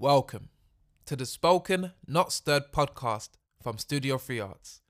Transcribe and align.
Welcome 0.00 0.50
to 1.06 1.16
the 1.16 1.26
Spoken 1.26 1.90
Not 2.06 2.32
Stirred 2.32 2.70
podcast 2.72 3.30
from 3.60 3.78
Studio 3.78 4.16
3 4.16 4.38
Arts. 4.38 4.80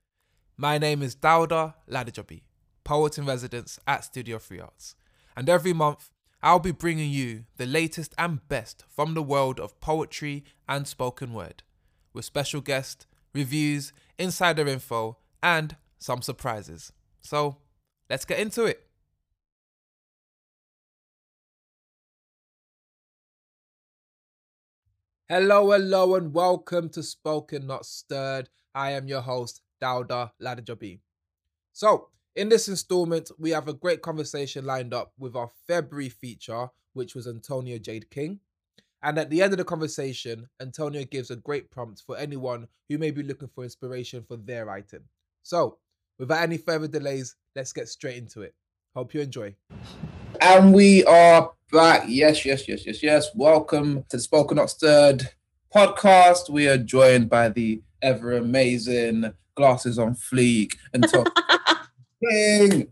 My 0.55 0.77
name 0.77 1.01
is 1.01 1.15
Dauda 1.15 1.73
Ladejobi, 1.89 2.43
poet 2.83 3.17
in 3.17 3.25
residence 3.25 3.79
at 3.87 4.03
Studio 4.03 4.37
3 4.37 4.59
Arts, 4.59 4.93
and 5.35 5.49
every 5.49 5.73
month 5.73 6.11
I'll 6.43 6.59
be 6.59 6.69
bringing 6.69 7.09
you 7.09 7.45
the 7.57 7.65
latest 7.65 8.13
and 8.19 8.47
best 8.49 8.83
from 8.87 9.15
the 9.15 9.23
world 9.23 9.59
of 9.59 9.81
poetry 9.81 10.43
and 10.67 10.87
spoken 10.87 11.33
word, 11.33 11.63
with 12.13 12.23
special 12.23 12.61
guests, 12.61 13.07
reviews, 13.33 13.91
insider 14.19 14.67
info, 14.67 15.17
and 15.41 15.75
some 15.97 16.21
surprises. 16.21 16.93
So 17.19 17.57
let's 18.11 18.25
get 18.25 18.37
into 18.37 18.65
it. 18.65 18.88
Hello, 25.31 25.69
hello, 25.69 26.15
and 26.15 26.33
welcome 26.33 26.89
to 26.89 27.03
Spoken 27.03 27.67
Not 27.67 27.85
Stirred. 27.85 28.49
I 28.73 28.93
am 28.93 29.07
your 29.07 29.21
host, 29.21 29.61
Dauda 29.79 30.31
Ladejobi. 30.41 31.01
So, 31.71 32.07
in 32.35 32.49
this 32.49 32.67
installment, 32.67 33.29
we 33.37 33.51
have 33.51 33.67
a 33.67 33.75
great 33.75 34.01
conversation 34.01 34.65
lined 34.65 34.91
up 34.91 35.13
with 35.19 35.35
our 35.35 35.51
February 35.67 36.09
feature, 36.09 36.69
which 36.93 37.13
was 37.13 37.27
Antonia 37.27 37.77
Jade 37.77 38.09
King. 38.09 38.39
And 39.03 39.19
at 39.19 39.29
the 39.29 39.43
end 39.43 39.53
of 39.53 39.59
the 39.59 39.65
conversation, 39.65 40.49
Antonia 40.59 41.05
gives 41.05 41.29
a 41.29 41.35
great 41.35 41.69
prompt 41.69 42.01
for 42.01 42.17
anyone 42.17 42.67
who 42.87 42.97
may 42.97 43.11
be 43.11 43.21
looking 43.21 43.49
for 43.49 43.63
inspiration 43.63 44.23
for 44.27 44.35
their 44.35 44.65
writing. 44.65 45.03
So, 45.43 45.77
without 46.17 46.41
any 46.41 46.57
further 46.57 46.87
delays, 46.87 47.35
let's 47.55 47.71
get 47.71 47.87
straight 47.87 48.17
into 48.17 48.41
it. 48.41 48.55
Hope 48.95 49.13
you 49.13 49.21
enjoy. 49.21 49.53
And 50.41 50.73
we 50.73 51.03
are 51.05 51.51
back. 51.71 52.03
Yes, 52.07 52.45
yes, 52.45 52.67
yes, 52.67 52.85
yes, 52.85 53.03
yes. 53.03 53.27
Welcome 53.35 54.03
to 54.09 54.17
the 54.17 54.19
Spoken 54.21 54.57
Not 54.57 54.69
Stirred 54.69 55.29
podcast. 55.75 56.49
We 56.49 56.67
are 56.67 56.77
joined 56.77 57.29
by 57.29 57.49
the 57.49 57.81
ever 58.01 58.33
amazing 58.37 59.33
glasses 59.55 59.99
on 59.99 60.15
fleek 60.15 60.75
and 60.93 61.05
King. 62.29 62.87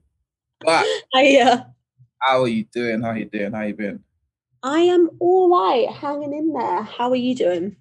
But 0.62 0.86
Hiya. 1.16 1.74
how 2.20 2.42
are 2.42 2.48
you 2.48 2.66
doing? 2.74 3.02
How 3.02 3.10
are 3.10 3.18
you 3.18 3.26
doing? 3.26 3.54
How 3.54 3.62
you 3.64 3.74
been? 3.76 4.04
I 4.64 4.80
am 4.80 5.10
all 5.20 5.50
right, 5.50 5.90
hanging 5.90 6.34
in 6.34 6.52
there. 6.54 6.82
How 6.82 7.10
are 7.10 7.16
you 7.16 7.36
doing? 7.36 7.76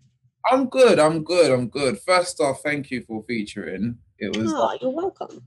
I'm 0.50 0.68
good. 0.68 0.98
I'm 1.00 1.24
good. 1.24 1.50
I'm 1.50 1.68
good. 1.68 1.98
First 2.00 2.40
off, 2.40 2.60
thank 2.62 2.90
you 2.90 3.02
for 3.02 3.24
featuring. 3.26 3.98
It 4.18 4.36
was 4.36 4.52
Oh, 4.54 4.76
you're 4.80 4.90
welcome. 4.90 5.42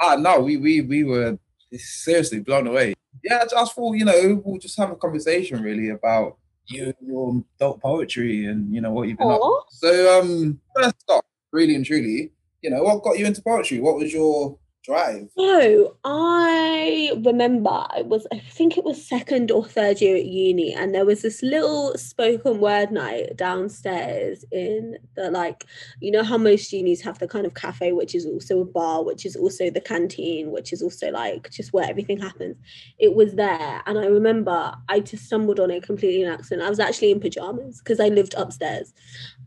ah 0.00 0.14
no, 0.16 0.40
we 0.40 0.56
we 0.56 0.80
we 0.82 1.04
were 1.04 1.38
seriously 1.78 2.40
blown 2.40 2.66
away. 2.66 2.94
Yeah, 3.22 3.40
I 3.42 3.46
just 3.46 3.74
thought 3.74 3.96
you 3.96 4.04
know 4.04 4.42
we'll 4.44 4.58
just 4.58 4.78
have 4.78 4.90
a 4.90 4.96
conversation 4.96 5.62
really 5.62 5.90
about 5.90 6.36
you, 6.66 6.84
and 6.84 6.94
your 7.00 7.44
adult 7.58 7.80
poetry, 7.80 8.46
and 8.46 8.74
you 8.74 8.80
know 8.80 8.90
what 8.90 9.08
you've 9.08 9.18
been 9.18 9.30
up. 9.30 9.66
So 9.70 10.20
um, 10.20 10.60
first 10.74 11.04
off, 11.08 11.24
really 11.52 11.74
and 11.74 11.84
truly, 11.84 12.32
you 12.62 12.70
know 12.70 12.82
what 12.82 13.02
got 13.02 13.18
you 13.18 13.26
into 13.26 13.42
poetry? 13.42 13.80
What 13.80 13.96
was 13.96 14.12
your 14.12 14.58
drive? 14.84 15.28
So 15.36 15.96
I 16.04 17.10
remember 17.24 17.86
it 17.96 18.06
was 18.06 18.24
I 18.32 18.38
think 18.38 18.78
it 18.78 18.84
was 18.84 19.04
second 19.04 19.50
or 19.50 19.64
third 19.64 20.00
year 20.00 20.16
at 20.16 20.26
uni, 20.26 20.72
and 20.72 20.94
there 20.94 21.04
was 21.04 21.22
this 21.22 21.42
little 21.42 21.94
spoken 21.96 22.60
word 22.60 22.92
night 22.92 23.36
downstairs 23.36 24.44
in 24.52 24.96
the 25.16 25.32
like 25.32 25.64
you 26.00 26.12
know 26.12 26.22
how 26.22 26.38
most 26.38 26.72
unis 26.72 27.00
have 27.00 27.18
the 27.18 27.26
kind 27.26 27.46
of 27.46 27.54
cafe 27.54 27.90
which 27.90 28.14
is 28.14 28.26
also 28.26 28.60
a 28.60 28.64
bar, 28.64 29.02
which 29.02 29.26
is 29.26 29.34
also 29.34 29.70
the 29.70 29.80
canteen, 29.80 30.52
which 30.52 30.72
is 30.72 30.82
also 30.82 31.10
like 31.10 31.50
just 31.50 31.72
where 31.72 31.88
everything 31.88 32.20
happens. 32.20 32.56
It 32.98 33.16
was 33.16 33.34
there, 33.34 33.82
and 33.86 33.98
I 33.98 34.06
remember 34.06 34.72
I 34.88 35.00
just 35.00 35.24
stumbled 35.24 35.58
on 35.58 35.72
it 35.72 35.82
completely 35.82 36.22
in 36.22 36.30
accident. 36.30 36.64
I 36.64 36.70
was 36.70 36.78
actually 36.78 37.10
in 37.10 37.18
pajamas 37.18 37.78
because 37.78 37.98
I 37.98 38.08
lived 38.08 38.34
upstairs. 38.36 38.92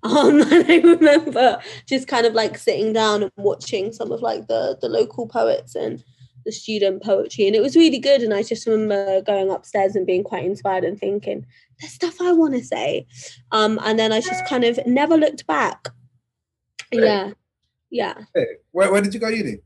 Um, 0.04 0.42
and 0.52 0.66
I 0.72 0.78
remember 0.78 1.60
just 1.88 2.08
kind 2.08 2.26
of 2.26 2.34
like 2.34 2.58
sitting 2.58 2.94
down 2.94 3.24
and 3.24 3.32
watching 3.38 3.92
some 3.92 4.12
of 4.12 4.22
like 4.22 4.48
the 4.48 4.78
the 4.82 4.90
local 4.90 5.28
poets 5.28 5.76
and 5.76 6.04
the 6.48 6.52
student 6.54 7.04
poetry 7.04 7.46
and 7.46 7.58
it 7.58 7.62
was 7.62 7.76
really 7.76 8.00
good 8.00 8.22
and 8.22 8.34
i 8.34 8.42
just 8.42 8.66
remember 8.66 9.22
going 9.24 9.52
upstairs 9.52 9.98
and 9.98 10.08
being 10.08 10.24
quite 10.24 10.46
inspired 10.46 10.86
and 10.86 10.98
thinking 10.98 11.46
there's 11.82 11.92
stuff 11.92 12.22
i 12.22 12.32
want 12.32 12.54
to 12.54 12.64
say 12.64 13.06
um 13.52 13.78
and 13.84 14.00
then 14.00 14.14
i 14.14 14.22
just 14.22 14.46
kind 14.46 14.64
of 14.64 14.80
never 14.88 15.18
looked 15.18 15.46
back 15.46 15.90
Great. 16.90 17.04
yeah 17.04 17.32
yeah 17.90 18.14
Hey, 18.34 18.46
where, 18.72 18.90
where 18.90 19.02
did 19.02 19.14
you 19.14 19.20
go 19.20 19.28
uni? 19.28 19.58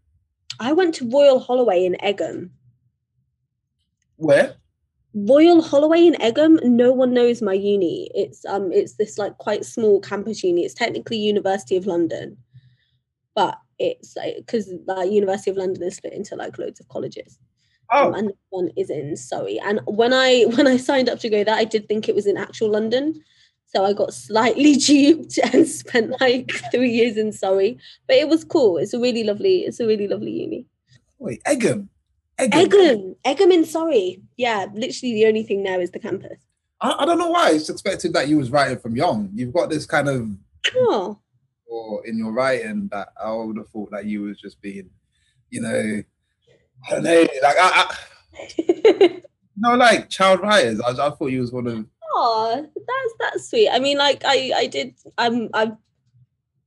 i 0.59 0.74
went 0.74 0.96
to 0.96 1.08
royal 1.08 1.40
holloway 1.40 1.86
in 1.86 1.96
egham 2.03 2.50
Where? 4.16 4.56
Royal 5.13 5.61
Holloway 5.61 6.07
in 6.07 6.16
Egham, 6.16 6.63
no 6.63 6.91
one 6.94 7.13
knows 7.13 7.41
my 7.41 7.53
uni. 7.53 8.09
It's 8.16 8.45
um 8.45 8.72
it's 8.72 8.94
this 8.94 9.17
like 9.17 9.38
quite 9.38 9.66
small 9.66 9.99
campus 9.99 10.44
uni. 10.44 10.63
It's 10.63 10.73
technically 10.73 11.17
University 11.17 11.75
of 11.75 11.85
London, 11.85 12.38
but 13.35 13.57
it's 13.77 14.16
like 14.16 14.38
because 14.38 14.67
the 14.67 15.09
University 15.09 15.51
of 15.51 15.57
London 15.57 15.83
is 15.83 15.97
split 15.97 16.13
into 16.13 16.35
like 16.35 16.57
loads 16.57 16.79
of 16.79 16.88
colleges. 16.88 17.39
Um, 17.94 18.13
Oh, 18.13 18.13
and 18.13 18.31
one 18.49 18.69
is 18.77 18.89
in 18.89 19.17
Surrey. 19.17 19.59
And 19.59 19.81
when 19.85 20.13
I 20.13 20.44
when 20.55 20.67
I 20.67 20.77
signed 20.77 21.09
up 21.09 21.19
to 21.19 21.29
go 21.29 21.43
there, 21.43 21.55
I 21.55 21.66
did 21.66 21.88
think 21.88 22.07
it 22.07 22.16
was 22.16 22.28
in 22.28 22.38
actual 22.38 22.69
London. 22.69 23.22
So 23.66 23.85
I 23.85 23.93
got 23.93 24.13
slightly 24.13 24.75
duped 24.88 25.38
and 25.53 25.67
spent 25.67 26.19
like 26.22 26.51
three 26.72 26.91
years 26.91 27.17
in 27.17 27.31
Surrey. 27.31 27.78
But 28.07 28.17
it 28.17 28.28
was 28.28 28.43
cool. 28.43 28.78
It's 28.78 28.93
a 28.93 28.99
really 28.99 29.23
lovely, 29.23 29.59
it's 29.59 29.79
a 29.79 29.88
really 29.88 30.07
lovely 30.07 30.31
uni. 30.31 30.66
wait, 31.19 31.41
Egham. 31.45 31.89
Egham. 32.41 33.16
Egham, 33.25 33.53
in 33.53 33.66
Surrey. 33.66 34.22
Yeah, 34.38 34.66
literally 34.74 35.13
the 35.13 35.25
only 35.28 35.44
thing 35.44 35.63
there 35.63 35.81
is 35.81 35.91
the 35.91 36.00
campus. 36.00 36.40
I, 36.81 36.96
I 37.00 37.06
don't 37.06 37.19
know 37.19 37.29
why. 37.29 37.52
it's 37.52 37.69
expected 37.69 38.13
that 38.13 38.28
you 38.28 38.38
was 38.38 38.50
writing 38.52 38.79
from 38.79 38.96
young. 38.96 39.29
You've 39.34 39.53
got 39.53 39.69
this 39.69 39.85
kind 39.85 40.09
of 40.09 40.29
Oh, 40.75 41.19
or 41.68 42.06
in 42.06 42.18
your 42.18 42.31
writing 42.31 42.90
that 42.91 43.09
I 43.24 43.31
would 43.31 43.57
have 43.57 43.69
thought 43.69 43.91
that 43.91 44.06
you 44.06 44.24
was 44.24 44.40
just 44.40 44.62
being, 44.62 44.90
you 45.50 45.62
know, 45.62 46.03
I 46.88 46.91
don't 46.91 47.03
know, 47.03 47.28
like 47.41 47.56
I, 47.59 47.96
I 48.34 49.22
no, 49.58 49.75
like 49.75 50.09
child 50.09 50.41
writers. 50.41 50.79
I, 50.81 50.91
I 50.91 51.09
thought 51.12 51.31
you 51.31 51.41
was 51.41 51.52
one 51.52 51.68
of. 51.68 51.85
oh, 52.13 52.62
that's 52.75 53.13
that's 53.19 53.50
sweet. 53.50 53.69
I 53.69 53.79
mean, 53.79 53.97
like 53.97 54.23
I 54.25 54.52
I 54.56 54.68
did. 54.68 54.96
I'm 55.18 55.50
I've 55.53 55.75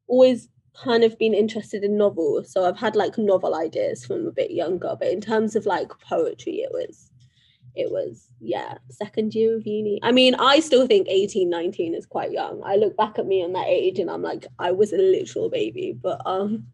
always 0.06 0.48
kind 0.82 1.04
of 1.04 1.18
been 1.18 1.34
interested 1.34 1.84
in 1.84 1.96
novels, 1.96 2.52
so 2.52 2.64
I've 2.64 2.78
had 2.78 2.96
like 2.96 3.16
novel 3.18 3.54
ideas 3.54 4.04
from 4.04 4.26
a 4.26 4.32
bit 4.32 4.50
younger. 4.50 4.94
But 4.98 5.08
in 5.08 5.20
terms 5.20 5.56
of 5.56 5.66
like 5.66 5.90
poetry, 6.08 6.56
it 6.56 6.70
was 6.72 7.10
it 7.76 7.90
was 7.90 8.28
yeah 8.40 8.74
second 8.88 9.34
year 9.34 9.56
of 9.56 9.66
uni 9.66 9.98
i 10.04 10.12
mean 10.12 10.34
i 10.36 10.60
still 10.60 10.86
think 10.86 11.08
18 11.08 11.50
19 11.50 11.94
is 11.94 12.06
quite 12.06 12.30
young 12.30 12.62
i 12.64 12.76
look 12.76 12.96
back 12.96 13.18
at 13.18 13.26
me 13.26 13.42
on 13.42 13.52
that 13.52 13.66
age 13.66 13.98
and 13.98 14.08
i'm 14.08 14.22
like 14.22 14.46
i 14.60 14.70
was 14.70 14.92
a 14.92 14.96
literal 14.96 15.50
baby 15.50 15.92
but 16.00 16.20
um 16.24 16.66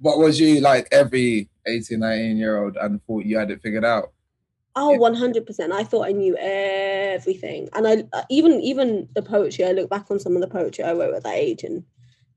What 0.00 0.18
was 0.18 0.38
you 0.40 0.60
like 0.60 0.88
every 0.92 1.50
18, 1.66 1.98
19 1.98 2.36
year 2.36 2.62
old 2.62 2.76
and 2.76 3.04
thought 3.06 3.24
you 3.26 3.36
had 3.36 3.50
it 3.50 3.60
figured 3.62 3.84
out? 3.84 4.12
Oh, 4.76 4.92
Yeah. 4.92 4.98
one 4.98 5.14
hundred 5.14 5.46
percent. 5.46 5.72
I 5.72 5.84
thought 5.84 6.06
I 6.06 6.12
knew 6.12 6.36
everything, 6.38 7.68
and 7.74 7.86
I 7.86 8.04
uh, 8.12 8.22
even 8.28 8.60
even 8.60 9.08
the 9.14 9.22
poetry. 9.22 9.64
I 9.64 9.72
look 9.72 9.88
back 9.88 10.10
on 10.10 10.18
some 10.18 10.34
of 10.36 10.42
the 10.42 10.48
poetry 10.48 10.84
I 10.84 10.92
wrote 10.94 11.14
at 11.14 11.22
that 11.22 11.34
age, 11.36 11.62
and 11.62 11.84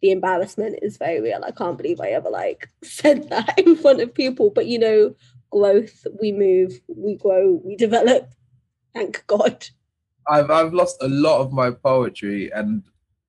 the 0.01 0.11
embarrassment 0.11 0.79
is 0.81 0.97
very 0.97 1.21
real. 1.21 1.43
I 1.43 1.51
can't 1.51 1.77
believe 1.77 1.99
I 1.99 2.09
ever 2.09 2.29
like 2.29 2.69
said 2.83 3.29
that 3.29 3.57
in 3.59 3.75
front 3.75 4.01
of 4.01 4.13
people. 4.13 4.49
But 4.49 4.67
you 4.67 4.79
know, 4.79 5.15
growth. 5.49 6.05
We 6.19 6.31
move. 6.31 6.79
We 6.87 7.15
grow. 7.15 7.61
We 7.63 7.75
develop. 7.75 8.29
Thank 8.93 9.25
God. 9.27 9.67
I've 10.27 10.51
I've 10.51 10.73
lost 10.73 10.97
a 11.01 11.07
lot 11.07 11.41
of 11.41 11.51
my 11.51 11.71
poetry, 11.71 12.51
and 12.51 12.83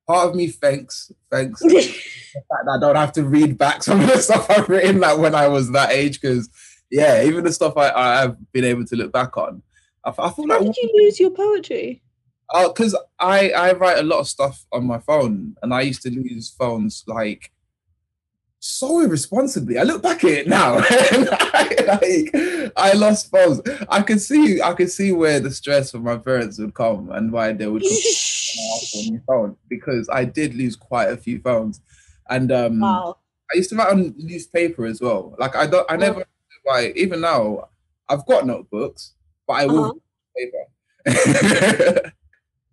part 0.07 0.29
of 0.29 0.35
me 0.35 0.49
thanks 0.49 1.13
thanks 1.31 1.61
the 1.63 1.81
fact 1.81 2.65
that 2.65 2.77
I 2.77 2.81
don't 2.81 2.97
have 2.97 3.13
to 3.13 3.25
read 3.25 3.59
back 3.59 3.83
some 3.83 4.01
of 4.01 4.09
the 4.09 4.19
stuff 4.23 4.51
I've 4.51 4.69
written 4.69 5.01
like 5.01 5.19
when 5.19 5.35
I 5.35 5.49
was 5.49 5.71
that 5.73 5.91
age. 5.91 6.21
Because 6.21 6.49
yeah, 6.91 7.23
even 7.25 7.45
the 7.45 7.53
stuff 7.53 7.77
I 7.77 7.91
I've 7.91 8.53
been 8.53 8.65
able 8.65 8.85
to 8.87 8.97
look 8.97 9.13
back 9.13 9.37
on, 9.37 9.63
I, 10.05 10.11
I 10.11 10.31
feel 10.31 10.49
How 10.49 10.59
like 10.59 10.67
did 10.67 10.77
you 10.77 10.91
lose 10.95 11.21
your 11.21 11.31
poetry? 11.31 12.03
Oh, 12.51 12.73
because 12.73 12.97
I 13.19 13.51
I 13.51 13.73
write 13.73 13.99
a 13.99 14.03
lot 14.03 14.21
of 14.21 14.29
stuff 14.29 14.65
on 14.73 14.87
my 14.87 14.99
phone, 14.99 15.57
and 15.63 15.73
I 15.75 15.83
used 15.83 16.03
to 16.03 16.11
lose 16.11 16.51
phones 16.51 17.05
like 17.07 17.53
so 18.61 19.01
irresponsibly. 19.01 19.79
I 19.79 19.83
look 19.85 20.03
back 20.03 20.25
at 20.25 20.31
it 20.31 20.49
now, 20.49 20.77
and 21.13 21.29
I, 21.31 21.75
like 21.87 22.73
I 22.77 22.93
lost 22.95 23.31
phones. 23.31 23.61
I 23.89 24.03
could 24.03 24.21
see 24.21 24.61
I 24.63 24.73
could 24.73 24.91
see 24.91 25.13
where 25.13 25.41
the 25.41 25.51
stress 25.51 25.91
from 25.91 26.05
my 26.05 26.17
parents 26.17 26.59
would 26.59 26.75
come 26.75 27.11
and 27.13 27.31
why 27.33 27.53
they 27.53 27.67
would 27.67 27.83
come 27.83 27.91
on 28.95 29.13
your 29.13 29.23
phone 29.27 29.57
because 29.69 30.09
I 30.11 30.25
did 30.25 30.55
lose 30.55 30.75
quite 30.77 31.11
a 31.11 31.17
few 31.17 31.41
phones, 31.41 31.81
and 32.31 32.51
um 32.51 32.81
wow. 32.81 33.17
I 33.53 33.57
used 33.57 33.71
to 33.71 33.77
write 33.77 33.93
on 33.93 34.15
newspaper 34.19 34.87
as 34.87 35.01
well. 35.01 35.35
Like 35.39 35.55
I 35.55 35.67
don't 35.67 35.91
I 35.91 35.95
Oh. 35.95 35.99
never 35.99 36.25
write 36.67 36.97
even 36.97 37.21
now. 37.21 37.69
I've 38.09 38.27
got 38.27 38.47
notebooks, 38.47 39.13
but 39.47 39.55
I 39.55 39.67
will 39.67 39.85
Uh-huh. 39.85 39.99
paper. 40.37 42.13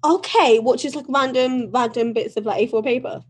Okay, 0.06 0.60
what 0.60 0.80
just 0.80 0.96
like 0.96 1.06
random 1.10 1.72
random 1.72 2.13
bits 2.13 2.38
of 2.38 2.46
like 2.46 2.69
A4 2.69 2.84
paper? 2.84 3.24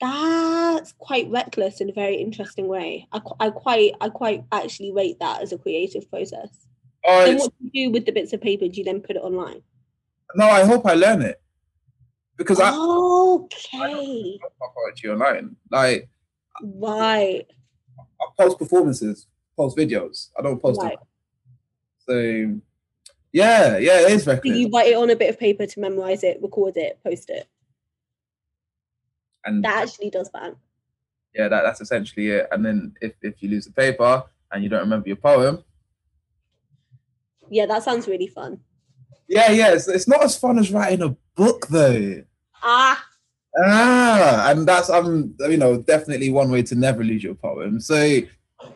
That's 0.00 0.92
quite 0.98 1.28
reckless 1.30 1.80
in 1.80 1.90
a 1.90 1.92
very 1.92 2.16
interesting 2.16 2.66
way. 2.66 3.06
I, 3.12 3.18
qu- 3.18 3.36
I 3.38 3.50
quite 3.50 3.92
I 4.00 4.08
quite 4.08 4.44
actually 4.50 4.92
rate 4.92 5.18
that 5.20 5.42
as 5.42 5.52
a 5.52 5.58
creative 5.58 6.10
process. 6.10 6.48
oh, 7.04 7.24
Then 7.24 7.38
what 7.38 7.52
do 7.58 7.68
you 7.70 7.88
do 7.88 7.92
with 7.92 8.06
the 8.06 8.12
bits 8.12 8.32
of 8.32 8.40
paper? 8.40 8.66
Do 8.68 8.74
you 8.74 8.84
then 8.84 9.00
put 9.00 9.16
it 9.16 9.22
online? 9.22 9.62
no, 10.34 10.46
I 10.46 10.64
hope 10.64 10.86
I 10.86 10.94
learn 10.94 11.20
it 11.20 11.42
because 12.36 12.58
I 12.58 12.70
okay, 12.74 14.38
my 14.60 14.66
poetry 14.74 15.10
online. 15.10 15.56
Like 15.70 16.08
right, 16.62 17.46
I 18.20 18.24
post 18.38 18.58
performances, 18.58 19.26
post 19.56 19.76
videos. 19.76 20.30
I 20.38 20.42
don't 20.42 20.60
post 20.60 20.80
right. 20.82 20.96
them. 20.96 22.60
So 22.60 22.60
yeah, 23.32 23.78
yeah, 23.78 24.00
it 24.06 24.12
is 24.12 24.24
Do 24.24 24.40
you 24.44 24.68
write 24.70 24.88
it 24.88 24.96
on 24.96 25.10
a 25.10 25.16
bit 25.16 25.30
of 25.30 25.38
paper 25.38 25.66
to 25.66 25.80
memorize 25.80 26.22
it, 26.22 26.38
record 26.42 26.76
it, 26.76 26.98
post 27.04 27.30
it? 27.30 27.48
and 29.44 29.64
That 29.64 29.88
actually 29.88 30.10
does 30.10 30.30
that. 30.34 30.54
yeah, 31.34 31.48
that, 31.48 31.62
that's 31.62 31.80
essentially 31.80 32.28
it. 32.28 32.46
And 32.52 32.64
then 32.64 32.94
if, 33.00 33.12
if 33.22 33.42
you 33.42 33.48
lose 33.48 33.64
the 33.64 33.72
paper 33.72 34.22
and 34.52 34.62
you 34.62 34.68
don't 34.68 34.80
remember 34.80 35.08
your 35.08 35.16
poem, 35.16 35.64
Yeah, 37.50 37.66
that 37.66 37.82
sounds 37.82 38.06
really 38.06 38.28
fun. 38.28 38.60
yeah, 39.28 39.50
yeah, 39.50 39.72
it's, 39.72 39.88
it's 39.88 40.06
not 40.08 40.22
as 40.22 40.36
fun 40.38 40.58
as 40.58 40.70
writing 40.70 41.02
a 41.02 41.16
book 41.36 41.66
though. 41.68 42.22
Ah, 42.62 43.04
Ah, 43.64 44.50
and 44.50 44.66
that's 44.66 44.88
um, 44.88 45.34
you 45.40 45.58
know, 45.58 45.76
definitely 45.82 46.30
one 46.30 46.50
way 46.50 46.62
to 46.62 46.74
never 46.74 47.04
lose 47.04 47.22
your 47.22 47.34
poem. 47.34 47.80
So 47.80 48.20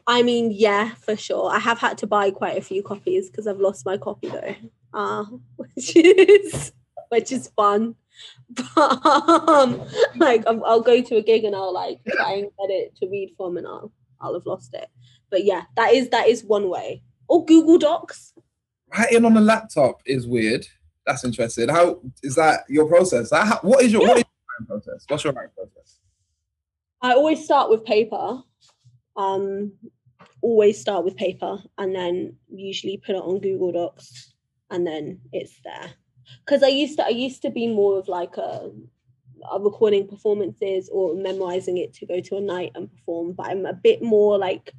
I 0.06 0.22
mean, 0.22 0.52
yeah, 0.52 0.94
for 0.94 1.16
sure. 1.16 1.50
I 1.50 1.58
have 1.58 1.78
had 1.78 1.98
to 1.98 2.06
buy 2.06 2.30
quite 2.30 2.56
a 2.56 2.62
few 2.62 2.82
copies 2.82 3.28
because 3.28 3.46
I've 3.46 3.60
lost 3.60 3.84
my 3.84 3.96
copy 3.96 4.28
though. 4.28 4.54
Uh, 4.94 5.24
which 5.56 5.96
is 5.96 6.72
which 7.10 7.32
is 7.32 7.48
fun. 7.56 7.96
But 8.48 9.06
um, 9.06 9.82
like 10.16 10.44
I'm, 10.46 10.64
I'll 10.64 10.80
go 10.80 11.02
to 11.02 11.16
a 11.16 11.22
gig 11.22 11.44
and 11.44 11.54
I'll 11.54 11.74
like 11.74 12.00
try 12.08 12.32
and 12.32 12.44
get 12.44 12.70
it 12.70 12.96
to 12.96 13.08
read 13.08 13.34
from 13.36 13.58
and 13.58 13.66
I'll 13.66 13.92
I'll 14.20 14.32
have 14.32 14.46
lost 14.46 14.72
it. 14.72 14.88
But 15.30 15.44
yeah, 15.44 15.64
that 15.76 15.92
is 15.92 16.08
that 16.10 16.28
is 16.28 16.44
one 16.44 16.70
way. 16.70 17.02
Or 17.28 17.44
Google 17.44 17.76
Docs. 17.76 18.32
writing 18.96 19.24
on 19.24 19.36
a 19.36 19.40
laptop 19.40 20.00
is 20.06 20.26
weird. 20.26 20.66
That's 21.04 21.24
interesting. 21.24 21.68
How 21.68 22.00
is 22.22 22.36
that 22.36 22.60
your 22.68 22.86
process? 22.86 23.30
That, 23.30 23.46
how, 23.46 23.58
what 23.62 23.82
is 23.82 23.92
your 23.92 24.02
what 24.02 24.18
is 24.18 24.24
your 24.24 24.46
writing 24.48 24.66
process? 24.66 25.04
What's 25.08 25.24
your 25.24 25.32
writing 25.32 25.52
process? 25.54 25.98
I 27.02 27.12
always 27.12 27.44
start 27.44 27.68
with 27.70 27.84
paper. 27.84 28.42
Um, 29.16 29.72
always 30.42 30.80
start 30.80 31.04
with 31.04 31.16
paper 31.16 31.58
and 31.78 31.94
then 31.94 32.36
usually 32.48 33.02
put 33.04 33.16
it 33.16 33.22
on 33.22 33.40
Google 33.40 33.72
Docs 33.72 34.34
and 34.70 34.86
then 34.86 35.20
it's 35.32 35.60
there. 35.64 35.90
Because 36.44 36.62
I 36.62 36.68
used 36.68 36.98
to 36.98 37.04
I 37.04 37.10
used 37.10 37.42
to 37.42 37.50
be 37.50 37.66
more 37.68 37.98
of 37.98 38.08
like 38.08 38.36
a, 38.36 38.70
a 39.52 39.60
recording 39.60 40.08
performances 40.08 40.88
or 40.92 41.14
memorizing 41.14 41.78
it 41.78 41.94
to 41.94 42.06
go 42.06 42.20
to 42.20 42.36
a 42.36 42.40
night 42.40 42.72
and 42.74 42.90
perform, 42.90 43.32
but 43.32 43.46
I'm 43.46 43.64
a 43.66 43.72
bit 43.72 44.02
more 44.02 44.38
like 44.38 44.72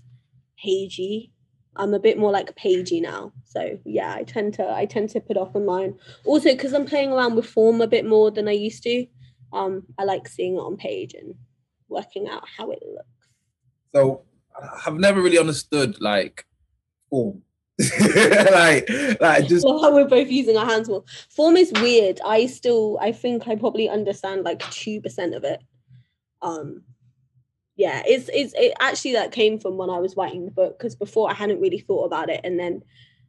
pagey. 0.64 1.32
I'm 1.76 1.94
a 1.94 2.00
bit 2.00 2.18
more 2.18 2.32
like 2.32 2.56
pagey 2.56 3.02
now. 3.02 3.32
So 3.46 3.80
yeah, 3.86 4.14
I 4.14 4.24
tend 4.24 4.56
to 4.56 4.70
I 4.70 4.86
tend 4.86 5.10
to 5.12 5.22
put 5.22 5.38
off 5.38 5.56
online. 5.56 5.98
Also 6.26 6.52
because 6.52 6.74
I'm 6.74 6.86
playing 6.86 7.12
around 7.12 7.36
with 7.36 7.46
form 7.46 7.82
a 7.82 7.88
bit 7.88 8.06
more 8.06 8.30
than 8.32 8.48
I 8.48 8.54
used 8.54 8.84
to. 8.84 9.06
Um, 9.54 9.84
I 9.98 10.04
like 10.04 10.28
seeing 10.28 10.56
it 10.56 10.60
on 10.60 10.76
page 10.76 11.14
and 11.14 11.36
working 11.88 12.28
out 12.28 12.44
how 12.58 12.72
it 12.72 12.84
looks. 12.84 13.08
So 13.96 14.27
I've 14.86 14.96
never 14.96 15.22
really 15.22 15.38
understood 15.38 16.00
like 16.02 16.46
form. 17.10 17.44
like 18.02 18.90
like 19.22 19.48
just 19.48 19.66
Well, 19.66 19.94
we're 19.94 20.08
both 20.08 20.30
using 20.30 20.58
our 20.58 20.66
hands 20.66 20.90
more. 20.90 21.04
Form 21.30 21.58
is 21.58 21.72
weird. 21.74 22.20
I 22.26 22.48
still, 22.48 22.98
I 23.00 23.12
think 23.12 23.48
I 23.48 23.56
probably 23.56 23.88
understand 23.88 24.44
like 24.44 24.60
two 24.72 25.00
percent 25.00 25.36
of 25.36 25.44
it. 25.44 25.62
Um, 26.42 26.82
yeah, 27.76 28.02
it's 28.06 28.30
it's 28.34 28.54
it 28.58 28.74
actually 28.80 29.14
that 29.14 29.32
came 29.32 29.60
from 29.60 29.78
when 29.78 29.92
I 29.92 30.00
was 30.00 30.18
writing 30.18 30.46
the 30.46 30.52
book 30.52 30.80
because 30.80 30.96
before 30.96 31.30
I 31.30 31.36
hadn't 31.36 31.62
really 31.62 31.80
thought 31.80 32.06
about 32.06 32.30
it, 32.30 32.42
and 32.44 32.60
then 32.60 32.82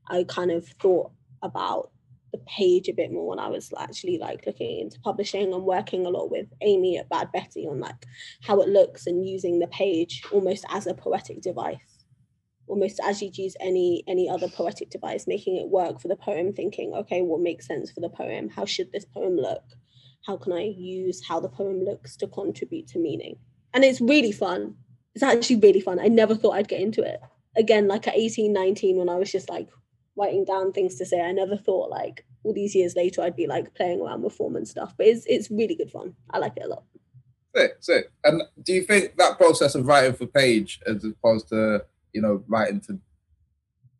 I 0.06 0.24
kind 0.26 0.50
of 0.50 0.66
thought 0.66 1.10
about 1.42 1.90
the 2.32 2.38
page 2.46 2.88
a 2.88 2.92
bit 2.92 3.12
more 3.12 3.28
when 3.28 3.38
I 3.38 3.48
was 3.48 3.72
actually 3.78 4.18
like 4.18 4.44
looking 4.46 4.80
into 4.80 5.00
publishing 5.00 5.52
and 5.52 5.62
working 5.64 6.04
a 6.06 6.10
lot 6.10 6.30
with 6.30 6.46
Amy 6.60 6.98
at 6.98 7.08
Bad 7.08 7.32
Betty 7.32 7.66
on 7.66 7.80
like 7.80 8.06
how 8.42 8.60
it 8.60 8.68
looks 8.68 9.06
and 9.06 9.26
using 9.26 9.58
the 9.58 9.66
page 9.68 10.22
almost 10.32 10.64
as 10.70 10.86
a 10.86 10.94
poetic 10.94 11.40
device. 11.40 11.78
Almost 12.66 13.00
as 13.02 13.22
you'd 13.22 13.38
use 13.38 13.56
any 13.60 14.04
any 14.06 14.28
other 14.28 14.48
poetic 14.48 14.90
device 14.90 15.26
making 15.26 15.56
it 15.56 15.68
work 15.68 16.00
for 16.00 16.08
the 16.08 16.16
poem 16.16 16.52
thinking 16.52 16.92
okay 16.94 17.22
what 17.22 17.40
makes 17.40 17.66
sense 17.66 17.90
for 17.90 18.00
the 18.00 18.10
poem? 18.10 18.50
How 18.50 18.66
should 18.66 18.92
this 18.92 19.06
poem 19.06 19.36
look? 19.36 19.64
How 20.26 20.36
can 20.36 20.52
i 20.52 20.74
use 20.76 21.22
how 21.26 21.40
the 21.40 21.48
poem 21.48 21.82
looks 21.82 22.16
to 22.18 22.26
contribute 22.26 22.88
to 22.88 22.98
meaning? 22.98 23.36
And 23.72 23.84
it's 23.84 24.00
really 24.00 24.32
fun. 24.32 24.74
It's 25.14 25.22
actually 25.22 25.56
really 25.56 25.80
fun. 25.80 25.98
I 25.98 26.08
never 26.08 26.34
thought 26.34 26.56
i'd 26.56 26.68
get 26.68 26.80
into 26.80 27.02
it. 27.02 27.20
Again 27.56 27.88
like 27.88 28.06
at 28.06 28.16
18 28.16 28.52
19 28.52 28.98
when 28.98 29.08
i 29.08 29.16
was 29.16 29.32
just 29.32 29.48
like 29.48 29.68
writing 30.18 30.44
down 30.44 30.72
things 30.72 30.96
to 30.96 31.06
say. 31.06 31.20
I 31.20 31.32
never 31.32 31.56
thought 31.56 31.90
like 31.90 32.24
all 32.44 32.54
these 32.54 32.74
years 32.74 32.94
later 32.96 33.20
i'd 33.22 33.36
be 33.36 33.46
like 33.46 33.74
playing 33.74 34.00
around 34.00 34.22
with 34.22 34.32
form 34.32 34.56
and 34.56 34.66
stuff 34.66 34.94
but 34.96 35.06
it's 35.06 35.24
it's 35.26 35.50
really 35.50 35.74
good 35.74 35.90
fun. 35.90 36.14
I 36.30 36.38
like 36.38 36.56
it 36.56 36.64
a 36.64 36.68
lot. 36.68 36.84
Sick, 37.56 37.76
sick. 37.80 38.12
And 38.24 38.42
do 38.62 38.72
you 38.72 38.82
think 38.82 39.16
that 39.16 39.36
process 39.36 39.74
of 39.74 39.86
writing 39.86 40.12
for 40.12 40.26
page 40.26 40.80
as 40.86 41.04
opposed 41.04 41.48
to 41.48 41.84
you 42.12 42.22
know 42.22 42.42
writing 42.46 42.80
to 42.82 42.98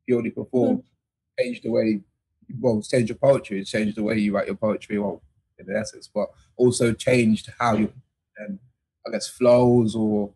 purely 0.07 0.31
perform 0.31 0.83
changed 1.39 1.65
the 1.65 1.71
way 1.71 2.01
well 2.61 2.79
it's 2.79 2.89
changed 2.89 3.09
your 3.09 3.19
poetry, 3.19 3.61
it's 3.61 3.71
changed 3.71 3.97
the 3.97 4.03
way 4.03 4.19
you 4.19 4.35
write 4.35 4.47
your 4.47 4.57
poetry, 4.57 4.99
well 4.99 5.23
in 5.59 5.75
essence, 5.75 6.09
but 6.13 6.29
also 6.57 6.93
changed 6.93 7.51
how 7.59 7.75
you 7.75 7.93
um, 8.41 8.59
I 9.07 9.11
guess 9.11 9.29
flows 9.29 9.97
or 9.97 10.31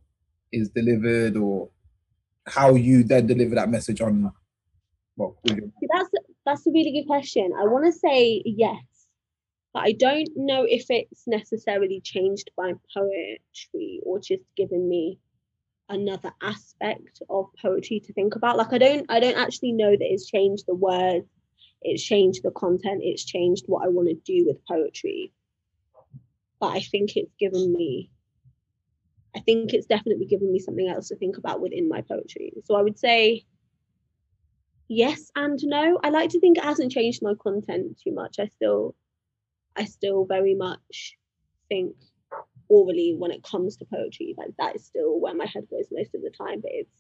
is 0.50 0.70
delivered 0.70 1.36
or 1.36 1.68
how 2.46 2.74
you 2.74 3.04
then 3.04 3.26
deliver 3.26 3.54
that 3.54 3.70
message 3.70 4.00
on 4.00 4.32
that's 5.92 6.10
that's 6.44 6.66
a 6.66 6.70
really 6.70 6.92
good 6.92 7.06
question. 7.06 7.52
I 7.58 7.64
want 7.64 7.84
to 7.86 7.92
say 7.92 8.42
yes, 8.44 8.82
but 9.72 9.80
I 9.80 9.92
don't 9.92 10.28
know 10.36 10.64
if 10.64 10.86
it's 10.88 11.26
necessarily 11.26 12.00
changed 12.00 12.50
my 12.56 12.74
poetry 12.94 14.00
or 14.04 14.18
just 14.18 14.42
given 14.56 14.88
me 14.88 15.18
another 15.88 16.32
aspect 16.42 17.22
of 17.28 17.46
poetry 17.60 18.00
to 18.00 18.12
think 18.12 18.34
about. 18.34 18.56
Like 18.56 18.72
I 18.72 18.78
don't 18.78 19.06
I 19.08 19.20
don't 19.20 19.36
actually 19.36 19.72
know 19.72 19.90
that 19.90 20.00
it's 20.00 20.26
changed 20.26 20.64
the 20.66 20.74
words, 20.74 21.26
it's 21.82 22.02
changed 22.02 22.42
the 22.42 22.50
content, 22.50 23.02
it's 23.02 23.24
changed 23.24 23.64
what 23.66 23.84
I 23.84 23.88
want 23.88 24.08
to 24.08 24.14
do 24.14 24.46
with 24.46 24.64
poetry. 24.66 25.32
But 26.58 26.76
I 26.76 26.80
think 26.80 27.16
it's 27.16 27.34
given 27.38 27.72
me 27.72 28.10
I 29.34 29.40
think 29.40 29.72
it's 29.72 29.86
definitely 29.86 30.26
given 30.26 30.52
me 30.52 30.58
something 30.58 30.88
else 30.88 31.08
to 31.08 31.16
think 31.16 31.38
about 31.38 31.60
within 31.60 31.88
my 31.88 32.02
poetry. 32.02 32.52
So 32.64 32.74
I 32.74 32.82
would 32.82 32.98
say 32.98 33.44
yes 34.92 35.30
and 35.36 35.58
no. 35.64 35.98
I 36.04 36.10
like 36.10 36.30
to 36.30 36.40
think 36.40 36.58
it 36.58 36.64
hasn't 36.64 36.92
changed 36.92 37.22
my 37.22 37.34
content 37.42 37.98
too 38.02 38.12
much. 38.12 38.36
I 38.38 38.46
still 38.46 38.94
I 39.76 39.84
still 39.86 40.24
very 40.26 40.54
much 40.54 41.16
think 41.68 41.94
orally 42.68 43.14
when 43.18 43.30
it 43.30 43.42
comes 43.42 43.76
to 43.78 43.84
poetry. 43.86 44.34
Like 44.36 44.50
that 44.58 44.76
is 44.76 44.84
still 44.84 45.20
where 45.20 45.34
my 45.34 45.46
head 45.46 45.64
goes 45.70 45.86
most 45.90 46.14
of 46.14 46.22
the 46.22 46.30
time. 46.30 46.60
But 46.60 46.72
it's 46.74 46.96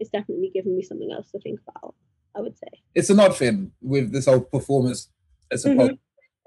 it's 0.00 0.10
definitely 0.10 0.50
given 0.52 0.76
me 0.76 0.82
something 0.82 1.10
else 1.12 1.30
to 1.32 1.38
think 1.40 1.60
about, 1.68 1.94
I 2.36 2.40
would 2.40 2.56
say. 2.58 2.68
it's 2.94 3.10
an 3.10 3.20
odd 3.20 3.36
thing 3.36 3.72
with 3.80 4.12
this 4.12 4.26
whole 4.26 4.40
performance 4.40 5.08
as 5.50 5.64
opposed 5.64 5.92
Mhm. 5.92 5.98
to 5.98 5.98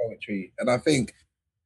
poetry. 0.08 0.54
And 0.60 0.70
I 0.70 0.78
think 0.78 1.14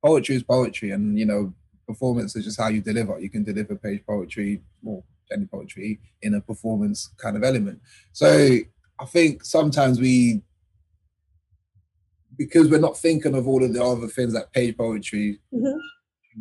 poetry 0.05 0.35
is 0.35 0.43
poetry 0.43 0.91
and 0.91 1.17
you 1.19 1.25
know, 1.25 1.53
performance 1.87 2.35
is 2.37 2.45
just 2.45 2.59
how 2.59 2.69
you 2.69 2.81
deliver. 2.81 3.19
You 3.19 3.29
can 3.29 3.43
deliver 3.43 3.75
page 3.75 4.01
poetry 4.05 4.61
or 4.85 5.03
any 5.31 5.45
poetry 5.45 5.99
in 6.21 6.35
a 6.35 6.41
performance 6.41 7.07
kind 7.17 7.35
of 7.35 7.43
element. 7.43 7.81
So 8.13 8.27
I 8.99 9.05
think 9.05 9.43
sometimes 9.43 9.99
we 9.99 10.41
because 12.37 12.69
we're 12.69 12.79
not 12.79 12.97
thinking 12.97 13.35
of 13.35 13.47
all 13.47 13.63
of 13.63 13.73
the 13.73 13.83
other 13.83 14.07
things 14.07 14.33
that 14.33 14.51
page 14.53 14.75
poetry 14.75 15.39
Mhm. 15.53 15.77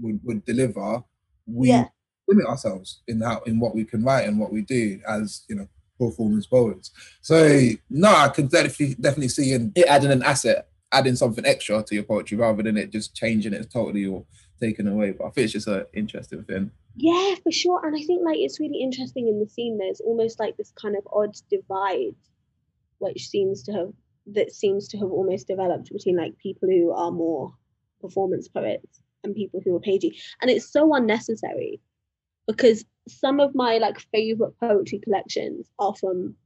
would, 0.00 0.20
would 0.24 0.44
deliver, 0.44 1.04
we 1.46 1.68
Yeah. 1.68 1.88
limit 2.28 2.46
ourselves 2.46 3.02
in 3.08 3.20
how 3.20 3.40
in 3.42 3.60
what 3.60 3.74
we 3.74 3.84
can 3.84 4.02
write 4.02 4.26
and 4.26 4.38
what 4.38 4.52
we 4.52 4.62
do 4.62 5.00
as 5.06 5.42
you 5.48 5.56
know 5.56 5.68
performance 5.98 6.46
poets. 6.46 6.90
So 7.20 7.70
no, 7.90 8.08
I 8.08 8.28
can 8.28 8.46
definitely 8.46 8.94
definitely 8.94 9.28
see 9.28 9.52
in 9.52 9.72
it 9.74 9.86
adding 9.86 10.10
an 10.10 10.22
asset, 10.22 10.68
adding 10.92 11.14
something 11.16 11.44
extra 11.44 11.82
to 11.82 11.94
your 11.94 12.04
poetry 12.04 12.38
rather 12.38 12.62
than 12.62 12.76
it 12.78 12.90
just 12.90 13.14
changing 13.14 13.52
it 13.52 13.70
totally 13.70 14.06
or 14.06 14.24
taken 14.60 14.88
away. 14.88 15.12
But 15.12 15.26
I 15.26 15.30
think 15.30 15.44
it's 15.44 15.52
just 15.52 15.68
an 15.68 15.84
interesting 15.92 16.42
thing. 16.44 16.70
Yeah, 16.96 17.34
for 17.42 17.52
sure. 17.52 17.84
And 17.86 17.94
I 17.94 18.02
think 18.02 18.24
like 18.24 18.38
it's 18.38 18.60
really 18.60 18.80
interesting 18.80 19.28
in 19.28 19.40
the 19.40 19.48
scene. 19.48 19.76
There's 19.76 20.00
almost 20.00 20.40
like 20.40 20.56
this 20.56 20.70
kind 20.72 20.96
of 20.96 21.06
odd 21.12 21.36
divide, 21.50 22.14
which 23.02 23.28
seems 23.28 23.62
to 23.64 23.72
have 23.72 23.92
that 24.34 24.52
seems 24.52 24.88
to 24.88 24.98
have 24.98 25.10
almost 25.10 25.48
developed 25.48 25.90
between 25.92 26.16
like 26.16 26.38
people 26.38 26.68
who 26.68 26.92
are 26.92 27.10
more 27.10 27.52
performance 28.00 28.48
poets 28.48 29.02
and 29.24 29.34
people 29.34 29.60
who 29.64 29.74
are 29.74 29.80
pagey. 29.80 30.16
And 30.40 30.50
it's 30.50 30.70
so 30.70 30.94
unnecessary 30.94 31.80
because 32.46 32.84
some 33.08 33.40
of 33.40 33.54
my 33.54 33.78
like 33.78 33.98
favorite 34.12 34.58
poetry 34.60 35.00
collections 35.02 35.68
are 35.78 35.94
from 35.94 36.36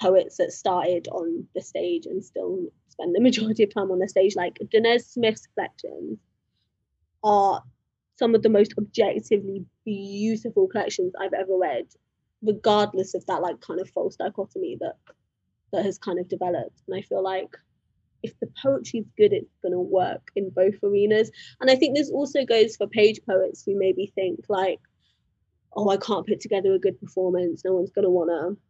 poets 0.00 0.38
that 0.38 0.52
started 0.52 1.08
on 1.08 1.46
the 1.54 1.60
stage 1.60 2.06
and 2.06 2.24
still 2.24 2.66
spend 2.88 3.14
the 3.14 3.20
majority 3.28 3.62
of 3.62 3.72
time 3.72 3.90
on 3.90 3.98
the 3.98 4.08
stage. 4.08 4.36
Like 4.36 4.58
Danez 4.72 5.04
Smith's 5.04 5.46
collections 5.54 6.18
are 7.22 7.62
some 8.16 8.34
of 8.34 8.42
the 8.42 8.50
most 8.50 8.74
objectively 8.78 9.64
beautiful 9.84 10.68
collections 10.68 11.12
I've 11.20 11.32
ever 11.32 11.56
read, 11.56 11.86
regardless 12.42 13.14
of 13.14 13.24
that 13.26 13.42
like 13.42 13.60
kind 13.60 13.80
of 13.80 13.88
false 13.90 14.16
dichotomy 14.16 14.76
that 14.80 14.96
that 15.72 15.84
has 15.84 15.98
kind 15.98 16.18
of 16.18 16.28
developed. 16.28 16.82
And 16.86 16.96
I 16.96 17.02
feel 17.02 17.22
like 17.22 17.56
if 18.22 18.38
the 18.40 18.48
poetry's 18.62 19.06
good, 19.16 19.32
it's 19.32 19.56
going 19.62 19.72
to 19.72 19.80
work 19.80 20.30
in 20.36 20.50
both 20.50 20.74
arenas. 20.82 21.30
And 21.60 21.70
I 21.70 21.76
think 21.76 21.96
this 21.96 22.10
also 22.10 22.44
goes 22.44 22.76
for 22.76 22.86
page 22.86 23.20
poets 23.26 23.62
who 23.64 23.78
maybe 23.78 24.12
think 24.14 24.40
like, 24.48 24.80
oh, 25.74 25.88
I 25.88 25.96
can't 25.96 26.26
put 26.26 26.40
together 26.40 26.74
a 26.74 26.78
good 26.78 27.00
performance. 27.00 27.64
No 27.64 27.74
one's 27.74 27.90
going 27.90 28.04
to 28.04 28.10
want 28.10 28.30
to 28.30 28.60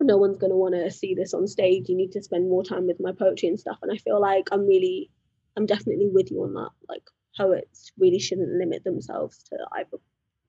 no 0.00 0.16
one's 0.16 0.38
going 0.38 0.50
to 0.50 0.56
want 0.56 0.74
to 0.74 0.90
see 0.90 1.14
this 1.14 1.34
on 1.34 1.46
stage 1.46 1.88
you 1.88 1.96
need 1.96 2.12
to 2.12 2.22
spend 2.22 2.48
more 2.48 2.62
time 2.62 2.86
with 2.86 3.00
my 3.00 3.12
poetry 3.12 3.48
and 3.48 3.58
stuff 3.58 3.78
and 3.82 3.90
i 3.92 3.96
feel 3.96 4.20
like 4.20 4.48
i'm 4.52 4.66
really 4.66 5.10
i'm 5.56 5.66
definitely 5.66 6.08
with 6.12 6.30
you 6.30 6.42
on 6.42 6.54
that 6.54 6.70
like 6.88 7.02
poets 7.36 7.90
really 7.98 8.18
shouldn't 8.18 8.58
limit 8.58 8.84
themselves 8.84 9.42
to 9.42 9.56
either 9.72 9.98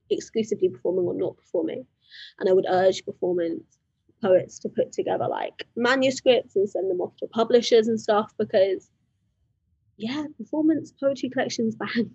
exclusively 0.10 0.70
performing 0.70 1.06
or 1.06 1.16
not 1.16 1.38
performing 1.38 1.86
and 2.40 2.50
i 2.50 2.54
would 2.54 2.66
urge 2.70 3.06
performance 3.06 3.79
poets 4.22 4.60
to 4.60 4.70
put 4.70 4.92
together 4.92 5.28
like 5.28 5.66
manuscripts 5.76 6.56
and 6.56 6.70
send 6.70 6.90
them 6.90 7.02
off 7.02 7.16
to 7.18 7.28
publishers 7.28 7.88
and 7.88 8.00
stuff 8.00 8.32
because 8.38 8.90
yeah 9.98 10.26
performance 10.38 10.94
poetry 11.00 11.30
collections 11.30 11.76
banned 11.76 12.12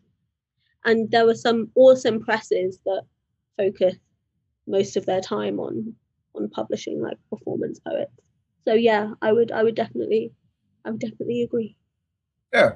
and 0.85 1.11
there 1.11 1.27
were 1.27 1.35
some 1.35 1.71
awesome 1.75 2.21
presses 2.21 2.79
that 2.85 3.03
focus 3.57 3.97
most 4.67 4.97
of 4.97 5.07
their 5.07 5.21
time 5.21 5.59
on 5.59 5.95
on 6.35 6.49
publishing 6.51 7.01
like 7.01 7.17
performance 7.31 7.79
poets. 7.81 8.13
So 8.67 8.75
yeah, 8.75 9.13
I 9.23 9.33
would 9.33 9.53
I 9.53 9.63
would 9.63 9.75
definitely 9.75 10.33
I 10.85 10.91
would 10.91 11.01
definitely 11.01 11.43
agree. 11.43 11.77
Yeah. 12.53 12.73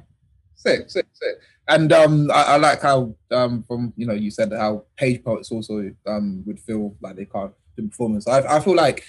Sick, 0.55 0.91
sick, 0.91 1.07
sick. 1.13 1.37
And 1.69 1.93
um 1.93 2.31
I, 2.31 2.43
I 2.43 2.57
like 2.57 2.83
how 2.83 3.15
um 3.31 3.63
from 3.63 3.93
you 3.97 4.07
know 4.07 4.15
you 4.15 4.31
said 4.31 4.53
how 4.53 4.85
page 4.97 5.23
poets 5.23 5.51
also 5.51 5.91
um 6.07 6.43
would 6.47 6.61
feel 6.61 6.97
like 7.01 7.17
they 7.17 7.27
can't 7.27 7.53
do 7.83 7.89
performance. 7.89 8.27
I 8.27 8.57
I 8.57 8.61
feel 8.61 8.75
like 8.75 9.05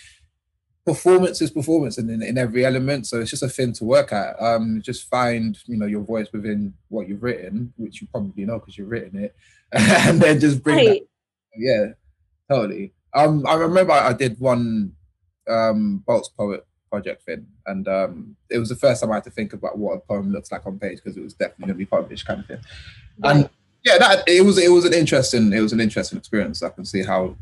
performance 0.86 1.42
is 1.42 1.52
performance 1.52 1.98
in, 1.98 2.10
in, 2.10 2.24
in 2.24 2.38
every 2.38 2.66
element 2.66 3.06
so 3.06 3.20
it's 3.20 3.30
just 3.30 3.44
a 3.44 3.50
thing 3.50 3.72
to 3.72 3.84
work 3.84 4.12
at 4.12 4.42
um 4.42 4.82
just 4.82 5.08
find 5.08 5.60
you 5.68 5.78
know 5.78 5.86
your 5.86 6.02
voice 6.02 6.28
within 6.34 6.74
what 6.88 7.08
you've 7.08 7.22
written 7.22 7.72
which 7.76 8.02
you 8.02 8.08
probably 8.08 8.44
know 8.44 8.58
because 8.58 8.76
you've 8.76 8.90
written 8.90 9.20
it 9.20 9.36
and 9.72 10.20
then 10.20 10.40
just 10.40 10.64
bring 10.64 10.78
right. 10.78 11.02
that 11.02 11.60
yeah 11.60 11.86
totally 12.50 12.92
um, 13.14 13.46
I 13.48 13.56
remember 13.56 13.92
I 13.92 14.14
did 14.14 14.40
one 14.40 14.94
um 15.48 16.04
Bolts 16.08 16.30
Poet 16.30 16.66
project 16.90 17.24
thing, 17.24 17.46
and 17.66 17.88
um, 17.88 18.36
it 18.50 18.58
was 18.58 18.70
the 18.70 18.76
first 18.76 19.02
time 19.02 19.12
I 19.12 19.16
had 19.16 19.24
to 19.26 19.32
think 19.32 19.54
about 19.54 19.78
what 19.78 19.94
a 19.94 20.00
poem 20.00 20.32
looks 20.32 20.52
like 20.52 20.66
on 20.66 20.80
page 20.80 21.00
because 21.04 21.18
it 21.18 21.24
was 21.24 21.34
definitely 21.34 21.66
going 21.66 21.76
to 21.76 21.78
be 21.78 21.86
published, 21.86 22.26
kind 22.26 22.40
of 22.42 22.48
thing. 22.48 22.60
Right. 23.20 23.36
And 23.36 23.50
yeah, 23.84 23.98
that 23.98 24.28
it 24.28 24.44
was 24.44 24.58
it 24.58 24.72
was 24.72 24.86
an 24.86 24.94
interesting 24.94 25.54
it 25.54 25.62
was 25.62 25.74
an 25.74 25.80
interesting 25.80 26.18
experience. 26.18 26.62
I 26.64 26.70
can 26.70 26.86
see 26.86 27.04
how 27.04 27.36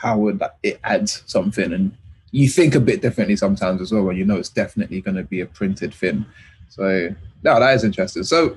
how 0.00 0.18
would 0.18 0.38
that, 0.38 0.58
it 0.62 0.80
adds 0.84 1.22
something, 1.26 1.72
and 1.72 1.96
you 2.30 2.48
think 2.48 2.74
a 2.74 2.80
bit 2.80 3.02
differently 3.02 3.36
sometimes 3.36 3.80
as 3.80 3.92
well 3.92 4.04
when 4.04 4.16
you 4.16 4.24
know 4.24 4.36
it's 4.36 4.48
definitely 4.48 5.00
going 5.00 5.16
to 5.16 5.24
be 5.24 5.40
a 5.40 5.46
printed 5.46 5.94
thing. 5.94 6.24
So 6.68 7.14
no, 7.42 7.60
that 7.60 7.74
is 7.74 7.84
interesting. 7.84 8.24
So 8.24 8.56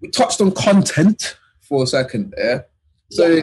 we 0.00 0.08
touched 0.08 0.40
on 0.40 0.52
content 0.52 1.36
for 1.60 1.84
a 1.84 1.86
second 1.86 2.34
there. 2.36 2.66
So 3.10 3.26
yeah 3.26 3.42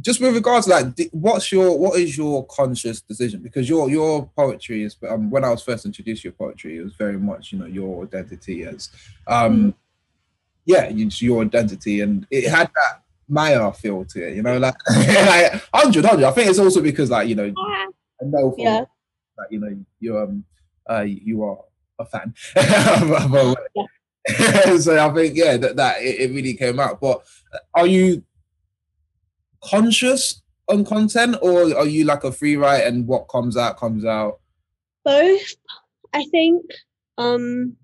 just 0.00 0.20
with 0.20 0.34
regards 0.34 0.66
to 0.66 0.70
that, 0.70 1.08
what's 1.12 1.52
your 1.52 1.78
what 1.78 1.98
is 1.98 2.16
your 2.16 2.46
conscious 2.46 3.02
decision? 3.02 3.42
Because 3.42 3.68
your 3.68 3.90
your 3.90 4.26
poetry 4.34 4.84
is 4.84 4.96
um, 5.08 5.30
when 5.30 5.44
I 5.44 5.50
was 5.50 5.62
first 5.62 5.84
introduced 5.84 6.22
to 6.22 6.28
your 6.28 6.32
poetry, 6.32 6.78
it 6.78 6.84
was 6.84 6.94
very 6.94 7.18
much 7.18 7.52
you 7.52 7.58
know 7.58 7.66
your 7.66 8.04
identity 8.04 8.64
as 8.64 8.88
um 9.26 9.74
yeah, 10.64 10.88
your 10.88 11.42
identity, 11.42 12.00
and 12.00 12.26
it 12.30 12.48
had 12.48 12.70
that 12.74 13.02
Maya 13.32 13.72
feel 13.72 14.04
to 14.04 14.28
it, 14.28 14.36
you 14.36 14.42
know, 14.42 14.58
like 14.58 14.74
like 14.90 15.52
100, 15.72 16.04
100. 16.04 16.26
I 16.26 16.30
think 16.32 16.50
it's 16.50 16.58
also 16.58 16.82
because 16.82 17.10
like 17.10 17.28
you 17.28 17.34
know, 17.34 17.52
I 17.56 17.86
know 18.24 18.52
from, 18.52 18.60
yeah. 18.60 18.84
like 19.38 19.48
you 19.50 19.60
know 19.60 19.84
you 20.00 20.18
um 20.18 20.44
uh 20.88 21.00
you 21.00 21.42
are 21.42 21.58
a 21.98 22.04
fan. 22.04 22.34
so 24.78 24.98
I 24.98 25.12
think 25.14 25.36
yeah 25.36 25.56
that 25.56 25.76
that 25.76 26.02
it, 26.02 26.20
it 26.20 26.34
really 26.34 26.54
came 26.54 26.78
out. 26.78 27.00
But 27.00 27.22
are 27.74 27.86
you 27.86 28.22
conscious 29.64 30.42
on 30.68 30.84
content 30.84 31.36
or 31.42 31.74
are 31.76 31.86
you 31.86 32.04
like 32.04 32.24
a 32.24 32.32
free 32.32 32.56
write 32.56 32.86
and 32.86 33.06
what 33.06 33.28
comes 33.28 33.56
out 33.56 33.78
comes 33.78 34.04
out 34.04 34.40
both 35.04 35.54
i 36.12 36.24
think 36.30 36.64
um 37.18 37.76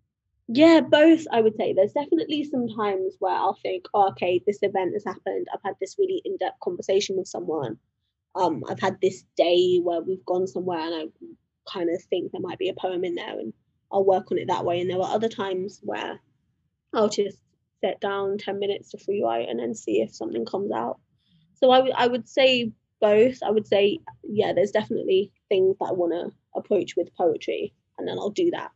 yeah 0.48 0.80
both 0.80 1.24
i 1.32 1.40
would 1.40 1.56
say. 1.56 1.72
There's 1.72 1.92
definitely 1.92 2.44
some 2.44 2.68
times 2.68 3.16
where 3.18 3.34
i'll 3.34 3.58
think 3.62 3.86
oh, 3.94 4.08
okay 4.10 4.42
this 4.46 4.58
event 4.62 4.94
has 4.94 5.04
happened. 5.04 5.46
I've 5.52 5.60
had 5.64 5.74
this 5.80 5.96
really 5.98 6.22
in-depth 6.24 6.60
conversation 6.60 7.16
with 7.16 7.28
someone. 7.28 7.78
Um 8.34 8.64
i've 8.68 8.80
had 8.80 8.98
this 9.00 9.24
day 9.36 9.78
where 9.82 10.00
we've 10.00 10.24
gone 10.26 10.46
somewhere 10.46 10.80
and 10.80 10.94
i 10.94 11.72
kind 11.72 11.90
of 11.94 12.02
think 12.04 12.32
there 12.32 12.40
might 12.40 12.58
be 12.58 12.70
a 12.70 12.74
poem 12.74 13.04
in 13.04 13.14
there 13.14 13.38
and 13.38 13.52
i'll 13.92 14.04
work 14.04 14.32
on 14.32 14.38
it 14.38 14.48
that 14.48 14.64
way. 14.64 14.80
And 14.80 14.88
there 14.88 14.98
were 14.98 15.04
other 15.04 15.28
times 15.28 15.80
where 15.82 16.18
i'll 16.94 17.08
just 17.10 17.38
sit 17.82 18.00
down 18.00 18.38
10 18.38 18.58
minutes 18.58 18.90
to 18.90 18.98
free 18.98 19.22
write 19.22 19.48
and 19.48 19.60
then 19.60 19.74
see 19.74 20.00
if 20.00 20.14
something 20.14 20.44
comes 20.44 20.72
out. 20.72 20.98
So 21.54 21.70
I, 21.70 21.76
w- 21.78 21.94
I 21.96 22.06
would 22.06 22.28
say 22.28 22.72
both. 23.00 23.38
I 23.42 23.50
would 23.50 23.66
say, 23.66 24.00
yeah, 24.24 24.52
there's 24.52 24.70
definitely 24.72 25.30
things 25.48 25.76
that 25.78 25.86
I 25.86 25.92
want 25.92 26.12
to 26.12 26.32
approach 26.58 26.96
with 26.96 27.14
poetry, 27.16 27.72
and 27.96 28.06
then 28.08 28.18
I'll 28.18 28.30
do 28.30 28.50
that. 28.52 28.70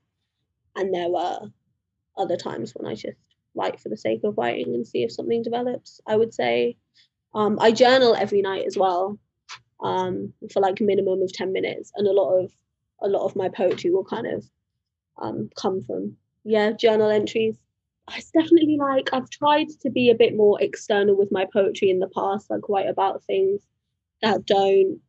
And 0.76 0.94
there 0.94 1.08
are 1.14 1.40
other 2.16 2.36
times 2.36 2.72
when 2.74 2.90
I 2.90 2.94
just 2.94 3.16
write 3.54 3.80
for 3.80 3.88
the 3.88 3.96
sake 3.96 4.20
of 4.24 4.36
writing 4.36 4.74
and 4.74 4.86
see 4.86 5.02
if 5.02 5.12
something 5.12 5.42
develops. 5.42 6.00
I 6.06 6.16
would 6.16 6.32
say 6.32 6.76
um, 7.34 7.58
I 7.60 7.72
journal 7.72 8.14
every 8.14 8.42
night 8.42 8.66
as 8.66 8.76
well 8.76 9.18
um, 9.82 10.32
for 10.52 10.60
like 10.60 10.80
a 10.80 10.84
minimum 10.84 11.22
of 11.22 11.32
10 11.32 11.52
minutes. 11.52 11.92
And 11.96 12.06
a 12.06 12.12
lot 12.12 12.38
of 12.38 12.52
a 13.02 13.08
lot 13.08 13.24
of 13.24 13.34
my 13.34 13.48
poetry 13.48 13.90
will 13.90 14.04
kind 14.04 14.28
of 14.28 14.44
um, 15.20 15.50
come 15.56 15.82
from, 15.82 16.16
yeah, 16.44 16.70
journal 16.70 17.10
entries 17.10 17.56
it's 18.16 18.30
definitely 18.30 18.76
like 18.78 19.10
I've 19.12 19.30
tried 19.30 19.68
to 19.80 19.90
be 19.90 20.10
a 20.10 20.14
bit 20.14 20.36
more 20.36 20.60
external 20.60 21.16
with 21.16 21.30
my 21.30 21.46
poetry 21.52 21.90
in 21.90 22.00
the 22.00 22.08
past. 22.08 22.50
I 22.50 22.56
write 22.68 22.88
about 22.88 23.22
things 23.24 23.60
that 24.22 24.44
don't 24.44 25.00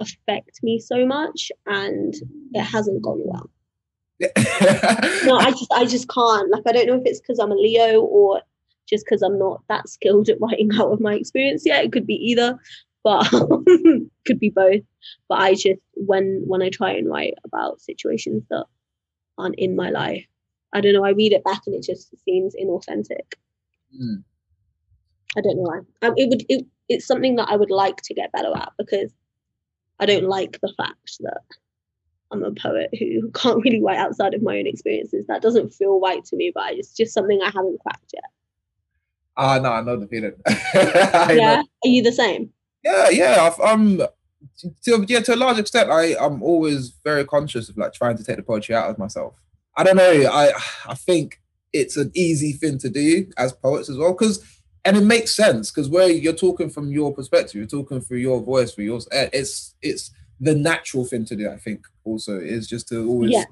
affect 0.00 0.62
me 0.62 0.78
so 0.78 1.06
much, 1.06 1.50
and 1.66 2.14
it 2.52 2.62
hasn't 2.62 3.02
gone 3.02 3.22
well. 3.24 3.50
no, 5.24 5.36
I 5.36 5.50
just 5.50 5.72
I 5.72 5.84
just 5.84 6.08
can't. 6.08 6.50
Like 6.50 6.62
I 6.66 6.72
don't 6.72 6.86
know 6.86 6.96
if 6.96 7.02
it's 7.04 7.20
because 7.20 7.38
I'm 7.38 7.50
a 7.50 7.56
Leo 7.56 8.00
or 8.00 8.42
just 8.88 9.04
because 9.04 9.22
I'm 9.22 9.38
not 9.38 9.62
that 9.68 9.88
skilled 9.88 10.28
at 10.28 10.40
writing 10.40 10.70
out 10.74 10.92
of 10.92 11.00
my 11.00 11.14
experience 11.14 11.64
yet. 11.64 11.84
It 11.84 11.92
could 11.92 12.06
be 12.06 12.14
either, 12.14 12.58
but 13.02 13.28
could 14.26 14.38
be 14.38 14.50
both. 14.50 14.82
But 15.28 15.40
I 15.40 15.54
just 15.54 15.80
when 15.94 16.42
when 16.46 16.62
I 16.62 16.68
try 16.68 16.92
and 16.92 17.08
write 17.08 17.34
about 17.44 17.80
situations 17.80 18.44
that 18.50 18.66
aren't 19.38 19.58
in 19.58 19.74
my 19.74 19.90
life, 19.90 20.26
I 20.72 20.80
don't 20.80 20.92
know. 20.92 21.04
I 21.04 21.10
read 21.10 21.32
it 21.32 21.44
back 21.44 21.62
and 21.66 21.74
it 21.74 21.82
just 21.82 22.14
seems 22.24 22.54
inauthentic. 22.54 23.34
Mm. 24.00 24.22
I 25.36 25.40
don't 25.40 25.56
know 25.56 25.62
why. 25.62 25.78
Um, 26.06 26.14
it 26.16 26.28
would. 26.28 26.44
It, 26.48 26.66
it's 26.88 27.06
something 27.06 27.36
that 27.36 27.48
I 27.48 27.56
would 27.56 27.70
like 27.70 28.02
to 28.02 28.14
get 28.14 28.32
better 28.32 28.52
at 28.54 28.72
because 28.78 29.12
I 29.98 30.06
don't 30.06 30.28
like 30.28 30.60
the 30.60 30.72
fact 30.76 31.18
that 31.20 31.40
I'm 32.32 32.42
a 32.42 32.52
poet 32.52 32.90
who 32.98 33.30
can't 33.32 33.62
really 33.62 33.82
write 33.82 33.98
outside 33.98 34.34
of 34.34 34.42
my 34.42 34.58
own 34.58 34.66
experiences. 34.66 35.26
That 35.28 35.42
doesn't 35.42 35.74
feel 35.74 36.00
right 36.00 36.24
to 36.24 36.36
me, 36.36 36.50
but 36.54 36.72
it's 36.72 36.94
just 36.94 37.12
something 37.12 37.40
I 37.42 37.46
haven't 37.46 37.80
cracked 37.80 38.12
yet. 38.14 38.24
Ah, 39.36 39.54
uh, 39.54 39.58
no, 39.58 39.72
I 39.72 39.82
know 39.82 39.96
the 39.96 40.06
feeling. 40.06 40.34
yeah, 40.74 41.26
know. 41.34 41.64
are 41.84 41.88
you 41.88 42.02
the 42.02 42.12
same? 42.12 42.50
Yeah, 42.84 43.08
yeah. 43.10 43.54
Um, 43.62 44.02
to 44.82 45.04
yeah, 45.08 45.20
to 45.20 45.34
a 45.34 45.36
large 45.36 45.58
extent, 45.58 45.90
I 45.90 46.16
I'm 46.18 46.42
always 46.42 46.90
very 47.04 47.24
conscious 47.24 47.68
of 47.68 47.76
like 47.76 47.92
trying 47.92 48.16
to 48.16 48.24
take 48.24 48.36
the 48.36 48.42
poetry 48.42 48.74
out 48.74 48.90
of 48.90 48.98
myself. 48.98 49.34
I 49.76 49.84
don't 49.84 49.96
know. 49.96 50.28
I 50.30 50.52
I 50.86 50.94
think 50.94 51.40
it's 51.72 51.96
an 51.96 52.10
easy 52.14 52.52
thing 52.52 52.78
to 52.78 52.90
do 52.90 53.26
as 53.38 53.52
poets 53.52 53.88
as 53.88 53.96
well 53.96 54.12
because 54.12 54.44
and 54.84 54.96
it 54.96 55.04
makes 55.04 55.34
sense 55.34 55.70
because 55.70 55.88
where 55.88 56.10
you're 56.10 56.32
talking 56.32 56.68
from 56.68 56.90
your 56.90 57.14
perspective, 57.14 57.54
you're 57.54 57.66
talking 57.66 58.00
through 58.00 58.18
your 58.18 58.42
voice, 58.42 58.74
for 58.74 58.82
yours. 58.82 59.06
Eh, 59.12 59.28
it's 59.32 59.74
it's 59.80 60.10
the 60.42 60.54
natural 60.56 61.04
thing 61.04 61.24
to 61.26 61.36
do. 61.36 61.48
I 61.48 61.56
think 61.56 61.86
also 62.04 62.38
is 62.38 62.68
just 62.68 62.88
to 62.88 63.08
always 63.08 63.30
yeah. 63.30 63.44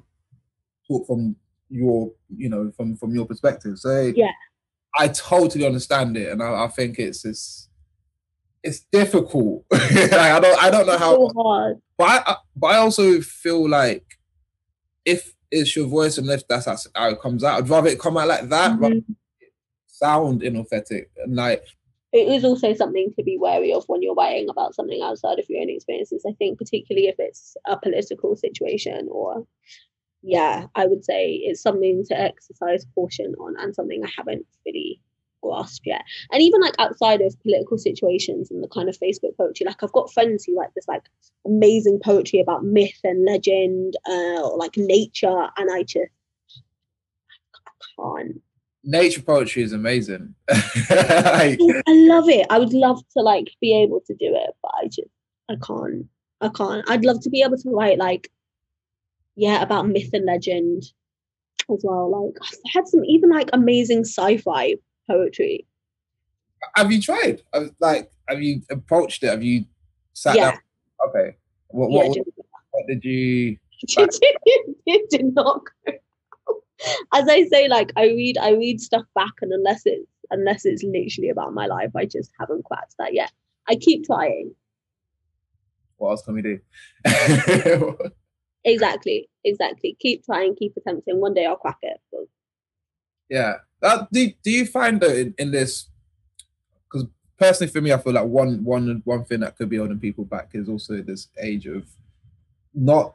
talk 0.88 1.06
from 1.06 1.36
your 1.68 2.10
you 2.36 2.48
know 2.48 2.72
from 2.76 2.96
from 2.96 3.14
your 3.14 3.26
perspective. 3.26 3.78
So 3.78 4.12
yeah, 4.14 4.32
I 4.98 5.08
totally 5.08 5.64
understand 5.64 6.16
it, 6.16 6.32
and 6.32 6.42
I, 6.42 6.64
I 6.64 6.68
think 6.68 6.98
it's 6.98 7.24
it's 7.24 7.68
it's 8.64 8.80
difficult. 8.92 9.64
like, 9.70 10.12
I 10.12 10.40
don't 10.40 10.62
I 10.62 10.70
don't 10.70 10.86
know 10.86 10.98
how 10.98 11.14
so 11.14 11.32
hard. 11.36 11.80
But 11.96 12.04
I, 12.04 12.32
I 12.32 12.36
but 12.56 12.66
I 12.66 12.76
also 12.78 13.20
feel 13.20 13.68
like 13.68 14.04
if 15.04 15.32
it's 15.52 15.74
your 15.76 15.86
voice 15.86 16.18
and 16.18 16.28
if 16.28 16.46
that's 16.48 16.66
how 16.94 17.08
it 17.08 17.20
comes 17.20 17.44
out. 17.44 17.58
I'd 17.58 17.68
rather 17.68 17.88
it 17.88 18.00
come 18.00 18.16
out 18.16 18.28
like 18.28 18.48
that, 18.48 18.72
mm-hmm. 18.72 19.12
sound 19.86 20.42
inauthentic 20.42 21.06
and 21.24 21.36
like. 21.36 21.64
It 22.12 22.28
is 22.28 22.44
also 22.44 22.74
something 22.74 23.12
to 23.16 23.22
be 23.22 23.38
wary 23.38 23.72
of 23.72 23.84
when 23.86 24.02
you're 24.02 24.14
writing 24.14 24.48
about 24.48 24.74
something 24.74 25.00
outside 25.02 25.38
of 25.38 25.46
your 25.48 25.62
own 25.62 25.70
experiences. 25.70 26.24
I 26.28 26.32
think, 26.32 26.58
particularly 26.58 27.08
if 27.08 27.16
it's 27.18 27.56
a 27.66 27.76
political 27.76 28.36
situation 28.36 29.08
or, 29.10 29.46
yeah, 30.22 30.66
I 30.74 30.86
would 30.86 31.04
say 31.04 31.34
it's 31.34 31.62
something 31.62 32.04
to 32.06 32.20
exercise 32.20 32.84
caution 32.94 33.34
on 33.38 33.54
and 33.58 33.74
something 33.74 34.04
I 34.04 34.10
haven't 34.16 34.46
really 34.66 35.00
grasped 35.42 35.86
yet. 35.86 36.02
And 36.32 36.42
even 36.42 36.60
like 36.60 36.74
outside 36.78 37.20
of 37.20 37.40
political 37.42 37.78
situations 37.78 38.50
and 38.50 38.62
the 38.62 38.68
kind 38.68 38.88
of 38.88 38.98
Facebook 38.98 39.36
poetry, 39.36 39.66
like 39.66 39.82
I've 39.82 39.92
got 39.92 40.12
friends 40.12 40.44
who 40.44 40.58
write 40.58 40.70
this 40.74 40.88
like 40.88 41.04
amazing 41.46 42.00
poetry 42.02 42.40
about 42.40 42.64
myth 42.64 43.00
and 43.04 43.24
legend 43.24 43.94
uh, 44.08 44.42
or 44.42 44.56
like 44.58 44.76
nature, 44.76 45.48
and 45.56 45.70
I 45.72 45.82
just 45.84 46.10
can't. 47.96 48.40
Nature 48.82 49.22
poetry 49.22 49.62
is 49.62 49.72
amazing. 49.72 50.34
I, 50.50 51.56
I 51.60 51.92
love 51.92 52.28
it. 52.28 52.46
I 52.48 52.58
would 52.58 52.72
love 52.72 53.02
to 53.16 53.22
like 53.22 53.50
be 53.60 53.76
able 53.76 54.00
to 54.06 54.14
do 54.14 54.34
it, 54.34 54.50
but 54.62 54.72
I 54.82 54.86
just 54.86 55.08
I 55.50 55.56
can't. 55.64 56.06
I 56.40 56.48
can't. 56.48 56.88
I'd 56.88 57.04
love 57.04 57.20
to 57.22 57.30
be 57.30 57.42
able 57.42 57.58
to 57.58 57.70
write 57.70 57.98
like 57.98 58.30
yeah, 59.36 59.62
about 59.62 59.88
myth 59.88 60.10
and 60.12 60.26
legend 60.26 60.84
as 61.70 61.80
well. 61.82 62.10
Like 62.10 62.36
I've 62.42 62.72
had 62.72 62.88
some 62.88 63.04
even 63.04 63.30
like 63.30 63.50
amazing 63.52 64.00
sci-fi 64.00 64.74
poetry. 65.08 65.66
Have 66.74 66.92
you 66.92 67.00
tried? 67.00 67.42
Like, 67.80 68.10
have 68.28 68.42
you 68.42 68.62
approached 68.70 69.22
it? 69.22 69.28
Have 69.28 69.42
you 69.42 69.64
sat 70.12 70.36
yeah. 70.36 70.50
down? 70.52 70.60
Okay. 71.08 71.36
What, 71.68 71.90
what, 71.90 72.16
yeah, 72.16 72.22
what, 72.34 72.46
what 72.70 72.86
did 72.86 73.04
you? 73.04 73.56
it 73.82 75.10
did 75.10 75.34
not 75.34 75.62
go. 75.86 75.92
As 77.14 77.28
I 77.28 77.44
say, 77.44 77.68
like 77.68 77.92
I 77.96 78.06
read, 78.06 78.38
I 78.38 78.52
read 78.52 78.80
stuff 78.80 79.04
back, 79.14 79.32
and 79.40 79.52
unless 79.52 79.82
it's 79.84 80.06
unless 80.30 80.64
it's 80.64 80.82
literally 80.82 81.28
about 81.30 81.54
my 81.54 81.66
life, 81.66 81.90
I 81.96 82.06
just 82.06 82.30
haven't 82.38 82.64
cracked 82.64 82.94
that 82.98 83.14
yet. 83.14 83.32
I 83.68 83.76
keep 83.76 84.06
trying. 84.06 84.54
What 85.96 86.10
else 86.10 86.22
can 86.22 86.34
we 86.34 86.42
do? 86.42 86.60
exactly, 88.64 89.28
exactly. 89.44 89.96
Keep 90.00 90.24
trying, 90.24 90.54
keep 90.56 90.72
attempting. 90.76 91.20
One 91.20 91.34
day 91.34 91.46
I'll 91.46 91.56
crack 91.56 91.78
it. 91.82 92.00
Yeah. 93.28 93.56
That, 93.82 94.08
do, 94.12 94.30
do 94.42 94.50
you 94.50 94.66
find 94.66 95.00
that 95.00 95.16
in, 95.16 95.34
in 95.38 95.50
this 95.50 95.88
because 96.90 97.06
personally 97.38 97.72
for 97.72 97.80
me, 97.80 97.92
I 97.92 97.98
feel 97.98 98.12
like 98.12 98.26
one 98.26 98.64
one 98.64 99.02
one 99.04 99.24
thing 99.24 99.40
that 99.40 99.56
could 99.56 99.68
be 99.68 99.78
holding 99.78 99.98
people 99.98 100.24
back 100.24 100.50
is 100.54 100.68
also 100.68 101.00
this 101.02 101.28
age 101.38 101.66
of 101.66 101.86
not 102.74 103.14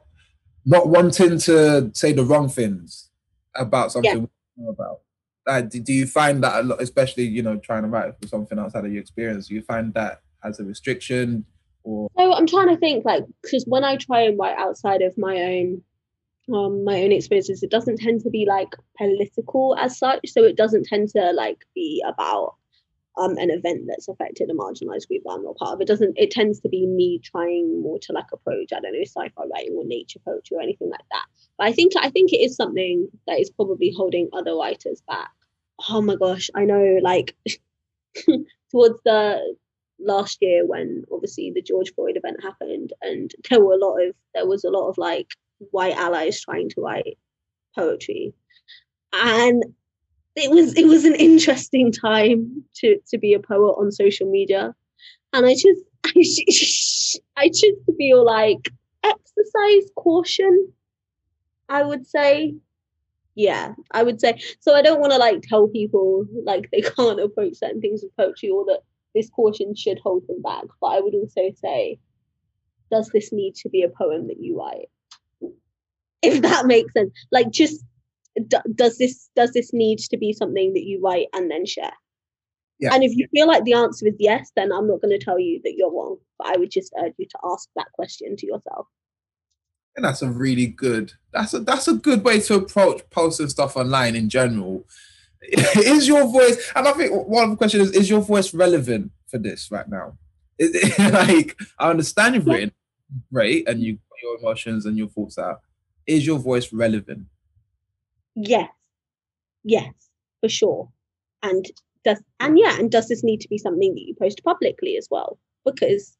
not 0.64 0.88
wanting 0.88 1.38
to 1.38 1.90
say 1.94 2.12
the 2.12 2.24
wrong 2.24 2.48
things 2.48 3.10
about 3.58 3.92
something 3.92 4.28
yeah. 4.56 4.68
about. 4.68 5.00
Like, 5.46 5.70
do 5.70 5.92
you 5.92 6.06
find 6.06 6.42
that 6.42 6.60
a 6.60 6.62
lot, 6.66 6.82
especially 6.82 7.24
you 7.24 7.42
know 7.42 7.56
trying 7.56 7.82
to 7.82 7.88
write 7.88 8.12
for 8.20 8.26
something 8.26 8.58
outside 8.58 8.84
of 8.84 8.92
your 8.92 9.00
experience? 9.00 9.48
Do 9.48 9.54
you 9.54 9.62
find 9.62 9.94
that 9.94 10.22
as 10.42 10.58
a 10.58 10.64
restriction, 10.64 11.44
or 11.84 12.08
so 12.16 12.32
I'm 12.32 12.46
trying 12.46 12.68
to 12.68 12.76
think 12.76 13.04
like 13.04 13.24
because 13.42 13.64
when 13.66 13.84
I 13.84 13.96
try 13.96 14.22
and 14.22 14.38
write 14.38 14.56
outside 14.58 15.02
of 15.02 15.16
my 15.16 15.36
own 15.36 15.82
um 16.52 16.84
my 16.84 17.02
own 17.02 17.12
experiences, 17.12 17.62
it 17.62 17.70
doesn't 17.70 17.98
tend 17.98 18.22
to 18.22 18.30
be 18.30 18.44
like 18.46 18.74
political 18.98 19.76
as 19.78 19.98
such. 19.98 20.20
So 20.26 20.42
it 20.42 20.56
doesn't 20.56 20.86
tend 20.86 21.10
to 21.10 21.32
like 21.32 21.58
be 21.74 22.02
about 22.06 22.54
um, 23.16 23.36
an 23.38 23.50
event 23.50 23.84
that's 23.86 24.08
affected 24.08 24.50
a 24.50 24.54
marginalized 24.54 25.08
group 25.08 25.22
that 25.24 25.32
I'm 25.32 25.42
not 25.42 25.56
part 25.56 25.74
of. 25.74 25.80
It 25.80 25.88
doesn't. 25.88 26.18
It 26.18 26.30
tends 26.30 26.60
to 26.60 26.68
be 26.68 26.86
me 26.86 27.20
trying 27.24 27.80
more 27.80 27.98
to 28.00 28.12
like 28.12 28.26
approach 28.32 28.72
I 28.72 28.80
don't 28.80 28.92
know 28.92 29.02
sci-fi 29.02 29.44
writing 29.52 29.74
or 29.76 29.84
nature 29.84 30.20
poetry 30.24 30.56
or 30.56 30.62
anything 30.62 30.90
like 30.90 31.04
that. 31.10 31.24
But 31.58 31.68
I 31.68 31.72
think 31.72 31.92
I 31.98 32.10
think 32.10 32.32
it 32.32 32.40
is 32.40 32.56
something 32.56 33.08
that 33.26 33.40
is 33.40 33.50
probably 33.50 33.92
holding 33.96 34.28
other 34.32 34.54
writers 34.54 35.02
back. 35.08 35.30
Oh 35.88 36.02
my 36.02 36.16
gosh, 36.16 36.50
I 36.54 36.64
know. 36.64 36.98
Like 37.02 37.34
towards 38.70 39.00
the 39.04 39.56
last 39.98 40.38
year 40.42 40.66
when 40.66 41.04
obviously 41.10 41.52
the 41.54 41.62
George 41.62 41.92
Floyd 41.94 42.16
event 42.16 42.42
happened, 42.42 42.92
and 43.00 43.32
there 43.50 43.64
were 43.64 43.74
a 43.74 43.78
lot 43.78 43.96
of 43.98 44.14
there 44.34 44.46
was 44.46 44.64
a 44.64 44.70
lot 44.70 44.88
of 44.88 44.98
like 44.98 45.28
white 45.70 45.96
allies 45.96 46.40
trying 46.40 46.68
to 46.70 46.82
write 46.82 47.16
poetry, 47.74 48.34
and 49.14 49.64
it 50.36 50.50
was 50.50 50.74
it 50.74 50.86
was 50.86 51.04
an 51.04 51.14
interesting 51.14 51.90
time 51.90 52.62
to 52.76 52.98
to 53.08 53.18
be 53.18 53.32
a 53.34 53.40
poet 53.40 53.72
on 53.72 53.90
social 53.90 54.30
media. 54.30 54.74
And 55.32 55.46
i 55.46 55.54
just 55.54 55.82
i 57.36 57.48
I 57.48 57.50
feel 57.98 58.24
like 58.24 58.70
exercise 59.02 59.90
caution 59.96 60.72
i 61.68 61.82
would 61.82 62.06
say. 62.06 62.54
Yeah 63.34 63.74
i 63.90 64.02
would 64.02 64.20
say. 64.20 64.40
So 64.60 64.74
i 64.74 64.82
don't 64.82 65.00
want 65.00 65.12
to 65.12 65.18
like 65.18 65.42
tell 65.42 65.68
people 65.68 66.26
like 66.44 66.70
they 66.70 66.80
can't 66.96 67.20
approach 67.20 67.56
certain 67.56 67.80
things 67.80 68.02
with 68.02 68.16
poetry 68.16 68.50
or 68.50 68.64
that 68.66 68.80
this 69.14 69.30
caution 69.30 69.74
should 69.74 69.98
hold 69.98 70.26
them 70.28 70.42
back. 70.42 70.64
But 70.80 70.88
i 70.88 71.00
would 71.00 71.14
also 71.14 71.50
say 71.54 71.98
does 72.90 73.08
this 73.08 73.32
need 73.32 73.54
to 73.56 73.68
be 73.68 73.82
a 73.82 73.88
poem 73.88 74.28
that 74.28 74.40
you 74.40 74.58
write? 74.58 74.88
If 76.22 76.42
that 76.42 76.66
makes 76.66 76.92
sense. 76.92 77.12
Like 77.32 77.50
just 77.50 77.84
does 78.74 78.98
this 78.98 79.28
does 79.34 79.52
this 79.52 79.72
need 79.72 79.98
to 79.98 80.16
be 80.16 80.32
something 80.32 80.74
that 80.74 80.84
you 80.84 81.00
write 81.02 81.26
and 81.32 81.50
then 81.50 81.66
share? 81.66 81.92
Yeah. 82.78 82.92
and 82.92 83.02
if 83.02 83.16
you 83.16 83.26
feel 83.32 83.46
like 83.46 83.64
the 83.64 83.72
answer 83.72 84.06
is 84.06 84.16
yes 84.18 84.52
then 84.54 84.70
i'm 84.70 84.86
not 84.86 85.00
going 85.00 85.18
to 85.18 85.24
tell 85.24 85.38
you 85.38 85.62
that 85.64 85.76
you're 85.78 85.90
wrong 85.90 86.18
but 86.38 86.48
i 86.48 86.58
would 86.58 86.70
just 86.70 86.92
urge 87.02 87.14
you 87.16 87.24
to 87.24 87.38
ask 87.50 87.70
that 87.74 87.90
question 87.94 88.36
to 88.36 88.46
yourself. 88.46 88.86
And 89.96 90.04
that's 90.04 90.20
a 90.20 90.28
really 90.28 90.66
good 90.66 91.14
that's 91.32 91.54
a 91.54 91.60
that's 91.60 91.88
a 91.88 91.94
good 91.94 92.22
way 92.22 92.40
to 92.40 92.56
approach 92.56 93.00
posting 93.10 93.48
stuff 93.48 93.76
online 93.76 94.14
in 94.14 94.28
general. 94.28 94.84
Is 95.42 96.06
your 96.06 96.30
voice 96.30 96.70
and 96.74 96.86
i 96.86 96.92
think 96.92 97.12
one 97.26 97.44
of 97.44 97.50
the 97.50 97.56
questions 97.56 97.90
is 97.90 97.96
is 97.96 98.10
your 98.10 98.20
voice 98.20 98.52
relevant 98.52 99.10
for 99.26 99.38
this 99.38 99.70
right 99.70 99.88
now? 99.88 100.18
Like 100.98 101.56
i 101.78 101.88
understand 101.88 102.34
you've 102.34 102.46
written 102.46 102.72
great 103.32 103.68
and 103.68 103.80
you 103.80 103.98
your 104.22 104.38
emotions 104.38 104.86
and 104.86 104.96
your 104.98 105.08
thoughts 105.08 105.38
out. 105.38 105.60
Is 106.06 106.26
your 106.26 106.38
voice 106.38 106.72
relevant 106.72 107.26
Yes. 108.36 108.70
Yes, 109.64 109.94
for 110.40 110.48
sure. 110.48 110.90
And 111.42 111.66
does 112.04 112.22
and 112.40 112.58
yeah, 112.58 112.78
and 112.78 112.90
does 112.90 113.08
this 113.08 113.24
need 113.24 113.40
to 113.42 113.48
be 113.48 113.58
something 113.58 113.94
that 113.94 114.02
you 114.06 114.14
post 114.14 114.42
publicly 114.44 114.96
as 114.96 115.08
well? 115.10 115.38
Because 115.64 116.16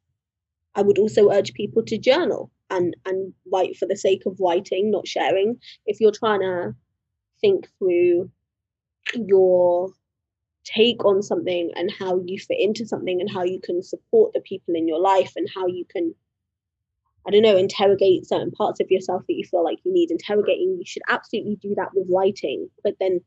I 0.75 0.83
would 0.83 0.99
also 0.99 1.31
urge 1.33 1.55
people 1.55 1.85
to 1.85 1.99
journal 1.99 2.51
and 2.71 2.97
and 3.07 3.35
write 3.53 3.77
for 3.77 3.87
the 3.87 3.97
sake 3.97 4.25
of 4.27 4.41
writing, 4.41 4.91
not 4.91 5.09
sharing. 5.09 5.61
If 5.87 6.01
you're 6.01 6.13
trying 6.13 6.41
to 6.43 6.75
think 7.41 7.69
through 7.79 8.31
your 9.15 9.91
take 10.65 11.05
on 11.05 11.23
something 11.23 11.73
and 11.77 11.91
how 11.93 12.21
you 12.27 12.39
fit 12.39 12.59
into 12.61 12.87
something 12.87 13.21
and 13.21 13.31
how 13.31 13.45
you 13.45 13.61
can 13.61 13.83
support 13.83 14.33
the 14.35 14.41
people 14.43 14.75
in 14.75 14.89
your 14.89 15.01
life 15.01 15.33
and 15.37 15.49
how 15.55 15.67
you 15.67 15.85
can 15.91 16.15
I 17.27 17.31
don't 17.31 17.43
know, 17.43 17.57
interrogate 17.57 18.27
certain 18.27 18.53
parts 18.53 18.81
of 18.81 18.91
yourself 18.91 19.23
that 19.27 19.35
you 19.35 19.45
feel 19.45 19.65
like 19.65 19.79
you 19.85 19.93
need 19.93 20.11
interrogating, 20.11 20.77
you 20.79 20.87
should 20.87 21.03
absolutely 21.09 21.57
do 21.57 21.75
that 21.77 21.91
with 21.95 22.07
writing. 22.09 22.69
But 22.85 22.95
then 23.01 23.21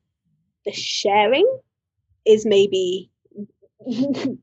the 0.65 0.71
sharing 0.71 1.47
is 2.25 2.45
maybe 2.45 3.11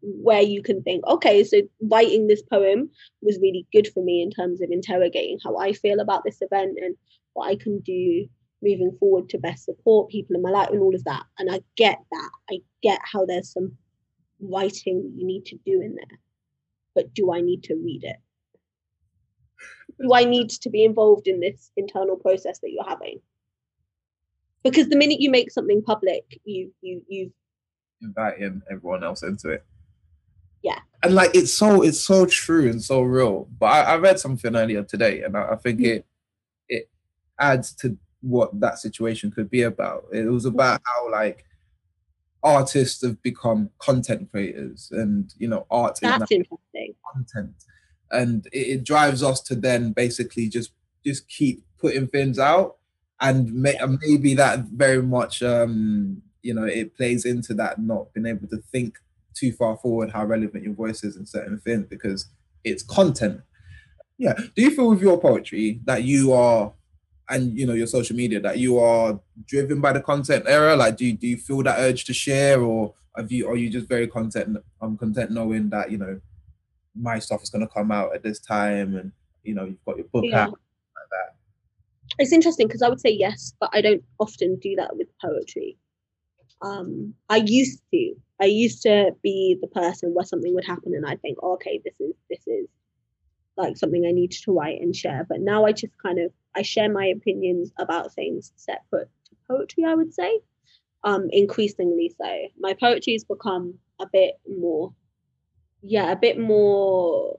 where 0.02 0.42
you 0.42 0.62
can 0.62 0.82
think, 0.82 1.06
okay, 1.06 1.44
so 1.44 1.62
writing 1.90 2.26
this 2.26 2.42
poem 2.42 2.90
was 3.22 3.38
really 3.40 3.66
good 3.72 3.88
for 3.92 4.02
me 4.02 4.22
in 4.22 4.30
terms 4.30 4.60
of 4.60 4.70
interrogating 4.70 5.38
how 5.42 5.56
I 5.56 5.72
feel 5.72 6.00
about 6.00 6.24
this 6.24 6.38
event 6.40 6.78
and 6.82 6.96
what 7.32 7.48
I 7.48 7.56
can 7.56 7.80
do 7.80 8.26
moving 8.62 8.96
forward 8.98 9.28
to 9.30 9.38
best 9.38 9.64
support 9.64 10.10
people 10.10 10.36
in 10.36 10.42
my 10.42 10.50
life 10.50 10.70
and 10.70 10.80
all 10.80 10.94
of 10.94 11.04
that. 11.04 11.24
And 11.38 11.50
I 11.50 11.60
get 11.76 11.98
that. 12.10 12.30
I 12.50 12.58
get 12.82 13.00
how 13.04 13.24
there's 13.26 13.52
some 13.52 13.76
writing 14.40 15.12
you 15.16 15.26
need 15.26 15.44
to 15.46 15.56
do 15.64 15.80
in 15.80 15.94
there. 15.94 16.18
But 16.94 17.14
do 17.14 17.32
I 17.32 17.40
need 17.40 17.62
to 17.64 17.74
read 17.74 18.04
it? 18.04 18.16
Do 20.00 20.12
I 20.12 20.24
need 20.24 20.50
to 20.50 20.70
be 20.70 20.84
involved 20.84 21.26
in 21.26 21.40
this 21.40 21.70
internal 21.76 22.16
process 22.16 22.58
that 22.60 22.70
you're 22.70 22.88
having? 22.88 23.20
Because 24.62 24.88
the 24.88 24.96
minute 24.96 25.20
you 25.20 25.30
make 25.30 25.50
something 25.50 25.82
public, 25.82 26.40
you 26.44 26.72
you 26.80 27.02
you 27.08 27.32
invite 28.02 28.38
in 28.38 28.62
everyone 28.70 29.04
else 29.04 29.22
into 29.22 29.50
it. 29.50 29.64
Yeah. 30.62 30.80
And 31.02 31.14
like 31.14 31.34
it's 31.34 31.52
so 31.52 31.82
it's 31.82 32.00
so 32.00 32.26
true 32.26 32.68
and 32.68 32.82
so 32.82 33.02
real. 33.02 33.48
But 33.58 33.66
I, 33.66 33.80
I 33.82 33.96
read 33.96 34.18
something 34.18 34.56
earlier 34.56 34.82
today 34.82 35.22
and 35.22 35.36
I, 35.36 35.52
I 35.52 35.56
think 35.56 35.80
mm-hmm. 35.80 35.90
it 35.90 36.06
it 36.68 36.90
adds 37.38 37.72
to 37.76 37.96
what 38.20 38.58
that 38.60 38.78
situation 38.78 39.30
could 39.30 39.48
be 39.48 39.62
about. 39.62 40.04
It 40.12 40.24
was 40.24 40.44
about 40.44 40.80
how 40.84 41.10
like 41.10 41.44
artists 42.42 43.02
have 43.02 43.22
become 43.22 43.70
content 43.78 44.30
creators 44.30 44.88
and 44.90 45.32
you 45.38 45.48
know 45.48 45.66
art 45.70 45.98
That's 46.02 46.24
is 46.24 46.30
interesting. 46.30 46.94
content 47.12 47.54
and 48.10 48.46
it, 48.52 48.58
it, 48.58 48.84
drives 48.84 49.22
us 49.22 49.40
to 49.42 49.54
then 49.54 49.92
basically 49.92 50.48
just 50.48 50.72
just 51.04 51.28
keep 51.28 51.64
putting 51.78 52.06
things 52.08 52.38
out. 52.38 52.76
And 53.20 53.52
may, 53.54 53.78
maybe 54.02 54.34
that 54.34 54.60
very 54.66 55.02
much 55.02 55.42
um 55.42 56.22
you 56.42 56.54
know 56.54 56.64
it 56.64 56.96
plays 56.96 57.24
into 57.24 57.54
that 57.54 57.80
not 57.80 58.12
being 58.12 58.26
able 58.26 58.46
to 58.48 58.58
think 58.72 58.98
too 59.34 59.52
far 59.52 59.76
forward 59.76 60.10
how 60.10 60.24
relevant 60.24 60.64
your 60.64 60.74
voice 60.74 61.04
is 61.04 61.16
in 61.16 61.26
certain 61.26 61.58
things 61.58 61.86
because 61.88 62.28
it's 62.64 62.82
content. 62.82 63.40
Yeah. 64.18 64.34
Do 64.54 64.62
you 64.62 64.70
feel 64.70 64.88
with 64.88 65.02
your 65.02 65.20
poetry 65.20 65.80
that 65.84 66.04
you 66.04 66.32
are 66.32 66.72
and 67.28 67.58
you 67.58 67.66
know 67.66 67.74
your 67.74 67.86
social 67.86 68.16
media 68.16 68.40
that 68.40 68.58
you 68.58 68.78
are 68.78 69.20
driven 69.46 69.80
by 69.80 69.92
the 69.92 70.00
content 70.00 70.44
era? 70.46 70.76
Like 70.76 70.96
do 70.96 71.06
you, 71.06 71.12
do 71.12 71.26
you 71.26 71.36
feel 71.36 71.62
that 71.64 71.78
urge 71.78 72.04
to 72.04 72.14
share 72.14 72.60
or 72.60 72.94
have 73.16 73.32
you 73.32 73.48
are 73.48 73.56
you 73.56 73.70
just 73.70 73.88
very 73.88 74.06
content 74.06 74.56
i'm 74.80 74.96
content 74.96 75.30
knowing 75.30 75.68
that 75.70 75.90
you 75.90 75.98
know 75.98 76.20
my 76.98 77.18
stuff 77.18 77.42
is 77.42 77.50
going 77.50 77.66
to 77.66 77.72
come 77.72 77.90
out 77.90 78.14
at 78.14 78.22
this 78.22 78.38
time 78.38 78.96
and 78.96 79.12
you 79.42 79.54
know 79.54 79.64
you've 79.64 79.84
got 79.84 79.96
your 79.96 80.06
book 80.06 80.24
yeah. 80.26 80.44
out 80.44 80.50
like 80.50 81.10
that 81.10 81.36
it's 82.18 82.32
interesting 82.32 82.66
because 82.66 82.82
i 82.82 82.88
would 82.88 83.00
say 83.00 83.10
yes 83.10 83.54
but 83.60 83.70
i 83.72 83.80
don't 83.80 84.02
often 84.18 84.56
do 84.56 84.74
that 84.76 84.96
with 84.96 85.08
poetry 85.20 85.76
um 86.62 87.14
i 87.28 87.36
used 87.36 87.80
to 87.92 88.14
i 88.40 88.44
used 88.44 88.82
to 88.82 89.10
be 89.22 89.56
the 89.60 89.68
person 89.68 90.14
where 90.14 90.24
something 90.24 90.54
would 90.54 90.64
happen 90.64 90.94
and 90.94 91.06
i 91.06 91.16
think 91.16 91.38
oh, 91.42 91.54
okay 91.54 91.80
this 91.84 91.94
is 92.00 92.14
this 92.30 92.46
is 92.46 92.66
like 93.56 93.76
something 93.76 94.04
i 94.06 94.12
need 94.12 94.32
to 94.32 94.52
write 94.52 94.80
and 94.80 94.94
share 94.94 95.26
but 95.28 95.40
now 95.40 95.64
i 95.64 95.72
just 95.72 95.92
kind 96.02 96.18
of 96.18 96.30
i 96.54 96.62
share 96.62 96.90
my 96.90 97.06
opinions 97.06 97.70
about 97.78 98.12
things 98.14 98.52
separate 98.56 99.10
to 99.28 99.36
poetry 99.48 99.84
i 99.84 99.94
would 99.94 100.12
say 100.12 100.40
Um, 101.06 101.28
increasingly 101.30 102.12
so. 102.20 102.48
My 102.58 102.74
poetry 102.74 103.12
has 103.12 103.22
become 103.22 103.74
a 104.00 104.06
bit 104.12 104.40
more, 104.58 104.92
yeah, 105.82 106.10
a 106.10 106.16
bit 106.16 106.38
more 106.38 107.38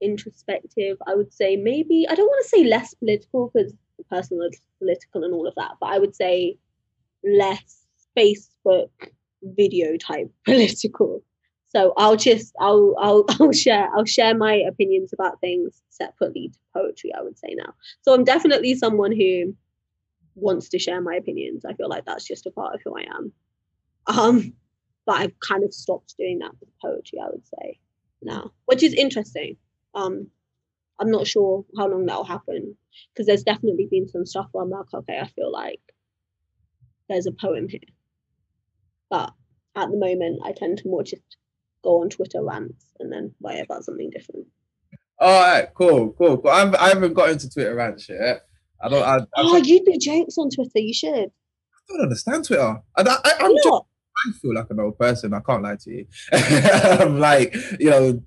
introspective. 0.00 0.98
I 1.06 1.14
would 1.14 1.32
say 1.32 1.56
maybe 1.56 2.06
I 2.08 2.14
don't 2.14 2.26
want 2.26 2.44
to 2.44 2.48
say 2.48 2.64
less 2.64 2.94
political 2.94 3.50
because 3.52 3.72
personal 4.10 4.48
political 4.78 5.24
and 5.24 5.34
all 5.34 5.46
of 5.46 5.54
that, 5.56 5.72
but 5.80 5.86
I 5.86 5.98
would 5.98 6.14
say 6.14 6.58
less 7.24 7.86
Facebook 8.16 8.90
video 9.42 9.96
type 9.96 10.30
political. 10.44 11.22
So 11.66 11.92
I'll 11.96 12.16
just 12.16 12.54
I'll 12.60 12.94
I'll 12.98 13.24
I'll 13.40 13.52
share 13.52 13.88
I'll 13.96 14.04
share 14.04 14.36
my 14.36 14.54
opinions 14.54 15.12
about 15.12 15.40
things 15.40 15.82
separately 15.90 16.50
to 16.50 16.58
poetry. 16.72 17.12
I 17.16 17.22
would 17.22 17.38
say 17.38 17.54
now. 17.54 17.74
So 18.02 18.14
I'm 18.14 18.24
definitely 18.24 18.74
someone 18.74 19.12
who 19.12 19.54
wants 20.36 20.68
to 20.70 20.78
share 20.78 21.00
my 21.00 21.14
opinions. 21.14 21.64
I 21.64 21.74
feel 21.74 21.88
like 21.88 22.04
that's 22.04 22.24
just 22.24 22.46
a 22.46 22.50
part 22.50 22.74
of 22.74 22.80
who 22.84 22.96
I 22.96 23.02
am. 23.02 23.32
Um, 24.06 24.52
but 25.06 25.20
I've 25.20 25.38
kind 25.40 25.64
of 25.64 25.74
stopped 25.74 26.14
doing 26.18 26.38
that 26.40 26.52
with 26.60 26.68
poetry. 26.80 27.18
I 27.22 27.30
would 27.30 27.46
say 27.46 27.78
now, 28.22 28.52
which 28.66 28.82
is 28.82 28.94
interesting. 28.94 29.56
Um, 29.94 30.28
I'm 30.98 31.10
not 31.10 31.26
sure 31.26 31.64
how 31.76 31.88
long 31.88 32.06
that'll 32.06 32.24
happen 32.24 32.76
because 33.12 33.26
there's 33.26 33.42
definitely 33.42 33.88
been 33.90 34.08
some 34.08 34.26
stuff 34.26 34.48
where 34.52 34.64
I'm 34.64 34.70
like, 34.70 34.92
okay, 34.92 35.18
I 35.18 35.26
feel 35.28 35.50
like 35.50 35.80
there's 37.08 37.26
a 37.26 37.32
poem 37.32 37.68
here. 37.68 37.80
But 39.10 39.32
at 39.76 39.90
the 39.90 39.96
moment, 39.96 40.40
I 40.44 40.52
tend 40.52 40.78
to 40.78 40.88
more 40.88 41.02
just 41.02 41.36
go 41.82 42.00
on 42.02 42.10
Twitter 42.10 42.42
rants 42.42 42.86
and 42.98 43.12
then 43.12 43.34
write 43.42 43.62
about 43.64 43.84
something 43.84 44.10
different. 44.10 44.46
All 45.18 45.40
right, 45.40 45.68
cool, 45.74 46.12
cool, 46.12 46.38
cool. 46.38 46.50
I'm, 46.50 46.74
I 46.76 46.88
haven't 46.88 47.14
got 47.14 47.30
into 47.30 47.48
Twitter 47.48 47.74
rants 47.74 48.08
yet. 48.08 48.42
I 48.82 48.88
don't. 48.88 49.02
I, 49.02 49.16
I 49.18 49.26
oh, 49.36 49.56
you 49.56 49.84
do 49.84 49.96
jokes 49.98 50.36
on 50.38 50.50
Twitter. 50.50 50.80
You 50.80 50.92
should. 50.92 51.30
I 51.30 51.92
don't 51.92 52.02
understand 52.02 52.44
Twitter. 52.44 52.82
I, 52.96 53.02
I, 53.02 53.32
I'm 53.40 53.54
just, 53.56 53.84
I 54.26 54.32
feel 54.32 54.54
like 54.54 54.70
an 54.70 54.80
old 54.80 54.98
person. 54.98 55.34
I 55.34 55.40
can't 55.40 55.62
lie 55.62 55.76
to 55.76 55.90
you. 55.90 56.06
Like, 57.18 57.54
you 57.78 57.90
know, 57.90 58.22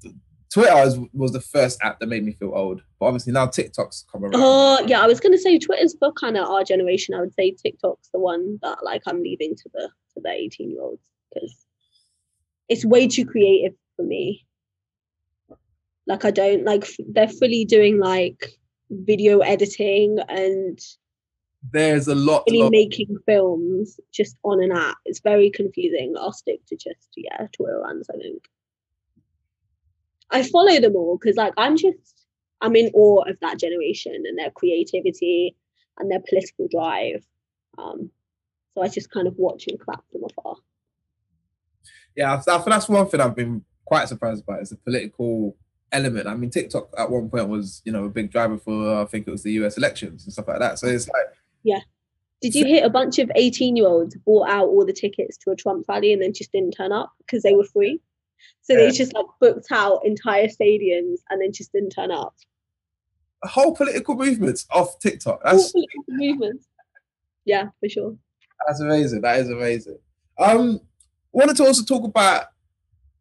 Twitter 0.51 0.75
was, 0.75 0.99
was 1.13 1.31
the 1.31 1.41
first 1.41 1.79
app 1.81 1.99
that 1.99 2.07
made 2.07 2.23
me 2.23 2.33
feel 2.33 2.51
old. 2.53 2.81
But 2.99 3.07
obviously 3.07 3.33
now 3.33 3.47
TikTok's 3.47 4.05
come 4.11 4.23
around. 4.23 4.35
Oh, 4.35 4.75
uh, 4.75 4.87
yeah. 4.87 5.01
I 5.01 5.07
was 5.07 5.19
gonna 5.19 5.37
say 5.37 5.57
Twitter's 5.57 5.95
for 5.99 6.11
kind 6.13 6.37
of 6.37 6.47
our 6.47 6.63
generation. 6.63 7.15
I 7.15 7.21
would 7.21 7.33
say 7.33 7.51
TikTok's 7.51 8.09
the 8.13 8.19
one 8.19 8.59
that 8.61 8.83
like 8.83 9.03
I'm 9.07 9.21
leaving 9.21 9.55
to 9.55 9.69
the 9.73 9.89
to 10.13 10.21
the 10.23 10.29
18 10.29 10.71
year 10.71 10.81
olds 10.81 11.01
because 11.33 11.55
it's 12.69 12.85
way 12.85 13.07
too 13.07 13.25
creative 13.25 13.73
for 13.95 14.03
me. 14.03 14.45
Like 16.05 16.23
I 16.23 16.31
don't 16.31 16.63
like 16.63 16.87
they're 17.09 17.27
fully 17.27 17.65
doing 17.65 17.99
like 17.99 18.53
video 18.89 19.39
editing 19.39 20.17
and 20.29 20.79
there's 21.71 22.07
a 22.07 22.15
lot 22.15 22.43
really 22.49 22.65
of... 22.65 22.71
making 22.71 23.17
films 23.25 23.99
just 24.13 24.37
on 24.43 24.63
an 24.63 24.71
app. 24.71 24.97
It's 25.05 25.19
very 25.19 25.49
confusing. 25.49 26.15
I'll 26.17 26.33
stick 26.33 26.65
to 26.67 26.75
just 26.75 27.09
yeah, 27.15 27.47
Twitter 27.53 27.79
runs, 27.79 28.07
I 28.09 28.17
think. 28.17 28.43
I 30.29 30.43
follow 30.43 30.79
them 30.79 30.95
all 30.95 31.17
because 31.17 31.37
like 31.37 31.53
I'm 31.57 31.77
just 31.77 32.25
I'm 32.61 32.75
in 32.75 32.91
awe 32.93 33.23
of 33.29 33.37
that 33.41 33.59
generation 33.59 34.23
and 34.27 34.37
their 34.37 34.51
creativity 34.51 35.55
and 35.99 36.11
their 36.11 36.21
political 36.27 36.67
drive. 36.69 37.23
Um, 37.77 38.11
so 38.73 38.81
I 38.83 38.87
just 38.87 39.11
kind 39.11 39.27
of 39.27 39.35
watch 39.37 39.65
and 39.67 39.79
clap 39.79 40.03
from 40.11 40.23
afar. 40.23 40.55
Yeah, 42.15 42.41
that's 42.45 42.89
one 42.89 43.07
thing 43.07 43.21
I've 43.21 43.35
been 43.35 43.63
quite 43.85 44.07
surprised 44.07 44.45
by 44.45 44.59
is 44.59 44.71
the 44.71 44.77
political 44.77 45.55
element. 45.91 46.27
I 46.27 46.35
mean, 46.35 46.49
TikTok 46.49 46.89
at 46.97 47.09
one 47.09 47.29
point 47.29 47.47
was, 47.47 47.81
you 47.85 47.91
know, 47.91 48.05
a 48.05 48.09
big 48.09 48.31
driver 48.31 48.57
for 48.57 49.01
I 49.01 49.05
think 49.05 49.27
it 49.27 49.31
was 49.31 49.43
the 49.43 49.51
US 49.53 49.77
elections 49.77 50.25
and 50.25 50.33
stuff 50.33 50.47
like 50.47 50.59
that. 50.59 50.79
So 50.79 50.87
it's 50.87 51.07
like 51.07 51.26
Yeah. 51.67 51.81
Did 52.41 52.55
you 52.55 52.65
hit 52.65 52.85
a 52.85 52.89
bunch 52.89 53.19
of 53.19 53.29
18 53.35 53.75
year 53.75 53.87
olds 53.87 54.15
bought 54.25 54.47
out 54.47 54.67
all 54.67 54.85
the 54.85 54.93
tickets 54.93 55.37
to 55.37 55.51
a 55.51 55.55
Trump 55.55 55.85
rally 55.89 56.13
and 56.13 56.21
then 56.21 56.33
just 56.33 56.51
didn't 56.53 56.71
turn 56.71 56.93
up 56.93 57.11
because 57.17 57.43
they 57.43 57.53
were 57.53 57.65
free? 57.65 57.99
So 58.61 58.73
yeah. 58.73 58.79
they 58.79 58.91
just 58.91 59.13
like 59.13 59.25
booked 59.41 59.67
out 59.71 60.05
entire 60.05 60.47
stadiums 60.47 61.17
and 61.29 61.41
then 61.41 61.51
just 61.51 61.73
didn't 61.73 61.89
turn 61.89 62.11
up. 62.11 62.35
A 63.43 63.49
whole 63.49 63.75
political 63.75 64.15
movements 64.15 64.65
off 64.71 64.97
TikTok. 64.99 65.41
That's 65.43 65.73
movements. 66.07 66.67
Yeah, 67.43 67.69
for 67.81 67.89
sure. 67.89 68.15
That's 68.65 68.79
amazing. 68.79 69.21
That 69.21 69.39
is 69.39 69.49
amazing. 69.49 69.97
Um, 70.37 70.79
wanted 71.33 71.57
to 71.57 71.65
also 71.65 71.83
talk 71.83 72.05
about 72.05 72.45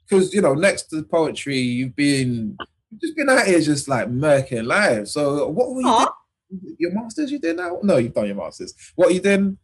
because 0.07 0.33
you 0.33 0.41
know 0.41 0.55
next 0.55 0.85
to 0.91 1.03
poetry, 1.03 1.59
you've 1.59 1.97
been 1.97 2.57
you've 2.91 3.01
just 3.01 3.17
been 3.17 3.29
out 3.29 3.47
here 3.47 3.61
just 3.61 3.89
like 3.89 4.09
murking 4.09 4.67
lives. 4.67 5.13
So 5.13 5.49
what 5.49 5.75
were 5.75 5.81
you? 5.81 6.07
Doing? 6.51 6.77
Your 6.79 6.93
masters 6.93 7.31
you 7.31 7.39
did 7.39 7.57
now? 7.57 7.79
No, 7.83 7.97
you've 7.97 8.15
done 8.15 8.27
your 8.27 8.37
masters. 8.37 8.75
What 8.95 9.11
are 9.11 9.13
you 9.13 9.21
doing? 9.21 9.59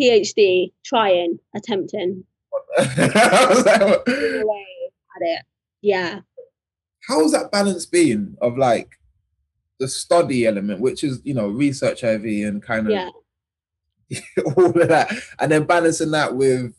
PhD, 0.00 0.72
trying, 0.84 1.38
attempting. 1.54 2.24
at 2.78 2.88
it. 4.06 5.42
Yeah. 5.82 6.20
How's 7.08 7.32
that 7.32 7.50
balance 7.50 7.86
been 7.86 8.36
of 8.40 8.56
like 8.56 8.90
the 9.78 9.88
study 9.88 10.46
element, 10.46 10.80
which 10.80 11.02
is, 11.02 11.20
you 11.24 11.34
know, 11.34 11.48
research 11.48 12.02
heavy 12.02 12.44
and 12.44 12.62
kind 12.62 12.86
of 12.86 12.92
yeah. 12.92 13.10
all 14.56 14.66
of 14.66 14.88
that, 14.88 15.12
and 15.38 15.50
then 15.50 15.64
balancing 15.64 16.10
that 16.10 16.36
with 16.36 16.74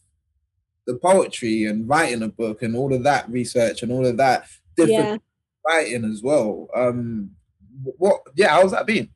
the 0.86 0.96
poetry 0.98 1.66
and 1.66 1.88
writing 1.88 2.24
a 2.24 2.28
book 2.28 2.62
and 2.62 2.76
all 2.76 2.94
of 2.94 3.04
that 3.04 3.30
research 3.30 3.84
and 3.84 3.92
all 3.92 4.06
of 4.06 4.18
that 4.18 4.46
different 4.76 5.00
yeah. 5.00 5.18
writing 5.66 6.06
as 6.06 6.22
well. 6.22 6.68
Um, 6.76 7.32
what? 7.84 8.22
Yeah, 8.36 8.50
how's 8.50 8.72
that 8.72 8.86
been? 8.86 9.10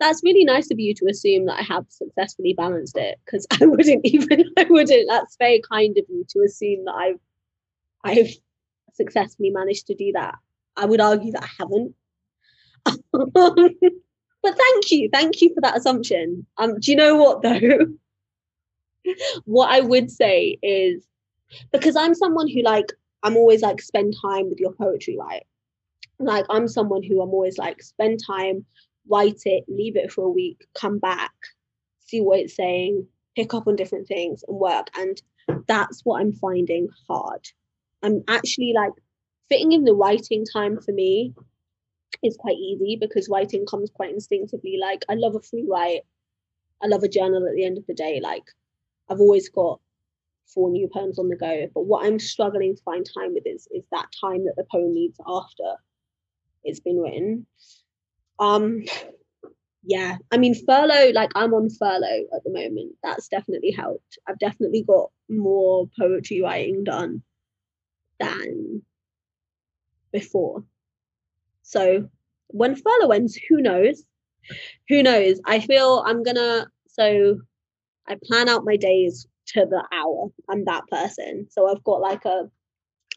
That's 0.00 0.22
really 0.22 0.44
nice 0.44 0.70
of 0.70 0.78
you 0.78 0.94
to 0.94 1.06
assume 1.10 1.46
that 1.46 1.58
I 1.58 1.62
have 1.62 1.86
successfully 1.88 2.54
balanced 2.54 2.96
it 2.96 3.18
because 3.24 3.46
I 3.60 3.66
wouldn't 3.66 4.04
even. 4.04 4.44
I 4.56 4.64
wouldn't. 4.64 5.08
That's 5.08 5.36
very 5.38 5.60
kind 5.70 5.96
of 5.98 6.04
you 6.08 6.24
to 6.30 6.40
assume 6.44 6.84
that 6.84 6.94
I've 6.94 7.20
I've 8.04 8.30
successfully 8.94 9.50
managed 9.50 9.86
to 9.88 9.94
do 9.94 10.12
that. 10.12 10.36
I 10.76 10.86
would 10.86 11.00
argue 11.00 11.32
that 11.32 11.44
I 11.44 11.48
haven't. 11.58 11.94
but 14.42 14.56
thank 14.56 14.90
you. 14.90 15.08
Thank 15.12 15.40
you 15.42 15.52
for 15.54 15.60
that 15.62 15.76
assumption. 15.76 16.46
Um, 16.56 16.78
do 16.78 16.90
you 16.90 16.96
know 16.96 17.16
what 17.16 17.42
though? 17.42 17.86
what 19.44 19.70
I 19.70 19.80
would 19.80 20.10
say 20.10 20.58
is 20.62 21.02
because 21.72 21.96
I'm 21.96 22.14
someone 22.14 22.48
who 22.48 22.62
like 22.62 22.92
I'm 23.22 23.36
always 23.36 23.62
like 23.62 23.80
spend 23.80 24.14
time 24.20 24.48
with 24.48 24.60
your 24.60 24.72
poetry, 24.72 25.16
right? 25.18 25.44
Like 26.18 26.46
I'm 26.50 26.68
someone 26.68 27.02
who 27.02 27.20
I'm 27.20 27.30
always 27.30 27.58
like 27.58 27.82
spend 27.82 28.20
time, 28.24 28.64
write 29.08 29.42
it, 29.44 29.64
leave 29.68 29.96
it 29.96 30.12
for 30.12 30.24
a 30.24 30.30
week, 30.30 30.66
come 30.74 30.98
back, 30.98 31.32
see 32.00 32.20
what 32.20 32.40
it's 32.40 32.56
saying, 32.56 33.06
pick 33.36 33.54
up 33.54 33.66
on 33.66 33.76
different 33.76 34.08
things 34.08 34.42
and 34.46 34.58
work. 34.58 34.88
And 34.96 35.20
that's 35.66 36.02
what 36.04 36.20
I'm 36.20 36.32
finding 36.32 36.88
hard. 37.08 37.46
I'm 38.02 38.22
actually 38.28 38.72
like 38.74 38.92
fitting 39.48 39.72
in 39.72 39.84
the 39.84 39.94
writing 39.94 40.44
time 40.52 40.80
for 40.80 40.92
me 40.92 41.34
is 42.22 42.36
quite 42.36 42.56
easy 42.56 42.96
because 43.00 43.28
writing 43.30 43.64
comes 43.66 43.90
quite 43.90 44.12
instinctively. 44.12 44.78
Like 44.80 45.04
I 45.08 45.14
love 45.14 45.34
a 45.36 45.40
free 45.40 45.66
write. 45.68 46.02
I 46.82 46.86
love 46.86 47.02
a 47.02 47.08
journal 47.08 47.46
at 47.46 47.54
the 47.54 47.64
end 47.64 47.78
of 47.78 47.86
the 47.86 47.94
day. 47.94 48.20
Like 48.22 48.44
I've 49.08 49.20
always 49.20 49.48
got 49.48 49.80
four 50.46 50.70
new 50.70 50.88
poems 50.92 51.18
on 51.18 51.28
the 51.28 51.36
go. 51.36 51.66
But 51.74 51.86
what 51.86 52.06
I'm 52.06 52.18
struggling 52.18 52.76
to 52.76 52.82
find 52.82 53.06
time 53.14 53.34
with 53.34 53.46
is 53.46 53.68
is 53.70 53.84
that 53.92 54.06
time 54.20 54.44
that 54.44 54.54
the 54.56 54.66
poem 54.70 54.94
needs 54.94 55.18
after 55.26 55.74
it's 56.64 56.80
been 56.80 56.98
written. 56.98 57.46
Um 58.40 58.84
yeah, 59.84 60.18
I 60.30 60.36
mean 60.36 60.54
furlough, 60.54 61.12
like 61.14 61.30
I'm 61.34 61.54
on 61.54 61.70
furlough 61.70 62.24
at 62.34 62.44
the 62.44 62.50
moment. 62.50 62.96
That's 63.02 63.28
definitely 63.28 63.70
helped. 63.70 64.18
I've 64.28 64.38
definitely 64.38 64.82
got 64.82 65.10
more 65.28 65.88
poetry 65.98 66.42
writing 66.42 66.84
done 66.84 67.22
than 68.20 68.82
before. 70.12 70.64
So 71.62 72.08
when 72.48 72.76
furlough 72.76 73.10
ends, 73.10 73.38
who 73.48 73.60
knows? 73.60 74.04
Who 74.88 75.02
knows? 75.02 75.40
I 75.46 75.60
feel 75.60 76.02
I'm 76.06 76.22
gonna 76.22 76.66
so 76.88 77.38
I 78.08 78.16
plan 78.24 78.48
out 78.48 78.64
my 78.64 78.76
days 78.76 79.26
to 79.48 79.66
the 79.66 79.84
hour. 79.92 80.28
I'm 80.48 80.64
that 80.66 80.86
person. 80.90 81.46
So 81.50 81.68
I've 81.70 81.84
got 81.84 82.00
like 82.00 82.24
a 82.24 82.50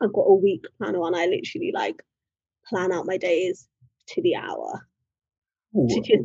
I've 0.01 0.13
got 0.13 0.23
a 0.23 0.33
week 0.35 0.65
planner 0.77 1.03
and 1.05 1.15
I 1.15 1.25
literally 1.27 1.71
like 1.73 2.03
plan 2.67 2.91
out 2.91 3.05
my 3.05 3.17
days 3.17 3.67
to 4.09 4.21
the 4.21 4.35
hour. 4.35 4.87
To 5.73 6.01
just, 6.01 6.23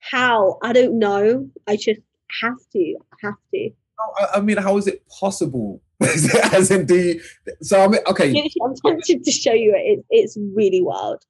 how? 0.00 0.58
I 0.62 0.72
don't 0.72 0.98
know. 0.98 1.48
I 1.66 1.76
just 1.76 2.00
have 2.40 2.58
to. 2.72 2.96
have 3.22 3.34
to. 3.54 3.70
Oh, 4.00 4.26
I 4.34 4.40
mean, 4.40 4.56
how 4.56 4.76
is 4.76 4.86
it 4.86 5.04
possible 5.08 5.80
As 6.52 6.70
in, 6.70 6.86
do 6.86 6.96
you, 6.96 7.20
so 7.60 7.80
I 7.80 7.88
mean, 7.88 8.00
okay. 8.06 8.50
I'm 8.64 8.74
tempted 8.74 9.24
to 9.24 9.30
show 9.30 9.52
you 9.52 9.72
it. 9.76 9.98
it. 9.98 10.04
It's 10.10 10.36
really 10.54 10.82
wild. 10.82 11.24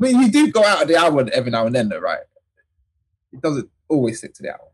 I 0.00 0.04
mean, 0.04 0.20
you 0.20 0.30
do 0.30 0.50
go 0.50 0.64
out 0.64 0.82
of 0.82 0.88
the 0.88 0.96
hour 0.96 1.28
every 1.32 1.50
now 1.50 1.66
and 1.66 1.74
then, 1.74 1.88
though, 1.88 1.98
right? 1.98 2.20
It 3.32 3.42
doesn't 3.42 3.68
always 3.88 4.18
stick 4.18 4.34
to 4.34 4.42
the 4.42 4.52
hour. 4.52 4.68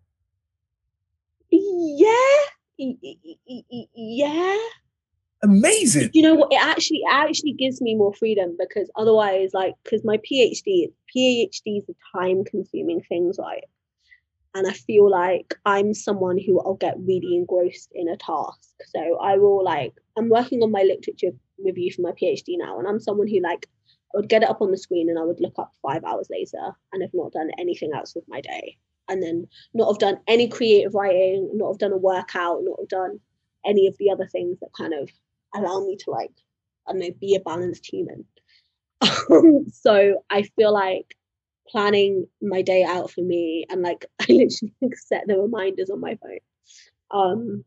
Yeah, 1.51 2.13
yeah. 3.97 4.59
Amazing. 5.45 6.11
You 6.13 6.23
know 6.23 6.35
what? 6.35 6.53
It 6.53 6.61
actually 6.61 6.99
it 6.99 7.13
actually 7.13 7.53
gives 7.53 7.81
me 7.81 7.95
more 7.95 8.15
freedom 8.15 8.57
because 8.59 8.91
otherwise, 8.97 9.51
like, 9.53 9.75
because 9.85 10.05
my 10.05 10.19
PhD 10.19 10.91
PhD 11.15 11.79
is 11.79 11.89
a 11.89 12.19
time 12.19 12.45
consuming 12.45 13.03
things, 13.03 13.37
right? 13.39 13.65
and 14.55 14.67
I 14.69 14.73
feel 14.73 15.11
like 15.11 15.55
I'm 15.67 15.93
someone 15.95 16.39
who 16.39 16.61
I'll 16.61 16.75
get 16.75 16.95
really 16.99 17.35
engrossed 17.35 17.91
in 17.93 18.09
a 18.09 18.17
task. 18.17 18.71
So 18.87 19.19
I 19.21 19.37
will 19.37 19.65
like 19.65 19.93
I'm 20.17 20.29
working 20.29 20.63
on 20.63 20.71
my 20.71 20.83
literature 20.83 21.33
review 21.59 21.93
for 21.93 22.03
my 22.03 22.13
PhD 22.13 22.57
now, 22.57 22.79
and 22.79 22.87
I'm 22.87 23.01
someone 23.01 23.27
who 23.29 23.41
like 23.41 23.69
I 24.15 24.19
would 24.19 24.29
get 24.29 24.45
it 24.45 24.49
up 24.49 24.63
on 24.63 24.71
the 24.71 24.79
screen 24.79 25.11
and 25.11 25.19
I 25.19 25.25
would 25.25 25.41
look 25.41 25.59
up 25.59 25.73
five 25.83 26.05
hours 26.05 26.29
later 26.31 26.73
and 26.93 27.03
have 27.03 27.11
not 27.15 27.33
done 27.33 27.51
anything 27.59 27.91
else 27.93 28.15
with 28.15 28.25
my 28.29 28.41
day. 28.41 28.77
And 29.09 29.23
then 29.23 29.49
not 29.75 29.89
have 29.89 29.99
done 29.99 30.19
any 30.29 30.49
creative 30.49 30.95
writing, 30.95 31.51
not 31.53 31.73
have 31.73 31.79
done 31.79 31.93
a 31.93 31.99
workout, 31.99 32.61
not 32.63 32.79
have 32.79 32.89
done 32.89 33.21
any 33.67 33.87
of 33.87 33.97
the 33.99 34.11
other 34.11 34.27
things 34.27 34.61
that 34.61 34.71
kind 34.79 34.95
of 34.95 35.11
allow 35.55 35.81
me 35.81 35.97
to 35.97 36.11
like, 36.11 36.33
I 36.89 36.93
don't 36.93 37.01
know, 37.01 37.11
be 37.21 37.37
a 37.37 37.41
balanced 37.41 37.87
human. 37.87 38.25
so 39.73 40.23
I 40.31 40.43
feel 40.57 40.73
like 40.73 41.17
planning 41.69 42.27
my 42.43 42.63
day 42.63 42.85
out 42.85 43.11
for 43.11 43.23
me 43.23 43.67
and 43.71 43.83
like 43.83 44.07
I 44.21 44.27
literally 44.29 44.75
set 44.95 45.25
the 45.27 45.39
reminders 45.39 45.91
on 45.91 46.01
my 46.01 46.17
phone. 46.23 46.39
Um 47.11 47.65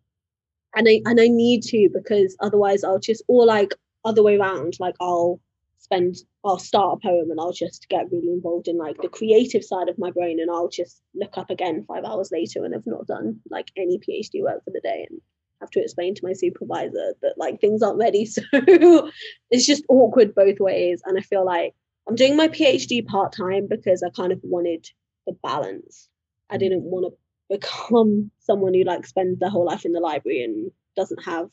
and 0.76 0.88
I 0.88 1.02
and 1.06 1.19
I 1.19 1.28
need 1.28 1.63
to 1.63 1.89
because 1.93 2.36
otherwise 2.39 2.84
I'll 2.84 3.00
just 3.00 3.23
or 3.28 3.45
like 3.45 3.73
other 4.06 4.23
way 4.23 4.38
around, 4.38 4.76
like 4.80 4.95
I'll 5.02 5.39
spend 5.80 6.17
I'll 6.43 6.60
start 6.60 6.97
a 6.97 7.08
poem 7.08 7.32
and 7.32 7.39
I'll 7.39 7.54
just 7.54 7.88
get 7.89 8.12
really 8.12 8.32
involved 8.32 8.67
in 8.67 8.78
like 8.78 8.97
the 9.02 9.10
creative 9.10 9.63
side 9.63 9.89
of 9.89 9.97
my 9.97 10.12
brain 10.12 10.39
and 10.39 10.52
I'll 10.52 10.69
just 10.69 11.02
look 11.15 11.38
up 11.38 11.50
again 11.50 11.86
five 11.88 12.04
hours 12.04 12.32
later 12.32 12.63
and 12.63 12.73
have 12.73 12.86
not 12.86 13.08
done 13.08 13.39
like 13.50 13.71
any 13.76 13.97
PhD 13.97 14.41
work 14.41 14.63
for 14.63 14.71
the 14.71 14.82
day 14.82 15.08
and 15.10 15.21
have 15.62 15.70
to 15.72 15.82
explain 15.82 16.15
to 16.15 16.26
my 16.26 16.34
supervisor 16.34 17.13
that 17.22 17.36
like 17.38 17.60
things 17.60 17.82
aren't 17.82 18.00
ready. 18.00 18.28
So 18.52 19.12
it's 19.50 19.65
just 19.65 19.84
awkward 19.89 20.36
both 20.36 20.60
ways. 20.60 21.02
And 21.06 21.17
I 21.17 21.22
feel 21.22 21.46
like 21.46 21.74
I'm 22.08 22.15
doing 22.15 22.36
my 22.36 22.48
PhD 22.48 23.06
part 23.06 23.34
time 23.34 23.67
because 23.67 24.04
I 24.04 24.10
kind 24.10 24.32
of 24.32 24.39
wanted 24.43 24.88
the 25.26 25.34
balance. 25.43 26.10
I 26.50 26.56
mm. 26.56 26.60
didn't 26.60 26.84
want 26.84 27.12
to 27.12 27.58
become 27.58 28.32
someone 28.39 28.74
who 28.74 28.84
like 28.84 29.06
spends 29.06 29.39
their 29.39 29.50
whole 29.50 29.65
life 29.65 29.86
in 29.86 29.93
the 29.93 30.00
library 30.00 30.43
and 30.43 30.72
doesn't 30.96 31.24
have 31.24 31.50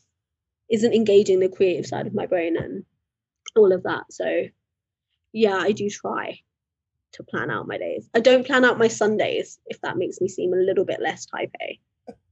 isn't 0.70 0.94
engaging 0.94 1.40
the 1.40 1.48
creative 1.48 1.86
side 1.86 2.06
of 2.06 2.14
my 2.14 2.26
brain 2.26 2.56
and 2.56 2.84
all 3.56 3.72
of 3.72 3.82
that. 3.82 4.04
So 4.10 4.44
yeah, 5.32 5.56
I 5.56 5.72
do 5.72 5.90
try 5.90 6.40
to 7.12 7.22
plan 7.22 7.50
out 7.50 7.68
my 7.68 7.78
days. 7.78 8.08
I 8.14 8.20
don't 8.20 8.46
plan 8.46 8.64
out 8.64 8.78
my 8.78 8.88
Sundays 8.88 9.58
if 9.66 9.80
that 9.82 9.96
makes 9.96 10.20
me 10.20 10.28
seem 10.28 10.52
a 10.52 10.56
little 10.56 10.84
bit 10.84 11.00
less 11.00 11.26
type 11.26 11.50
A. 11.60 11.78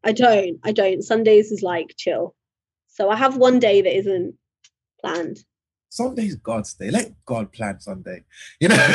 I 0.05 0.13
don't. 0.13 0.59
I 0.65 0.73
don't. 0.73 1.03
Sundays 1.03 1.53
is 1.53 1.63
like 1.63 1.95
chill. 1.97 2.35
So 2.89 3.11
I 3.11 3.17
have 3.17 3.37
one 3.37 3.59
day 3.59 3.81
that 3.83 3.97
isn't 3.97 4.35
planned. 5.01 5.39
Sunday's 5.89 6.37
God's 6.37 6.75
day. 6.75 6.91
Let 6.91 7.13
God 7.27 7.53
plan 7.53 7.81
Sunday. 7.81 8.23
You 8.61 8.69
know. 8.69 8.77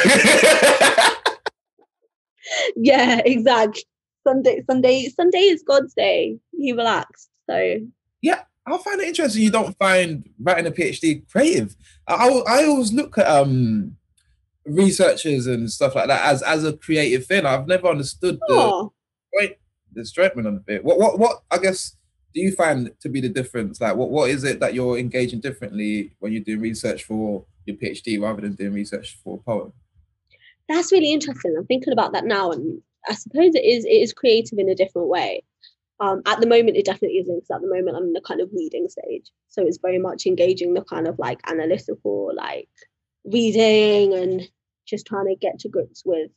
yeah, 2.75 3.21
exactly. 3.25 3.83
Sunday, 4.27 4.63
Sunday, 4.69 5.09
Sunday 5.09 5.39
is 5.39 5.63
God's 5.63 5.93
day. 5.93 6.37
He 6.57 6.73
relaxed. 6.73 7.29
So 7.49 7.77
yeah, 8.21 8.41
I 8.65 8.77
find 8.77 8.99
it 8.99 9.07
interesting. 9.07 9.43
You 9.43 9.51
don't 9.51 9.77
find 9.77 10.29
writing 10.39 10.67
a 10.67 10.71
PhD 10.71 11.29
creative. 11.31 11.75
I, 12.07 12.41
I 12.47 12.65
always 12.65 12.91
look 12.91 13.17
at 13.17 13.27
um 13.27 13.95
researchers 14.65 15.47
and 15.47 15.71
stuff 15.71 15.95
like 15.95 16.07
that 16.07 16.25
as 16.25 16.41
as 16.43 16.65
a 16.65 16.73
creative 16.73 17.25
thing. 17.25 17.45
I've 17.45 17.67
never 17.67 17.87
understood 17.87 18.39
the 18.47 18.73
point 19.33 19.53
the 19.97 20.05
strength 20.05 20.37
on 20.37 20.43
the 20.43 20.51
bit. 20.51 20.83
What 20.83 20.99
what 20.99 21.19
what 21.19 21.43
I 21.51 21.57
guess 21.57 21.95
do 22.33 22.41
you 22.41 22.51
find 22.51 22.91
to 23.01 23.09
be 23.09 23.21
the 23.21 23.29
difference? 23.29 23.81
Like 23.81 23.95
what 23.95 24.09
what 24.09 24.29
is 24.29 24.43
it 24.43 24.59
that 24.59 24.73
you're 24.73 24.97
engaging 24.97 25.39
differently 25.39 26.15
when 26.19 26.31
you're 26.31 26.43
doing 26.43 26.61
research 26.61 27.03
for 27.03 27.45
your 27.65 27.75
PhD 27.75 28.21
rather 28.21 28.41
than 28.41 28.55
doing 28.55 28.73
research 28.73 29.17
for 29.23 29.35
a 29.35 29.43
poem? 29.43 29.73
That's 30.69 30.91
really 30.91 31.11
interesting. 31.11 31.55
I'm 31.57 31.65
thinking 31.65 31.93
about 31.93 32.13
that 32.13 32.25
now 32.25 32.51
and 32.51 32.81
I 33.07 33.13
suppose 33.13 33.55
it 33.55 33.63
is 33.63 33.85
it 33.85 33.89
is 33.89 34.13
creative 34.13 34.59
in 34.59 34.69
a 34.69 34.75
different 34.75 35.07
way. 35.07 35.43
Um, 35.99 36.21
at 36.27 36.39
the 36.39 36.47
moment, 36.47 36.77
it 36.77 36.85
definitely 36.85 37.17
isn't 37.17 37.35
because 37.35 37.55
at 37.55 37.61
the 37.61 37.73
moment 37.73 37.97
I'm 37.97 38.03
in 38.03 38.13
the 38.13 38.21
kind 38.21 38.39
of 38.39 38.49
reading 38.53 38.87
stage, 38.87 39.31
so 39.47 39.65
it's 39.65 39.79
very 39.81 39.97
much 39.97 40.27
engaging 40.27 40.73
the 40.73 40.83
kind 40.83 41.07
of 41.07 41.17
like 41.17 41.39
analytical, 41.49 42.31
like 42.35 42.69
reading 43.25 44.13
and 44.13 44.41
just 44.85 45.07
trying 45.07 45.27
to 45.27 45.35
get 45.35 45.59
to 45.59 45.69
grips 45.69 46.03
with 46.05 46.29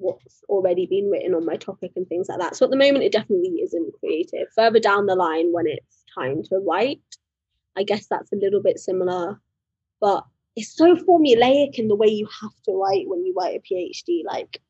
what's 0.00 0.42
already 0.48 0.86
been 0.86 1.10
written 1.10 1.34
on 1.34 1.46
my 1.46 1.56
topic 1.56 1.92
and 1.96 2.06
things 2.08 2.28
like 2.28 2.38
that. 2.38 2.56
So 2.56 2.64
at 2.64 2.70
the 2.70 2.76
moment, 2.76 3.04
it 3.04 3.12
definitely 3.12 3.60
isn't 3.62 3.94
creative. 4.00 4.48
Further 4.56 4.80
down 4.80 5.06
the 5.06 5.14
line, 5.14 5.52
when 5.52 5.66
it's 5.66 6.04
time 6.14 6.42
to 6.44 6.58
write, 6.58 7.00
I 7.76 7.84
guess 7.84 8.06
that's 8.06 8.32
a 8.32 8.36
little 8.36 8.62
bit 8.62 8.78
similar, 8.78 9.40
but 10.00 10.24
it's 10.56 10.76
so 10.76 10.96
formulaic 10.96 11.78
in 11.78 11.88
the 11.88 11.94
way 11.94 12.08
you 12.08 12.28
have 12.42 12.54
to 12.64 12.72
write 12.72 13.08
when 13.08 13.24
you 13.24 13.34
write 13.36 13.60
a 13.60 13.74
PhD. 13.74 14.22
Like 14.24 14.60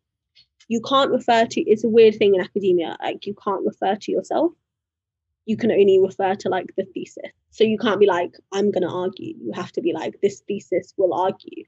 you 0.71 0.81
can't 0.81 1.11
refer 1.11 1.45
to 1.47 1.61
it's 1.63 1.85
a 1.85 1.89
weird 1.89 2.15
thing 2.15 2.37
in 2.37 2.41
academia 2.41 2.97
like 3.03 3.27
you 3.27 3.35
can't 3.45 3.67
refer 3.67 3.97
to 3.97 4.13
yourself 4.13 4.53
you 5.45 5.57
can 5.57 5.73
only 5.73 5.99
refer 6.01 6.35
to 6.37 6.49
like 6.49 6.73
the 6.77 6.85
thesis 6.95 7.33
so 7.51 7.65
you 7.65 7.77
can't 7.77 7.99
be 7.99 8.07
like 8.07 8.33
i'm 8.53 8.71
going 8.71 8.85
to 8.85 8.89
argue 8.89 9.35
you 9.43 9.53
have 9.53 9.73
to 9.73 9.83
be 9.83 9.93
like 9.93 10.15
this 10.23 10.41
thesis 10.47 10.95
will 10.97 11.13
argue 11.13 11.65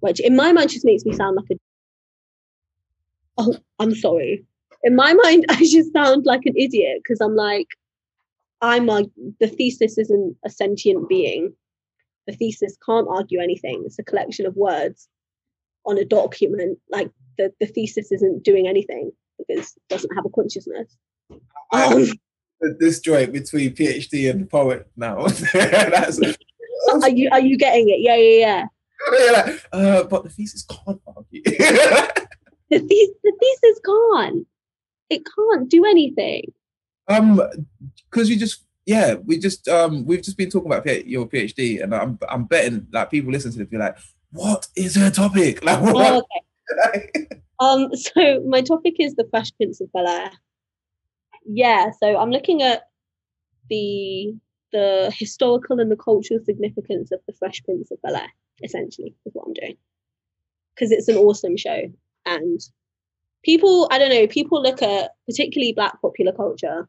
which 0.00 0.18
in 0.18 0.34
my 0.34 0.50
mind 0.50 0.70
just 0.70 0.86
makes 0.86 1.04
me 1.04 1.12
sound 1.12 1.36
like 1.36 1.50
a 1.52 1.58
oh 3.38 3.56
i'm 3.78 3.94
sorry 3.94 4.44
in 4.82 4.94
my 4.94 5.12
mind 5.12 5.44
i 5.50 5.56
just 5.56 5.92
sound 5.92 6.24
like 6.26 6.42
an 6.44 6.54
idiot 6.56 7.00
because 7.02 7.20
i'm 7.20 7.34
like 7.34 7.68
i'm 8.62 8.86
like 8.86 9.06
the 9.40 9.48
thesis 9.48 9.98
isn't 9.98 10.36
a 10.44 10.50
sentient 10.50 11.08
being 11.08 11.52
the 12.26 12.32
thesis 12.34 12.76
can't 12.84 13.08
argue 13.08 13.40
anything 13.40 13.82
it's 13.84 13.98
a 13.98 14.04
collection 14.04 14.46
of 14.46 14.56
words 14.56 15.08
on 15.84 15.98
a 15.98 16.04
document 16.04 16.78
like 16.90 17.10
the, 17.38 17.52
the 17.60 17.66
thesis 17.66 18.10
isn't 18.12 18.42
doing 18.42 18.66
anything 18.66 19.12
because 19.38 19.76
it 19.76 19.82
doesn't 19.88 20.14
have 20.14 20.24
a 20.24 20.30
consciousness. 20.30 20.96
Um, 21.72 22.06
this 22.78 23.00
joint 23.00 23.32
between 23.32 23.74
PhD 23.74 24.30
and 24.30 24.48
poet 24.48 24.88
now. 24.96 25.26
Are 27.02 27.10
you 27.10 27.28
are 27.32 27.40
you 27.40 27.58
getting 27.58 27.88
it? 27.88 27.98
Yeah, 27.98 28.14
yeah, 28.14 28.66
yeah. 29.10 29.58
uh, 29.72 30.04
but 30.04 30.22
the 30.22 30.30
thesis 30.30 30.64
can't 30.64 31.00
argue. 31.06 31.42
The, 32.70 32.78
the 32.78 33.32
thesis 33.40 33.80
can't. 33.84 34.46
It 35.08 35.22
can't 35.36 35.68
do 35.68 35.84
anything. 35.84 36.52
Um, 37.08 37.40
because 38.10 38.28
you 38.28 38.36
just 38.36 38.64
yeah, 38.86 39.14
we 39.14 39.38
just 39.38 39.68
um 39.68 40.04
we've 40.06 40.22
just 40.22 40.36
been 40.36 40.50
talking 40.50 40.72
about 40.72 41.06
your 41.06 41.26
PhD, 41.26 41.82
and 41.82 41.94
I'm 41.94 42.18
I'm 42.28 42.44
betting 42.44 42.86
like 42.92 43.10
people 43.10 43.32
listen 43.32 43.52
to 43.52 43.60
it 43.60 43.70
be 43.70 43.78
like, 43.78 43.96
what 44.30 44.68
is 44.76 44.96
her 44.96 45.10
topic? 45.10 45.62
Like 45.64 45.80
what? 45.82 45.94
Oh, 45.96 46.22
okay 46.88 47.28
um, 47.60 47.94
so 47.94 48.40
my 48.46 48.60
topic 48.60 48.96
is 48.98 49.14
the 49.14 49.26
Fresh 49.30 49.56
Prince 49.56 49.80
of 49.80 49.92
Bel 49.92 50.08
Air. 50.08 50.30
Yeah, 51.44 51.90
so 52.00 52.16
I'm 52.16 52.30
looking 52.30 52.62
at 52.62 52.88
the 53.70 54.34
the 54.72 55.12
historical 55.16 55.78
and 55.80 55.90
the 55.90 55.96
cultural 55.96 56.40
significance 56.44 57.12
of 57.12 57.20
the 57.26 57.32
Fresh 57.32 57.62
Prince 57.64 57.90
of 57.90 58.02
Bel 58.02 58.16
Air. 58.16 58.32
Essentially, 58.62 59.14
is 59.26 59.34
what 59.34 59.46
I'm 59.46 59.52
doing 59.52 59.76
because 60.74 60.92
it's 60.92 61.08
an 61.08 61.16
awesome 61.16 61.56
show 61.56 61.90
and 62.26 62.60
people 63.44 63.88
I 63.90 63.98
don't 63.98 64.10
know 64.10 64.26
people 64.26 64.62
look 64.62 64.82
at 64.82 65.12
particularly 65.26 65.72
Black 65.72 66.00
popular 66.02 66.32
culture 66.32 66.88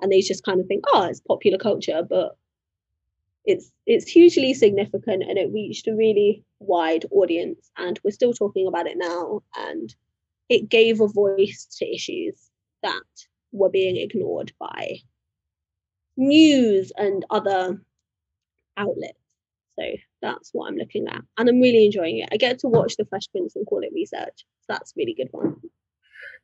and 0.00 0.10
they 0.10 0.20
just 0.20 0.44
kind 0.44 0.60
of 0.60 0.66
think 0.66 0.84
oh 0.92 1.04
it's 1.04 1.20
popular 1.20 1.58
culture 1.58 2.02
but 2.08 2.36
it's 3.44 3.70
it's 3.86 4.10
hugely 4.10 4.54
significant 4.54 5.22
and 5.22 5.38
it 5.38 5.52
reached 5.52 5.86
a 5.86 5.94
really 5.94 6.44
wide 6.60 7.04
audience 7.10 7.70
and 7.76 8.00
we're 8.02 8.10
still 8.10 8.32
talking 8.32 8.66
about 8.66 8.86
it 8.86 8.96
now 8.96 9.42
and 9.56 9.94
it 10.48 10.68
gave 10.68 11.00
a 11.00 11.08
voice 11.08 11.66
to 11.78 11.94
issues 11.94 12.50
that 12.82 13.02
were 13.52 13.70
being 13.70 13.96
ignored 13.96 14.52
by 14.58 14.96
news 16.16 16.92
and 16.96 17.24
other 17.30 17.80
outlets 18.76 19.23
so 19.78 19.84
that's 20.22 20.50
what 20.52 20.68
i'm 20.68 20.76
looking 20.76 21.06
at 21.08 21.22
and 21.38 21.48
i'm 21.48 21.60
really 21.60 21.86
enjoying 21.86 22.18
it 22.18 22.28
i 22.32 22.36
get 22.36 22.58
to 22.58 22.68
watch 22.68 22.96
the 22.96 23.04
fresh 23.06 23.28
prince 23.30 23.56
and 23.56 23.66
call 23.66 23.80
it 23.80 23.90
research 23.94 24.44
so 24.60 24.66
that's 24.68 24.92
really 24.96 25.14
good 25.14 25.30
fun 25.30 25.56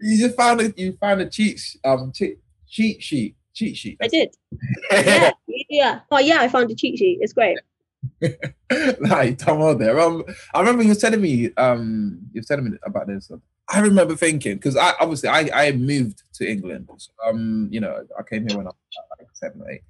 you 0.01 0.19
just 0.19 0.37
found 0.37 0.61
it 0.61 0.79
you 0.79 0.97
found 1.01 1.21
a 1.21 1.29
cheat 1.29 1.61
um 1.85 2.13
cheat, 2.13 2.39
cheat 2.69 3.03
sheet 3.03 3.37
cheat 3.55 3.77
sheet. 3.77 3.99
I 4.03 4.09
did. 4.09 4.35
yeah, 4.91 5.31
yeah. 5.69 6.01
Oh 6.11 6.19
yeah, 6.19 6.39
I 6.41 6.49
found 6.49 6.71
a 6.71 6.75
cheat 6.75 6.99
sheet. 6.99 7.19
It's 7.21 7.33
great. 7.33 7.59
you 8.21 9.35
done 9.35 9.59
well 9.59 9.77
there. 9.77 10.01
Um, 10.01 10.25
I 10.55 10.61
remember 10.61 10.83
you 10.83 10.91
were 10.91 10.95
telling 10.95 11.21
me, 11.21 11.53
um, 11.57 12.19
you 12.33 12.41
were 12.41 12.45
telling 12.45 12.71
me 12.71 12.79
about 12.85 13.07
this. 13.07 13.31
I 13.69 13.81
remember 13.81 14.17
thinking 14.17 14.57
because 14.57 14.77
I 14.77 14.95
obviously 15.01 15.29
I 15.29 15.51
I 15.53 15.73
moved 15.73 16.23
to 16.35 16.51
England. 16.51 16.89
So, 16.97 17.13
um, 17.27 17.69
you 17.71 17.81
know, 17.81 18.05
I 18.19 18.23
came 18.23 18.49
here 18.49 18.57
when 18.57 18.67
I 18.67 18.71
was 18.71 19.19
like 19.19 19.29
seven 19.35 19.63
or 19.63 19.71
eight. 19.71 19.83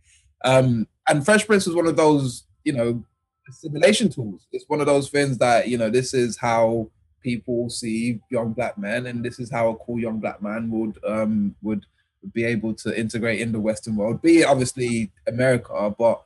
Um, 0.44 0.86
and 1.08 1.24
Fresh 1.24 1.46
Prince 1.46 1.66
was 1.66 1.76
one 1.76 1.86
of 1.86 1.96
those, 1.96 2.44
you 2.64 2.72
know, 2.72 3.04
assimilation 3.50 4.08
tools. 4.08 4.46
It's 4.52 4.64
one 4.68 4.80
of 4.80 4.86
those 4.86 5.08
things 5.08 5.38
that 5.38 5.68
you 5.68 5.78
know, 5.78 5.90
this 5.90 6.14
is 6.14 6.36
how 6.38 6.90
people 7.22 7.68
see 7.68 8.20
young 8.30 8.52
black 8.52 8.78
men, 8.78 9.06
and 9.06 9.24
this 9.24 9.38
is 9.38 9.50
how 9.50 9.70
a 9.70 9.76
cool 9.76 9.98
young 9.98 10.20
black 10.20 10.42
man 10.42 10.70
would 10.70 10.98
um 11.04 11.54
would 11.62 11.86
be 12.32 12.44
able 12.44 12.74
to 12.74 12.98
integrate 12.98 13.40
in 13.40 13.52
the 13.52 13.60
Western 13.60 13.96
world, 13.96 14.22
be 14.22 14.40
it 14.40 14.46
obviously 14.46 15.10
America, 15.26 15.94
but 15.98 16.22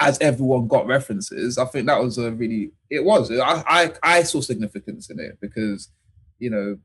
as 0.00 0.18
everyone 0.20 0.66
got 0.66 0.86
references, 0.86 1.58
I 1.58 1.64
think 1.66 1.86
that 1.86 2.02
was 2.02 2.18
a 2.18 2.32
really 2.32 2.72
it 2.90 3.04
was. 3.04 3.30
I 3.30 3.62
I, 3.66 3.92
I 4.02 4.22
saw 4.22 4.40
significance 4.40 5.10
in 5.10 5.20
it 5.20 5.38
because, 5.40 5.88
you 6.38 6.50
know, 6.50 6.78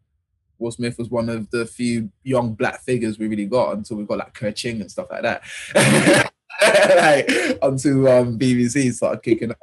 Will 0.60 0.72
Smith 0.72 0.98
was 0.98 1.10
one 1.10 1.30
of 1.30 1.50
the 1.52 1.66
few 1.66 2.12
young 2.24 2.54
black 2.54 2.82
figures 2.82 3.20
we 3.20 3.28
really 3.28 3.46
got 3.46 3.76
until 3.76 3.98
we 3.98 4.06
got 4.06 4.20
like 4.20 4.34
Kerr 4.34 4.52
Ching 4.52 4.82
and 4.82 4.92
stuff 4.92 5.08
like 5.10 5.24
that. 5.24 6.24
like, 6.98 7.60
until 7.62 8.08
um, 8.08 8.40
BBC 8.40 8.94
started 8.94 9.24
kicking 9.24 9.52
up 9.52 9.58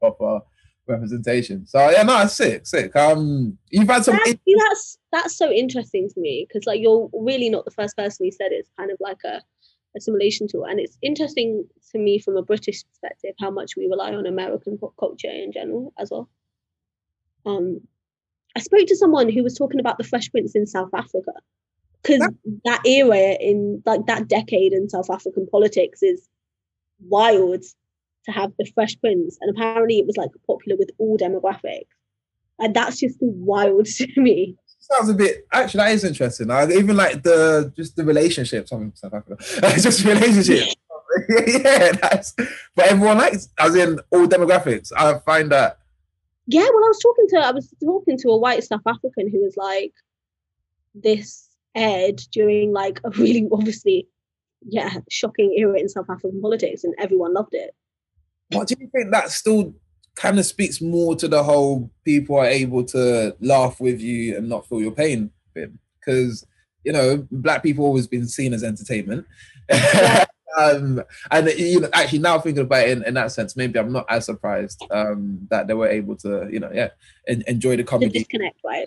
proper 0.00 0.40
representation. 0.86 1.66
So 1.66 1.90
yeah, 1.90 2.02
no, 2.02 2.22
it's 2.22 2.34
sick, 2.34 2.66
sick. 2.66 2.94
Um, 2.96 3.58
you've 3.70 3.88
had 3.88 4.04
some. 4.04 4.18
That's, 4.24 4.38
that's 4.46 4.98
that's 5.12 5.36
so 5.36 5.50
interesting 5.50 6.08
to 6.10 6.20
me 6.20 6.46
because 6.48 6.66
like 6.66 6.80
you're 6.80 7.10
really 7.12 7.48
not 7.48 7.64
the 7.64 7.70
first 7.70 7.96
person 7.96 8.26
who 8.26 8.30
said 8.32 8.52
it. 8.52 8.56
it's 8.56 8.70
kind 8.78 8.90
of 8.90 8.98
like 9.00 9.22
a 9.24 9.42
assimilation 9.96 10.48
tool, 10.48 10.64
and 10.64 10.80
it's 10.80 10.98
interesting 11.02 11.66
to 11.92 11.98
me 11.98 12.18
from 12.18 12.36
a 12.36 12.42
British 12.42 12.84
perspective 12.84 13.34
how 13.38 13.50
much 13.50 13.76
we 13.76 13.88
rely 13.88 14.12
on 14.14 14.26
American 14.26 14.78
pop 14.78 14.94
culture 14.98 15.30
in 15.30 15.52
general 15.52 15.92
as 15.98 16.10
well. 16.10 16.28
Um, 17.46 17.80
I 18.56 18.60
spoke 18.60 18.86
to 18.86 18.96
someone 18.96 19.28
who 19.28 19.42
was 19.42 19.56
talking 19.56 19.80
about 19.80 19.98
the 19.98 20.04
Fresh 20.04 20.30
Prince 20.30 20.54
in 20.54 20.66
South 20.66 20.90
Africa 20.94 21.32
because 22.02 22.28
that 22.64 22.86
era 22.86 23.36
in 23.40 23.82
like 23.86 24.06
that 24.06 24.28
decade 24.28 24.72
in 24.72 24.88
South 24.88 25.10
African 25.10 25.46
politics 25.46 26.02
is 26.02 26.28
wild 27.00 27.62
to 28.26 28.32
have 28.32 28.52
the 28.58 28.70
Fresh 28.74 29.00
Prince, 29.00 29.38
and 29.40 29.56
apparently 29.56 29.98
it 29.98 30.06
was 30.06 30.16
like 30.16 30.30
popular 30.46 30.76
with 30.78 30.90
all 30.98 31.18
demographics, 31.18 31.86
and 32.58 32.74
that's 32.74 33.00
just 33.00 33.16
wild 33.20 33.86
to 33.98 34.08
me. 34.16 34.56
Sounds 34.78 35.08
a 35.08 35.14
bit. 35.14 35.46
Actually, 35.52 35.78
that 35.78 35.92
is 35.92 36.04
interesting. 36.04 36.50
I, 36.50 36.70
even 36.70 36.96
like 36.96 37.22
the 37.22 37.72
just 37.74 37.96
the 37.96 38.04
relationships. 38.04 38.70
I'm 38.70 38.82
in 38.82 38.96
South 38.96 39.14
Africa. 39.14 39.42
just 39.80 40.04
relationships. 40.04 40.74
yeah, 41.46 41.92
that's. 41.92 42.34
But 42.74 42.86
everyone 42.86 43.18
likes, 43.18 43.48
as 43.58 43.74
in 43.74 44.00
all 44.10 44.26
demographics. 44.26 44.92
I 44.96 45.18
find 45.20 45.50
that. 45.52 45.78
Yeah, 46.46 46.64
when 46.64 46.84
I 46.84 46.88
was 46.88 47.00
talking 47.00 47.26
to, 47.28 47.36
I 47.38 47.50
was 47.52 47.72
talking 47.82 48.18
to 48.18 48.28
a 48.28 48.36
white 48.36 48.64
South 48.64 48.82
African 48.86 49.30
who 49.30 49.42
was 49.42 49.56
like, 49.56 49.92
this 50.94 51.48
aired 51.74 52.20
during 52.30 52.72
like 52.72 53.00
a 53.04 53.10
really 53.10 53.48
obviously, 53.50 54.06
yeah, 54.66 54.98
shocking 55.10 55.54
era 55.56 55.78
in 55.78 55.88
South 55.88 56.06
African 56.10 56.40
politics, 56.40 56.84
and 56.84 56.94
everyone 56.98 57.34
loved 57.34 57.54
it. 57.54 57.74
What 58.50 58.68
do 58.68 58.76
you 58.78 58.88
think 58.94 59.10
that 59.10 59.30
still 59.30 59.74
kind 60.14 60.38
of 60.38 60.46
speaks 60.46 60.80
more 60.80 61.16
to 61.16 61.28
the 61.28 61.42
whole 61.42 61.90
people 62.04 62.36
are 62.36 62.46
able 62.46 62.84
to 62.84 63.36
laugh 63.40 63.80
with 63.80 64.00
you 64.00 64.36
and 64.36 64.48
not 64.48 64.66
feel 64.68 64.80
your 64.80 64.92
pain 64.92 65.30
because 65.98 66.46
you 66.84 66.92
know 66.92 67.26
black 67.30 67.62
people 67.62 67.84
always 67.84 68.06
been 68.06 68.28
seen 68.28 68.52
as 68.52 68.64
entertainment. 68.64 69.26
Um, 70.56 71.02
and 71.32 71.48
you 71.48 71.80
know 71.80 71.88
actually 71.92 72.20
now 72.20 72.38
thinking 72.38 72.62
about 72.62 72.86
it 72.86 72.90
in, 72.90 73.04
in, 73.04 73.14
that 73.14 73.32
sense 73.32 73.56
maybe 73.56 73.76
i'm 73.76 73.90
not 73.90 74.06
as 74.08 74.26
surprised 74.26 74.80
um, 74.92 75.48
that 75.50 75.66
they 75.66 75.74
were 75.74 75.88
able 75.88 76.14
to 76.18 76.48
you 76.48 76.60
know 76.60 76.70
yeah 76.72 76.90
en- 77.26 77.42
enjoy 77.48 77.76
the 77.76 77.82
comedy. 77.82 78.12
the 78.12 78.18
disconnect 78.20 78.60
right? 78.64 78.86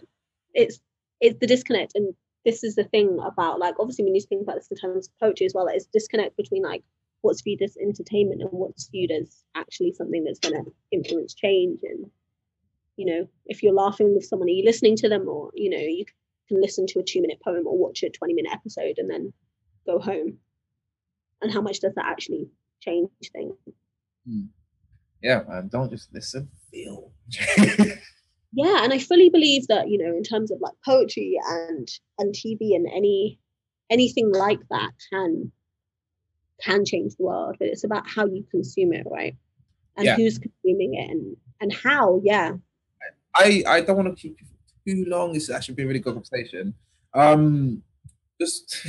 It's 0.53 0.79
it's 1.19 1.37
the 1.39 1.47
disconnect 1.47 1.93
and 1.95 2.13
this 2.45 2.63
is 2.63 2.75
the 2.75 2.83
thing 2.83 3.19
about 3.23 3.59
like 3.59 3.75
obviously 3.79 4.05
we 4.05 4.11
need 4.11 4.21
to 4.21 4.27
think 4.27 4.43
about 4.43 4.55
this 4.55 4.69
in 4.71 4.77
terms 4.77 5.07
of 5.07 5.19
poetry 5.19 5.45
as 5.45 5.53
well 5.53 5.65
like, 5.65 5.75
it's 5.75 5.87
disconnect 5.87 6.37
between 6.37 6.63
like 6.63 6.83
what's 7.21 7.41
viewed 7.41 7.61
as 7.61 7.77
entertainment 7.77 8.41
and 8.41 8.49
what's 8.51 8.89
viewed 8.89 9.11
as 9.11 9.43
actually 9.55 9.91
something 9.93 10.23
that's 10.23 10.39
going 10.39 10.55
to 10.55 10.71
influence 10.91 11.33
change. 11.33 11.81
And 11.83 12.09
you 12.95 13.05
know 13.05 13.27
if 13.45 13.63
you're 13.63 13.73
laughing 13.73 14.13
with 14.15 14.25
someone 14.25 14.47
are 14.47 14.51
you 14.51 14.65
listening 14.65 14.95
to 14.97 15.09
them? 15.09 15.27
Or 15.27 15.51
you 15.53 15.69
know 15.69 15.77
you 15.77 16.05
can 16.47 16.61
listen 16.61 16.87
to 16.87 16.99
a 16.99 17.03
two 17.03 17.21
minute 17.21 17.41
poem 17.43 17.67
or 17.67 17.77
watch 17.77 18.03
a 18.03 18.09
20 18.09 18.33
minute 18.33 18.51
episode 18.53 18.95
and 18.97 19.09
then 19.09 19.33
go 19.85 19.99
home. 19.99 20.37
And 21.41 21.51
how 21.51 21.61
much 21.61 21.81
does 21.81 21.93
that 21.95 22.05
actually 22.05 22.49
change 22.81 23.11
things? 23.31 23.55
Hmm. 24.27 24.45
yeah 25.21 25.41
man 25.47 25.67
don't 25.67 25.89
just 25.89 26.13
listen. 26.13 26.49
Feel 26.71 27.11
yeah 28.57 28.83
and 28.83 28.91
i 28.91 28.99
fully 28.99 29.29
believe 29.29 29.65
that 29.67 29.89
you 29.89 29.97
know 29.97 30.13
in 30.15 30.23
terms 30.23 30.51
of 30.51 30.59
like 30.59 30.73
poetry 30.83 31.39
and 31.49 31.87
and 32.19 32.35
tv 32.35 32.75
and 32.75 32.87
any 32.93 33.39
anything 33.89 34.31
like 34.33 34.59
that 34.69 34.91
can 35.09 35.51
can 36.61 36.85
change 36.85 37.15
the 37.15 37.23
world, 37.23 37.55
but 37.59 37.67
it's 37.67 37.83
about 37.83 38.07
how 38.07 38.25
you 38.25 38.45
consume 38.49 38.93
it, 38.93 39.05
right? 39.09 39.35
And 39.95 40.05
yeah. 40.05 40.15
who's 40.15 40.37
consuming 40.37 40.95
it 40.95 41.09
and 41.09 41.37
and 41.59 41.73
how, 41.73 42.21
yeah. 42.23 42.53
I 43.35 43.63
I 43.67 43.81
don't 43.81 43.97
want 43.97 44.15
to 44.15 44.21
keep 44.21 44.37
you 44.85 45.03
too 45.03 45.09
long. 45.09 45.35
It's 45.35 45.49
actually 45.49 45.75
been 45.75 45.85
a 45.85 45.87
really 45.89 45.99
good 45.99 46.13
conversation. 46.13 46.73
Um 47.13 47.83
just 48.39 48.85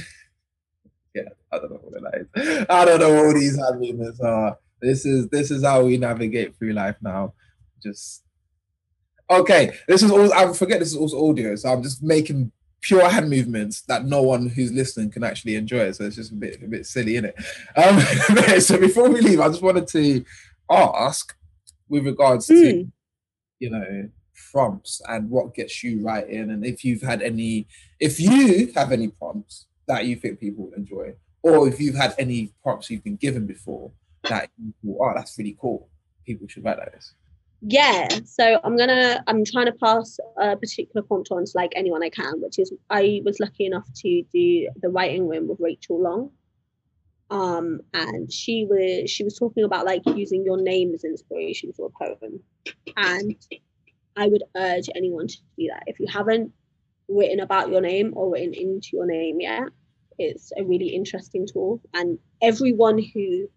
yeah, 1.14 1.22
I 1.52 1.58
don't 1.58 1.70
know 1.70 1.80
what 1.82 2.14
it 2.14 2.28
is. 2.34 2.66
I 2.68 2.84
don't 2.84 3.00
know 3.00 3.24
what 3.24 3.34
these 3.34 3.58
arguments 3.58 4.20
are. 4.20 4.58
This 4.80 5.04
is 5.04 5.28
this 5.28 5.50
is 5.50 5.64
how 5.64 5.84
we 5.84 5.96
navigate 5.96 6.56
through 6.56 6.72
life 6.72 6.96
now. 7.00 7.34
Just 7.82 8.24
okay. 9.30 9.76
This 9.86 10.02
is 10.02 10.10
all. 10.10 10.32
I 10.32 10.52
forget. 10.52 10.78
This 10.78 10.88
is 10.88 10.96
also 10.96 11.28
audio, 11.28 11.54
so 11.56 11.72
I'm 11.72 11.82
just 11.82 12.02
making 12.02 12.52
pure 12.80 13.08
hand 13.08 13.28
movements 13.28 13.82
that 13.82 14.04
no 14.04 14.22
one 14.22 14.48
who's 14.48 14.72
listening 14.72 15.10
can 15.10 15.24
actually 15.24 15.56
enjoy. 15.56 15.90
So 15.92 16.04
it's 16.04 16.16
just 16.16 16.32
a 16.32 16.36
bit 16.36 16.62
a 16.62 16.66
bit 16.66 16.86
silly, 16.86 17.16
isn't 17.16 17.34
it? 17.36 17.36
Um, 17.76 18.60
so 18.60 18.78
before 18.78 19.08
we 19.08 19.20
leave, 19.20 19.40
I 19.40 19.48
just 19.48 19.62
wanted 19.62 19.88
to 19.88 20.24
ask 20.70 21.34
with 21.88 22.06
regards 22.06 22.46
to 22.46 22.72
hmm. 22.72 22.88
you 23.58 23.70
know 23.70 24.08
prompts 24.52 25.02
and 25.08 25.28
what 25.30 25.54
gets 25.54 25.82
you 25.82 26.02
writing, 26.02 26.50
and 26.50 26.64
if 26.64 26.84
you've 26.84 27.02
had 27.02 27.22
any, 27.22 27.66
if 28.00 28.20
you 28.20 28.72
have 28.74 28.92
any 28.92 29.08
prompts 29.08 29.66
that 29.86 30.04
you 30.04 30.16
think 30.16 30.38
people 30.38 30.70
enjoy, 30.76 31.14
or 31.42 31.68
if 31.68 31.80
you've 31.80 31.94
had 31.94 32.14
any 32.18 32.52
prompts 32.62 32.90
you've 32.90 33.04
been 33.04 33.16
given 33.16 33.46
before 33.46 33.90
that 34.28 34.50
you 34.58 34.74
thought, 34.84 35.10
oh, 35.10 35.12
that's 35.14 35.38
really 35.38 35.56
cool. 35.60 35.88
People 36.26 36.46
should 36.46 36.64
write 36.64 36.78
like 36.78 36.92
this 36.92 37.14
yeah 37.60 38.06
so 38.24 38.60
i'm 38.62 38.76
gonna 38.76 39.22
i'm 39.26 39.44
trying 39.44 39.66
to 39.66 39.72
pass 39.72 40.18
a 40.40 40.56
particular 40.56 41.02
prompt 41.02 41.28
on 41.32 41.44
to 41.44 41.50
like 41.54 41.72
anyone 41.74 42.02
i 42.04 42.08
can 42.08 42.40
which 42.40 42.58
is 42.58 42.72
i 42.90 43.20
was 43.24 43.40
lucky 43.40 43.66
enough 43.66 43.86
to 43.94 44.22
do 44.32 44.68
the 44.80 44.88
writing 44.88 45.26
room 45.28 45.48
with 45.48 45.58
rachel 45.60 46.00
long. 46.00 46.30
Um 47.30 47.80
and 47.92 48.32
she 48.32 48.64
was 48.64 49.10
she 49.10 49.24
was 49.24 49.36
talking 49.36 49.64
about 49.64 49.84
like 49.84 50.02
using 50.06 50.44
your 50.44 50.60
name 50.60 50.94
as 50.94 51.04
inspiration 51.04 51.72
for 51.72 51.90
a 51.90 52.04
poem. 52.06 52.40
And 52.96 53.36
i 54.16 54.28
would 54.28 54.44
urge 54.56 54.88
anyone 54.94 55.26
to 55.26 55.36
do 55.58 55.68
that. 55.68 55.82
If 55.86 55.98
you 56.00 56.06
haven't 56.06 56.52
written 57.08 57.40
about 57.40 57.70
your 57.70 57.80
name 57.80 58.12
or 58.14 58.30
written 58.30 58.54
into 58.54 58.90
your 58.92 59.06
name 59.06 59.40
yet 59.40 59.64
it's 60.18 60.52
a 60.58 60.64
really 60.64 60.88
interesting 60.88 61.46
tool. 61.46 61.80
And 61.94 62.18
everyone 62.40 62.98
who 62.98 63.48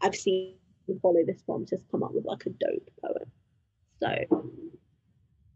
i've 0.00 0.14
seen 0.14 0.54
follow 1.02 1.24
this 1.26 1.42
prompt 1.42 1.70
has 1.70 1.82
come 1.90 2.02
up 2.02 2.12
with 2.12 2.24
like 2.24 2.46
a 2.46 2.50
dope 2.50 2.90
poem. 3.02 3.30
So 4.02 4.62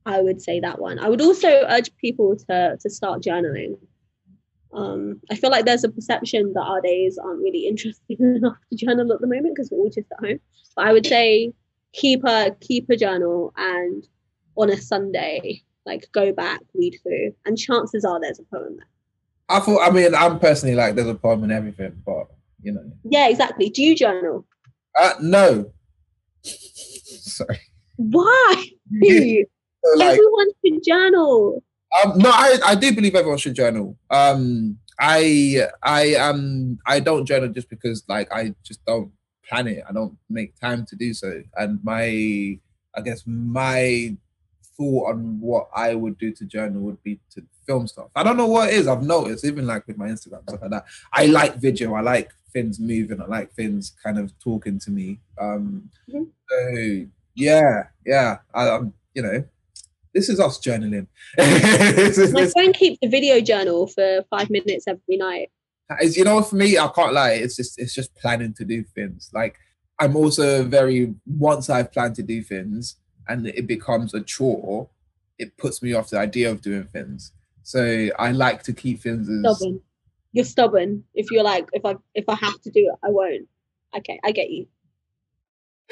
I 0.06 0.20
would 0.20 0.40
say 0.40 0.60
that 0.60 0.80
one. 0.80 0.98
I 0.98 1.08
would 1.08 1.20
also 1.20 1.48
urge 1.48 1.94
people 1.96 2.36
to 2.48 2.76
to 2.80 2.90
start 2.90 3.22
journaling. 3.22 3.78
Um, 4.72 5.20
I 5.30 5.34
feel 5.34 5.50
like 5.50 5.64
there's 5.64 5.84
a 5.84 5.88
perception 5.88 6.52
that 6.54 6.62
our 6.62 6.80
days 6.80 7.18
aren't 7.18 7.42
really 7.42 7.66
interesting 7.66 8.16
enough 8.20 8.56
to 8.70 8.76
journal 8.76 9.12
at 9.12 9.20
the 9.20 9.26
moment 9.26 9.54
because 9.54 9.70
we're 9.70 9.78
all 9.78 9.90
just 9.90 10.10
at 10.12 10.24
home. 10.24 10.40
But 10.76 10.86
I 10.86 10.92
would 10.92 11.06
say 11.06 11.52
keep 11.92 12.24
a 12.24 12.56
keep 12.60 12.88
a 12.88 12.96
journal 12.96 13.52
and 13.56 14.06
on 14.56 14.70
a 14.70 14.76
Sunday, 14.76 15.62
like 15.86 16.10
go 16.12 16.32
back, 16.32 16.60
read 16.74 16.98
through, 17.02 17.34
and 17.44 17.58
chances 17.58 18.04
are 18.04 18.20
there's 18.20 18.38
a 18.38 18.44
poem 18.44 18.76
there. 18.76 18.86
I 19.48 19.60
thought. 19.60 19.86
I 19.86 19.90
mean, 19.90 20.14
I'm 20.14 20.38
personally 20.38 20.76
like 20.76 20.94
there's 20.94 21.08
a 21.08 21.14
poem 21.14 21.44
in 21.44 21.50
everything, 21.50 22.02
but 22.06 22.28
you 22.62 22.72
know. 22.72 22.90
Yeah, 23.04 23.28
exactly. 23.28 23.70
Do 23.70 23.82
you 23.82 23.96
journal? 23.96 24.46
Uh, 24.98 25.14
no. 25.20 25.72
Sorry. 26.44 27.60
Why? 27.96 28.64
so, 29.02 29.44
like, 29.96 30.10
everyone 30.10 30.48
should 30.64 30.82
journal. 30.84 31.62
Um, 32.04 32.18
no, 32.18 32.30
I, 32.30 32.58
I 32.64 32.74
do 32.74 32.94
believe 32.94 33.14
everyone 33.14 33.38
should 33.38 33.54
journal. 33.54 33.96
Um, 34.10 34.78
I 35.00 35.66
I 35.82 36.14
um 36.16 36.78
I 36.86 37.00
don't 37.00 37.24
journal 37.24 37.48
just 37.48 37.70
because 37.70 38.04
like 38.06 38.30
I 38.32 38.54
just 38.62 38.84
don't 38.84 39.10
plan 39.48 39.66
it. 39.66 39.82
I 39.88 39.92
don't 39.92 40.16
make 40.28 40.58
time 40.60 40.84
to 40.86 40.96
do 40.96 41.14
so. 41.14 41.42
And 41.56 41.82
my 41.82 42.58
I 42.94 43.00
guess 43.02 43.22
my 43.26 44.16
thought 44.80 45.10
on 45.10 45.38
what 45.40 45.68
I 45.74 45.94
would 45.94 46.16
do 46.16 46.32
to 46.32 46.44
journal 46.46 46.80
would 46.82 47.02
be 47.02 47.20
to 47.34 47.44
film 47.66 47.86
stuff. 47.86 48.08
I 48.16 48.22
don't 48.22 48.38
know 48.38 48.46
what 48.46 48.70
it 48.70 48.76
is. 48.76 48.88
I've 48.88 49.02
noticed 49.02 49.44
even 49.44 49.66
like 49.66 49.86
with 49.86 49.98
my 49.98 50.08
Instagram 50.08 50.42
stuff 50.42 50.62
like 50.62 50.70
that. 50.70 50.86
I 51.12 51.26
like 51.26 51.56
video. 51.56 51.94
I 51.94 52.00
like 52.00 52.30
things 52.52 52.80
moving. 52.80 53.20
I 53.20 53.26
like 53.26 53.52
things 53.52 53.92
kind 54.02 54.18
of 54.18 54.32
talking 54.40 54.78
to 54.80 54.90
me. 54.90 55.20
Um, 55.38 55.90
mm-hmm. 56.08 56.24
So 56.48 57.06
yeah, 57.34 57.84
yeah. 58.06 58.38
I, 58.54 58.68
am 58.68 58.94
you 59.14 59.22
know, 59.22 59.44
this 60.14 60.30
is 60.30 60.40
us 60.40 60.58
journaling. 60.58 61.06
My 62.32 62.46
friend 62.46 62.74
keeps 62.74 62.98
a 63.02 63.08
video 63.08 63.40
journal 63.40 63.86
for 63.86 64.24
five 64.30 64.48
minutes 64.48 64.86
every 64.88 65.18
night. 65.18 65.50
Is 66.00 66.16
you 66.16 66.24
know, 66.24 66.40
for 66.40 66.56
me, 66.56 66.78
I 66.78 66.88
can't 66.88 67.12
lie. 67.12 67.32
It's 67.32 67.56
just 67.56 67.78
it's 67.78 67.94
just 67.94 68.14
planning 68.14 68.54
to 68.54 68.64
do 68.64 68.82
things. 68.94 69.30
Like 69.34 69.56
I'm 69.98 70.16
also 70.16 70.64
very 70.64 71.14
once 71.26 71.68
I've 71.68 71.92
planned 71.92 72.16
to 72.16 72.22
do 72.22 72.42
things 72.42 72.96
and 73.28 73.46
it 73.46 73.66
becomes 73.66 74.14
a 74.14 74.20
chore, 74.20 74.88
it 75.38 75.56
puts 75.56 75.82
me 75.82 75.92
off 75.92 76.10
the 76.10 76.18
idea 76.18 76.50
of 76.50 76.60
doing 76.60 76.84
things. 76.84 77.32
So 77.62 78.08
I 78.18 78.32
like 78.32 78.62
to 78.64 78.72
keep 78.72 79.00
things 79.00 79.28
as 79.28 79.58
stubborn 79.58 79.80
you're 80.32 80.44
stubborn 80.44 81.04
if 81.14 81.30
you're 81.30 81.44
like 81.44 81.68
if 81.72 81.84
i 81.84 81.94
if 82.14 82.24
i 82.28 82.34
have 82.34 82.60
to 82.62 82.70
do 82.70 82.80
it 82.80 83.06
i 83.06 83.10
won't 83.10 83.46
okay 83.96 84.18
i 84.24 84.30
get 84.30 84.50
you 84.50 84.66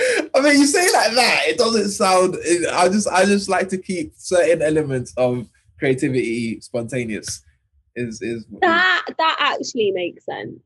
I 0.33 0.41
mean, 0.41 0.61
you 0.61 0.67
say 0.67 0.93
like 0.93 1.11
that, 1.15 1.43
it 1.49 1.59
doesn't 1.59 1.91
sound. 1.91 2.37
I 2.73 2.89
just, 2.89 3.09
I 3.09 3.25
just 3.25 3.49
like 3.49 3.69
to 3.71 3.79
keep 3.79 4.13
certain 4.17 4.63
elements 4.63 5.13
of 5.17 5.49
creativity, 5.77 6.61
spontaneous. 6.61 7.43
Is 7.97 8.23
is 8.23 8.47
that 8.61 9.07
that 9.19 9.37
actually 9.41 9.91
makes 9.91 10.25
sense. 10.25 10.61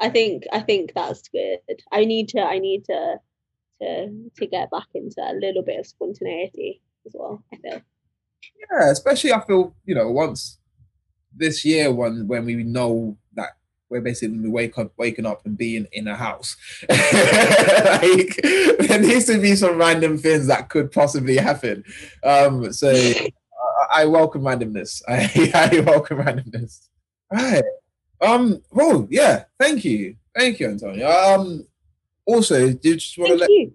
I 0.00 0.08
think 0.08 0.44
I 0.52 0.60
think 0.60 0.92
that's 0.94 1.28
good. 1.30 1.58
I 1.90 2.04
need 2.04 2.28
to 2.28 2.40
I 2.40 2.60
need 2.60 2.84
to 2.84 3.16
to 3.80 4.30
to 4.36 4.46
get 4.46 4.70
back 4.70 4.86
into 4.94 5.20
a 5.20 5.34
little 5.34 5.62
bit 5.62 5.80
of 5.80 5.86
spontaneity 5.86 6.80
as 7.06 7.12
well. 7.14 7.42
I 7.52 7.56
feel. 7.56 7.82
Yeah, 8.70 8.90
especially 8.90 9.32
I 9.32 9.40
feel 9.44 9.74
you 9.84 9.94
know 9.94 10.10
once 10.10 10.58
this 11.34 11.64
year 11.64 11.92
when 11.92 12.26
when 12.26 12.44
we 12.44 12.62
know 12.62 13.16
that 13.34 13.50
we're 13.88 14.00
basically 14.00 14.38
we 14.38 14.48
wake 14.48 14.78
up 14.78 14.92
waking 14.96 15.26
up 15.26 15.44
and 15.44 15.56
being 15.56 15.86
in 15.92 16.08
a 16.08 16.16
house. 16.16 16.56
like 16.88 16.98
there 18.42 19.00
needs 19.00 19.26
to 19.26 19.38
be 19.40 19.54
some 19.54 19.78
random 19.78 20.18
things 20.18 20.46
that 20.46 20.68
could 20.68 20.90
possibly 20.90 21.36
happen. 21.36 21.84
Um, 22.24 22.72
so 22.72 22.90
I, 22.90 24.02
I 24.02 24.04
welcome 24.06 24.42
randomness. 24.42 25.02
I, 25.08 25.50
I 25.54 25.80
welcome 25.80 26.18
randomness. 26.18 26.88
All 27.30 27.38
right. 27.38 27.64
Um. 28.20 28.62
Well, 28.70 29.06
yeah. 29.10 29.44
Thank 29.58 29.84
you. 29.84 30.16
Thank 30.34 30.60
you, 30.60 30.68
Antonia. 30.68 31.08
Um. 31.08 31.66
Also, 32.26 32.72
do 32.72 32.88
you 32.88 32.96
just 32.96 33.16
want 33.18 33.32
to 33.32 33.38
let 33.38 33.50
you. 33.50 33.72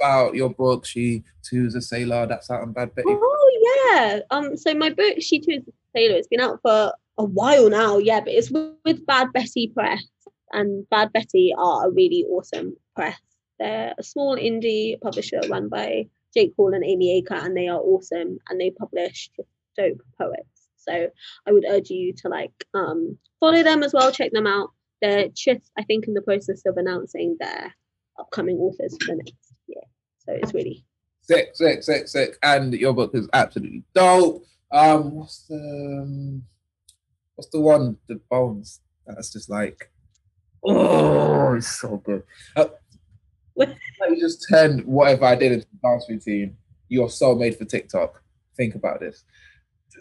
about 0.00 0.34
your 0.34 0.50
book? 0.50 0.84
She 0.84 1.22
too 1.42 1.66
is 1.66 1.74
a 1.74 1.80
sailor. 1.80 2.26
That's 2.26 2.50
out 2.50 2.62
on 2.62 2.72
Bad 2.72 2.94
Betty. 2.94 3.08
Oh 3.08 3.90
yeah. 3.94 4.20
Um. 4.30 4.56
So 4.56 4.74
my 4.74 4.90
book, 4.90 5.20
She 5.20 5.40
too 5.40 5.52
is 5.52 5.68
a 5.68 5.72
sailor. 5.94 6.16
It's 6.16 6.28
been 6.28 6.40
out 6.40 6.60
for 6.62 6.92
a 7.18 7.24
while 7.24 7.70
now. 7.70 7.98
Yeah, 7.98 8.20
but 8.20 8.32
it's 8.32 8.50
with, 8.50 8.72
with 8.84 9.06
Bad 9.06 9.32
Betty 9.32 9.68
Press, 9.68 10.04
and 10.52 10.88
Bad 10.90 11.12
Betty 11.12 11.54
are 11.56 11.86
a 11.86 11.90
really 11.90 12.24
awesome 12.28 12.76
press. 12.94 13.20
They're 13.60 13.94
a 13.96 14.02
small 14.02 14.36
indie 14.36 15.00
publisher 15.00 15.40
run 15.48 15.68
by 15.68 16.08
Jake 16.34 16.52
Hall 16.56 16.74
and 16.74 16.84
Amy 16.84 17.16
Acre, 17.18 17.34
and 17.34 17.56
they 17.56 17.68
are 17.68 17.80
awesome. 17.80 18.38
And 18.48 18.60
they 18.60 18.70
publish 18.70 19.30
just 19.36 19.48
dope 19.76 20.02
poets. 20.18 20.68
So 20.76 21.08
I 21.46 21.52
would 21.52 21.64
urge 21.68 21.90
you 21.90 22.12
to 22.14 22.28
like 22.28 22.52
um, 22.74 23.18
follow 23.40 23.62
them 23.62 23.82
as 23.82 23.92
well, 23.92 24.12
check 24.12 24.32
them 24.32 24.46
out. 24.46 24.70
They're 25.00 25.28
just, 25.28 25.70
I 25.78 25.82
think, 25.82 26.06
in 26.06 26.14
the 26.14 26.22
process 26.22 26.62
of 26.66 26.76
announcing 26.76 27.36
their 27.38 27.74
upcoming 28.18 28.58
authors 28.58 28.96
for 29.00 29.12
the 29.12 29.16
next 29.16 29.34
year. 29.66 29.82
So 30.18 30.32
it's 30.32 30.54
really 30.54 30.84
sick, 31.22 31.50
sick, 31.54 31.82
sick, 31.82 32.08
sick. 32.08 32.38
And 32.42 32.72
your 32.74 32.92
book 32.92 33.12
is 33.14 33.28
absolutely 33.32 33.84
dope. 33.94 34.44
Um, 34.70 35.14
what's 35.14 35.46
the 35.46 35.56
um, 36.02 36.42
what's 37.34 37.50
the 37.50 37.60
one? 37.60 37.96
The 38.08 38.20
bones. 38.30 38.80
That's 39.06 39.32
just 39.32 39.50
like, 39.50 39.90
oh, 40.64 41.54
it's 41.54 41.80
so 41.80 41.98
good. 41.98 42.22
Uh, 42.56 42.66
you 43.56 44.20
just 44.20 44.46
turn 44.48 44.80
whatever 44.80 45.26
I 45.26 45.34
did 45.34 45.52
into 45.52 45.66
a 45.66 45.88
dance 45.88 46.06
routine. 46.08 46.56
You're 46.88 47.10
so 47.10 47.34
made 47.34 47.56
for 47.56 47.64
TikTok. 47.64 48.22
Think 48.56 48.74
about 48.74 49.00
this. 49.00 49.24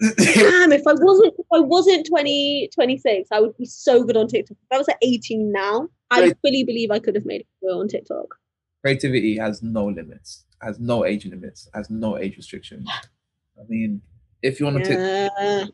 Damn, 0.01 0.71
if 0.71 0.87
I 0.87 0.93
wasn't 0.97 1.33
if 1.37 1.45
I 1.53 1.59
wasn't 1.59 2.07
20, 2.07 2.69
26, 2.73 3.29
I 3.31 3.39
would 3.39 3.57
be 3.57 3.65
so 3.65 4.03
good 4.03 4.17
on 4.17 4.27
TikTok. 4.27 4.57
If 4.57 4.75
I 4.75 4.77
was 4.77 4.89
at 4.89 4.97
18 5.01 5.51
now, 5.51 5.89
I 6.13 6.33
fully 6.41 6.63
believe 6.63 6.91
I 6.91 6.99
could 6.99 7.15
have 7.15 7.25
made 7.25 7.45
it 7.61 7.67
on 7.67 7.87
TikTok. 7.87 8.35
Creativity 8.81 9.37
has 9.37 9.63
no 9.63 9.85
limits, 9.85 10.45
has 10.61 10.79
no 10.79 11.05
age 11.05 11.25
limits, 11.25 11.69
has 11.73 11.89
no 11.89 12.17
age 12.17 12.37
restrictions. 12.37 12.87
I 13.57 13.63
mean, 13.67 14.01
if 14.41 14.59
you 14.59 14.65
want 14.65 14.83
to 14.83 14.93
yeah. 14.93 15.59
TikTok, 15.59 15.73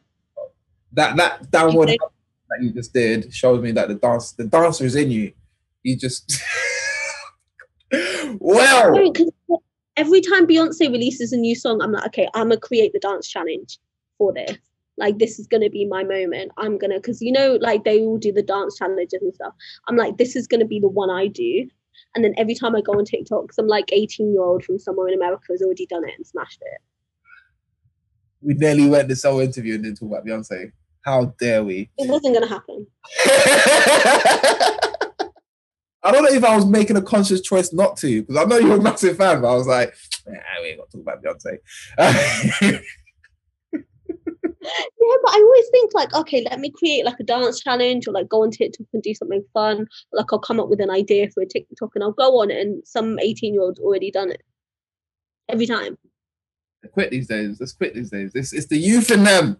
that 0.93 1.17
that 1.17 1.51
downward 1.51 1.89
that 1.89 2.61
you 2.61 2.71
just 2.71 2.93
did 2.93 3.33
shows 3.33 3.61
me 3.61 3.71
that 3.71 3.87
the 3.87 3.95
dance 3.95 4.31
the 4.33 4.45
dancer 4.45 4.85
is 4.85 4.95
in 4.95 5.11
you. 5.11 5.33
You 5.83 5.97
just 5.97 6.41
well 8.39 8.95
every 9.99 10.21
time 10.21 10.47
Beyonce 10.47 10.91
releases 10.91 11.33
a 11.33 11.37
new 11.37 11.55
song, 11.55 11.81
I'm 11.81 11.91
like, 11.91 12.05
okay, 12.07 12.29
I'm 12.33 12.49
gonna 12.49 12.59
create 12.59 12.93
the 12.93 12.99
dance 12.99 13.27
challenge 13.27 13.77
for 14.17 14.33
this. 14.33 14.57
Like 14.99 15.17
this 15.17 15.39
is 15.39 15.47
gonna 15.47 15.69
be 15.69 15.85
my 15.85 16.03
moment. 16.03 16.51
I'm 16.57 16.77
gonna 16.77 16.95
because 16.95 17.21
you 17.21 17.31
know, 17.31 17.57
like 17.61 17.83
they 17.85 18.01
all 18.01 18.17
do 18.17 18.31
the 18.31 18.43
dance 18.43 18.77
challenges 18.77 19.21
and 19.21 19.33
stuff. 19.33 19.53
I'm 19.87 19.95
like, 19.95 20.17
this 20.17 20.35
is 20.35 20.45
gonna 20.45 20.65
be 20.65 20.79
the 20.79 20.89
one 20.89 21.09
I 21.09 21.27
do. 21.27 21.67
And 22.15 22.23
then 22.23 22.33
every 22.37 22.55
time 22.55 22.75
I 22.75 22.81
go 22.81 22.93
on 22.93 23.05
TikTok, 23.05 23.53
some 23.53 23.67
like 23.67 23.89
18 23.91 24.33
year 24.33 24.41
old 24.41 24.63
from 24.63 24.79
somewhere 24.79 25.07
in 25.07 25.13
America 25.13 25.45
has 25.49 25.61
already 25.61 25.85
done 25.85 26.07
it 26.07 26.13
and 26.17 26.25
smashed 26.25 26.61
it. 26.61 26.81
We 28.41 28.53
nearly 28.55 28.89
went 28.89 29.07
this 29.07 29.23
whole 29.23 29.39
interview 29.39 29.75
and 29.75 29.83
didn't 29.83 29.99
talk 29.99 30.09
about 30.09 30.25
Beyonce. 30.25 30.71
How 31.01 31.33
dare 31.39 31.63
we? 31.63 31.89
It 31.97 32.09
wasn't 32.09 32.33
gonna 32.33 32.47
happen. 32.47 32.87
I 36.01 36.11
don't 36.11 36.23
know 36.23 36.31
if 36.31 36.43
I 36.43 36.55
was 36.55 36.65
making 36.65 36.95
a 36.95 37.01
conscious 37.01 37.41
choice 37.41 37.73
not 37.73 37.97
to, 37.97 38.21
because 38.21 38.37
I 38.37 38.45
know 38.45 38.57
you're 38.57 38.77
a 38.77 38.81
massive 38.81 39.17
fan, 39.17 39.41
but 39.41 39.51
I 39.51 39.55
was 39.55 39.67
like, 39.67 39.93
nah, 40.25 40.39
we 40.61 40.69
ain't 40.69 40.79
got 40.79 40.89
to 40.91 40.97
talk 40.97 41.01
about 41.01 41.23
Beyonce. 41.23 42.81
yeah, 44.77 45.15
but 45.23 45.31
I 45.33 45.37
always 45.37 45.69
think 45.69 45.91
like, 45.93 46.13
okay, 46.13 46.45
let 46.49 46.59
me 46.59 46.71
create 46.71 47.05
like 47.05 47.19
a 47.19 47.23
dance 47.23 47.59
challenge 47.59 48.07
or 48.07 48.13
like 48.13 48.29
go 48.29 48.43
on 48.43 48.51
TikTok 48.51 48.87
and 48.93 49.03
do 49.03 49.13
something 49.13 49.43
fun. 49.53 49.87
Like 50.11 50.31
I'll 50.31 50.39
come 50.39 50.59
up 50.59 50.69
with 50.69 50.81
an 50.81 50.89
idea 50.89 51.29
for 51.29 51.41
a 51.41 51.45
TikTok 51.45 51.91
and 51.95 52.03
I'll 52.03 52.11
go 52.11 52.41
on 52.41 52.51
it 52.51 52.59
and 52.59 52.85
some 52.85 53.19
18 53.19 53.53
year 53.53 53.63
old's 53.63 53.79
already 53.79 54.11
done 54.11 54.31
it. 54.31 54.43
Every 55.47 55.65
time. 55.65 55.97
They're 56.81 56.91
quick 56.91 57.11
these 57.11 57.27
days. 57.27 57.59
Let's 57.59 57.73
quit 57.73 57.95
these 57.95 58.11
days. 58.11 58.31
It's, 58.35 58.53
it's 58.53 58.67
the 58.67 58.77
youth 58.77 59.11
in 59.11 59.23
them. 59.23 59.57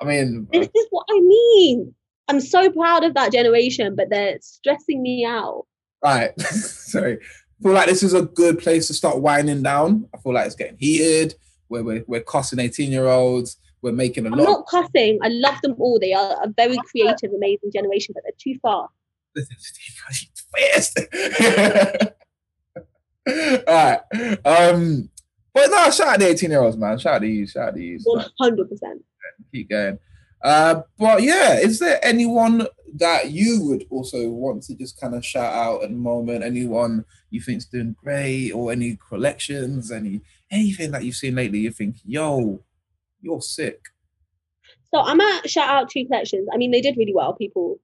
I 0.00 0.04
mean, 0.04 0.46
this 0.52 0.68
is 0.74 0.86
what 0.90 1.06
I 1.10 1.20
mean. 1.20 1.94
I'm 2.28 2.40
so 2.40 2.70
proud 2.70 3.04
of 3.04 3.14
that 3.14 3.32
generation, 3.32 3.94
but 3.96 4.10
they're 4.10 4.38
stressing 4.40 5.02
me 5.02 5.24
out. 5.24 5.66
Right. 6.02 6.38
Sorry. 6.40 7.14
I 7.14 7.62
feel 7.62 7.72
like 7.72 7.86
this 7.86 8.02
is 8.02 8.14
a 8.14 8.22
good 8.22 8.58
place 8.58 8.86
to 8.88 8.94
start 8.94 9.20
winding 9.20 9.62
down. 9.62 10.08
I 10.14 10.18
feel 10.18 10.34
like 10.34 10.46
it's 10.46 10.54
getting 10.54 10.76
heated. 10.78 11.34
We're, 11.68 11.82
we're, 11.82 12.04
we're 12.06 12.22
cussing 12.22 12.58
18 12.58 12.92
year 12.92 13.06
olds 13.06 13.56
we're 13.82 13.92
making 13.92 14.26
a 14.26 14.30
I'm 14.30 14.38
lot. 14.38 14.46
I'm 14.46 14.52
not 14.52 14.66
cussing. 14.66 15.18
I 15.22 15.28
love 15.28 15.60
them 15.62 15.74
all. 15.78 15.98
They 15.98 16.12
are 16.12 16.42
a 16.42 16.48
very 16.48 16.76
creative, 16.90 17.32
amazing 17.32 17.70
generation, 17.72 18.14
but 18.14 18.24
they're 18.24 18.32
too 18.38 18.58
fast. 18.60 18.92
all 23.28 23.74
right. 23.74 24.00
Um, 24.44 25.10
but 25.52 25.70
no, 25.70 25.90
shout 25.90 26.08
out 26.08 26.20
the 26.20 26.28
18 26.28 26.50
year 26.50 26.60
olds, 26.60 26.76
man. 26.76 26.98
Shout 26.98 27.16
out 27.16 27.20
to 27.20 27.26
you. 27.26 27.46
Shout 27.46 27.68
out 27.68 27.74
to 27.74 27.82
you. 27.82 27.98
100%. 27.98 28.66
Keep 29.52 29.70
going. 29.70 29.98
Uh, 30.42 30.82
but 30.98 31.22
yeah, 31.22 31.58
is 31.58 31.78
there 31.78 31.98
anyone 32.04 32.66
that 32.94 33.30
you 33.30 33.62
would 33.62 33.84
also 33.90 34.28
want 34.30 34.62
to 34.62 34.74
just 34.74 35.00
kind 35.00 35.14
of 35.14 35.24
shout 35.24 35.52
out 35.52 35.82
at 35.82 35.90
the 35.90 35.96
moment? 35.96 36.44
Anyone 36.44 37.04
you 37.30 37.40
think's 37.40 37.64
doing 37.64 37.96
great, 38.02 38.52
or 38.52 38.70
any 38.70 38.98
collections, 39.08 39.90
any 39.90 40.20
anything 40.50 40.90
that 40.92 41.04
you've 41.04 41.16
seen 41.16 41.34
lately? 41.34 41.60
You 41.60 41.70
think, 41.70 41.96
yo, 42.04 42.62
you're 43.20 43.40
sick. 43.40 43.80
So 44.92 45.00
I'm 45.00 45.18
gonna 45.18 45.48
shout 45.48 45.68
out 45.68 45.90
two 45.90 46.06
collections. 46.06 46.48
I 46.52 46.56
mean, 46.56 46.70
they 46.70 46.80
did 46.80 46.96
really 46.96 47.14
well. 47.14 47.34
People 47.34 47.80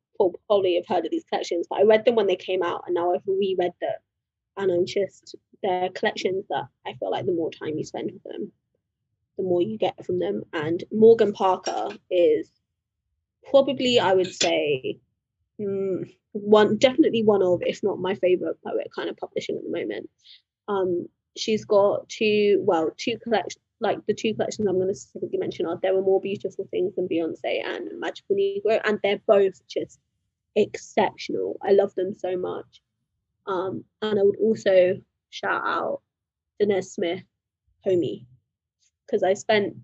probably 0.46 0.76
have 0.76 0.86
heard 0.86 1.04
of 1.04 1.10
these 1.10 1.24
collections, 1.24 1.66
but 1.68 1.80
I 1.80 1.82
read 1.82 2.04
them 2.04 2.14
when 2.14 2.26
they 2.26 2.36
came 2.36 2.62
out, 2.62 2.84
and 2.86 2.94
now 2.94 3.12
I've 3.12 3.26
reread 3.26 3.72
them, 3.80 3.94
and 4.56 4.70
I'm 4.72 4.86
just 4.86 5.36
they're 5.62 5.90
collections 5.90 6.44
that 6.48 6.64
I 6.86 6.94
feel 6.94 7.10
like 7.10 7.26
the 7.26 7.32
more 7.32 7.50
time 7.50 7.78
you 7.78 7.84
spend 7.84 8.10
with 8.12 8.22
them, 8.24 8.52
the 9.36 9.44
more 9.44 9.62
you 9.62 9.78
get 9.78 10.04
from 10.04 10.18
them. 10.18 10.42
And 10.52 10.82
Morgan 10.92 11.32
Parker 11.32 11.88
is 12.10 12.50
probably, 13.48 13.98
I 14.00 14.14
would 14.14 14.34
say, 14.34 14.98
mm, 15.60 16.12
one 16.32 16.78
definitely 16.78 17.22
one 17.22 17.42
of, 17.42 17.62
if 17.62 17.82
not 17.82 17.98
my 17.98 18.14
favorite 18.16 18.56
poet 18.64 18.88
kind 18.94 19.08
of 19.08 19.16
publishing 19.16 19.56
at 19.56 19.62
the 19.62 19.70
moment. 19.70 20.10
Um, 20.68 21.06
she's 21.36 21.64
got 21.64 22.08
two, 22.08 22.62
well, 22.66 22.90
two 22.96 23.18
collections 23.22 23.62
like 23.82 23.98
the 24.06 24.14
two 24.14 24.34
collections 24.34 24.66
I'm 24.66 24.76
going 24.76 24.88
to 24.88 24.94
specifically 24.94 25.38
mention 25.38 25.66
are 25.66 25.78
There 25.82 25.94
Were 25.94 26.02
More 26.02 26.20
Beautiful 26.20 26.66
Things 26.70 26.94
Than 26.94 27.08
Beyonce 27.08 27.64
and 27.64 27.88
Magical 27.98 28.36
Negro, 28.36 28.80
and 28.84 28.98
they're 29.02 29.20
both 29.26 29.66
just 29.68 29.98
exceptional. 30.56 31.58
I 31.62 31.72
love 31.72 31.94
them 31.94 32.14
so 32.14 32.36
much. 32.36 32.80
Um, 33.46 33.84
and 34.00 34.18
I 34.18 34.22
would 34.22 34.36
also 34.40 35.00
shout 35.30 35.62
out 35.64 36.00
Danez 36.60 36.84
Smith, 36.84 37.24
Homie, 37.86 38.26
because 39.04 39.22
I 39.22 39.34
spent 39.34 39.74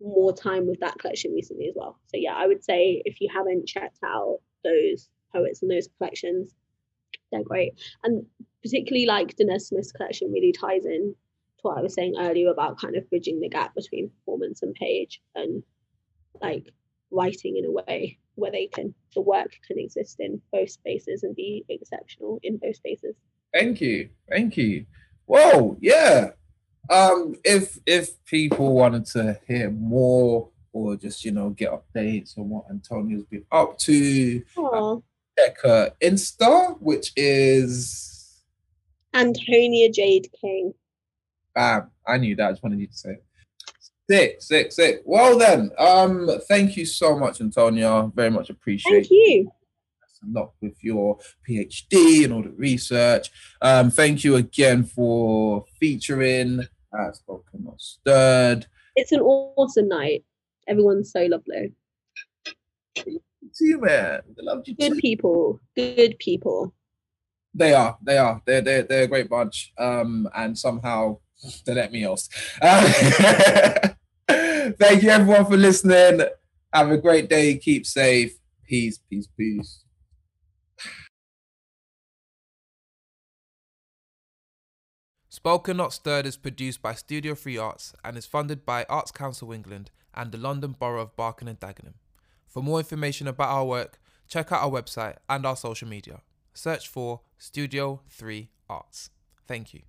more 0.00 0.32
time 0.32 0.68
with 0.68 0.78
that 0.80 0.98
collection 0.98 1.32
recently 1.32 1.68
as 1.68 1.74
well. 1.76 1.98
So 2.06 2.16
yeah, 2.16 2.34
I 2.36 2.46
would 2.46 2.62
say 2.62 3.02
if 3.04 3.20
you 3.20 3.28
haven't 3.34 3.66
checked 3.66 3.98
out 4.04 4.38
those 4.62 5.08
poets 5.32 5.62
and 5.62 5.70
those 5.70 5.88
collections, 5.98 6.54
they're 7.32 7.42
great. 7.42 7.72
And 8.04 8.24
particularly 8.62 9.06
like 9.06 9.36
Danez 9.36 9.62
Smith's 9.62 9.92
collection 9.92 10.32
really 10.32 10.52
ties 10.52 10.84
in 10.84 11.16
to 11.58 11.62
what 11.62 11.78
I 11.78 11.82
was 11.82 11.94
saying 11.94 12.14
earlier 12.18 12.50
about 12.50 12.80
kind 12.80 12.96
of 12.96 13.08
bridging 13.10 13.40
the 13.40 13.48
gap 13.48 13.74
between 13.74 14.10
performance 14.10 14.62
and 14.62 14.74
page 14.74 15.20
and 15.34 15.62
like 16.40 16.68
writing 17.10 17.56
in 17.56 17.64
a 17.64 17.70
way 17.70 18.18
where 18.34 18.52
they 18.52 18.66
can 18.66 18.94
the 19.14 19.20
work 19.20 19.50
can 19.66 19.78
exist 19.78 20.16
in 20.20 20.40
both 20.52 20.70
spaces 20.70 21.22
and 21.22 21.34
be 21.34 21.64
exceptional 21.68 22.38
in 22.42 22.56
both 22.58 22.76
spaces. 22.76 23.16
Thank 23.52 23.80
you. 23.80 24.10
Thank 24.30 24.56
you. 24.56 24.86
Whoa, 25.26 25.76
yeah. 25.80 26.30
Um 26.90 27.34
if 27.44 27.78
if 27.86 28.24
people 28.24 28.74
wanted 28.74 29.06
to 29.06 29.38
hear 29.46 29.70
more 29.70 30.50
or 30.72 30.96
just 30.96 31.24
you 31.24 31.32
know 31.32 31.50
get 31.50 31.72
updates 31.72 32.38
on 32.38 32.48
what 32.48 32.66
Antonia's 32.70 33.24
been 33.24 33.44
up 33.50 33.78
to, 33.78 34.42
uh, 34.56 34.96
check 35.38 35.56
her 35.62 35.92
Insta, 36.00 36.80
which 36.80 37.12
is 37.16 38.44
Antonia 39.14 39.90
Jade 39.90 40.28
King. 40.40 40.74
Bam. 41.58 41.90
I 42.06 42.18
knew 42.18 42.36
that. 42.36 42.46
I 42.46 42.52
just 42.52 42.62
wanted 42.62 42.78
you 42.78 42.86
to 42.86 42.94
say 42.96 43.10
it. 43.10 43.24
Sick, 44.08 44.36
sick, 44.40 44.70
sick. 44.70 45.02
Well 45.04 45.36
then, 45.36 45.72
um, 45.76 46.30
thank 46.46 46.76
you 46.76 46.86
so 46.86 47.18
much, 47.18 47.40
Antonia. 47.40 48.08
Very 48.14 48.30
much 48.30 48.48
appreciate. 48.48 48.92
Thank 48.92 49.10
you. 49.10 49.50
That's 50.00 50.20
a 50.22 50.38
lot 50.38 50.52
with 50.62 50.76
your 50.84 51.18
PhD 51.46 52.22
and 52.24 52.32
all 52.32 52.44
the 52.44 52.50
research. 52.50 53.30
Um, 53.60 53.90
thank 53.90 54.22
you 54.22 54.36
again 54.36 54.84
for 54.84 55.64
featuring 55.80 56.60
uh, 56.96 57.12
Spoken 57.12 57.64
Not 57.64 57.80
Stirred. 57.80 58.66
It's 58.94 59.10
an 59.10 59.20
awesome 59.20 59.88
night. 59.88 60.24
Everyone's 60.68 61.10
so 61.10 61.24
lovely. 61.24 61.72
See 63.52 63.64
you, 63.64 63.80
man. 63.80 64.20
I 64.38 64.42
love 64.42 64.62
you 64.64 64.76
Good 64.76 64.92
too. 64.92 65.00
people. 65.00 65.60
Good 65.74 66.20
people. 66.20 66.72
They 67.52 67.74
are. 67.74 67.98
They 68.00 68.16
are. 68.16 68.40
They're 68.46 68.60
they're, 68.60 68.82
they're 68.84 69.02
a 69.02 69.08
great 69.08 69.28
bunch. 69.28 69.72
Um, 69.76 70.28
and 70.36 70.56
somehow 70.56 71.18
they 71.64 71.74
let 71.74 71.92
me 71.92 72.04
else. 72.04 72.28
Uh, 72.60 72.90
thank 74.28 75.02
you 75.02 75.10
everyone 75.10 75.46
for 75.46 75.56
listening. 75.56 76.26
Have 76.72 76.90
a 76.90 76.98
great 76.98 77.28
day. 77.28 77.56
Keep 77.56 77.86
safe. 77.86 78.36
Peace. 78.66 78.98
Peace. 79.10 79.28
Peace. 79.36 79.84
Spoken 85.28 85.76
Not 85.76 85.92
Stirred 85.92 86.26
is 86.26 86.36
produced 86.36 86.82
by 86.82 86.94
Studio 86.94 87.34
3 87.36 87.56
Arts 87.58 87.94
and 88.04 88.16
is 88.16 88.26
funded 88.26 88.66
by 88.66 88.84
Arts 88.88 89.12
Council 89.12 89.52
England 89.52 89.92
and 90.12 90.32
the 90.32 90.38
London 90.38 90.74
Borough 90.76 91.02
of 91.02 91.14
Barking 91.14 91.46
and 91.46 91.60
Dagenham. 91.60 91.94
For 92.48 92.60
more 92.60 92.80
information 92.80 93.28
about 93.28 93.50
our 93.50 93.64
work, 93.64 94.00
check 94.26 94.50
out 94.50 94.62
our 94.62 94.70
website 94.70 95.16
and 95.28 95.46
our 95.46 95.54
social 95.54 95.86
media. 95.86 96.22
Search 96.54 96.88
for 96.88 97.20
Studio 97.38 98.00
3 98.10 98.50
Arts. 98.68 99.10
Thank 99.46 99.72
you. 99.72 99.88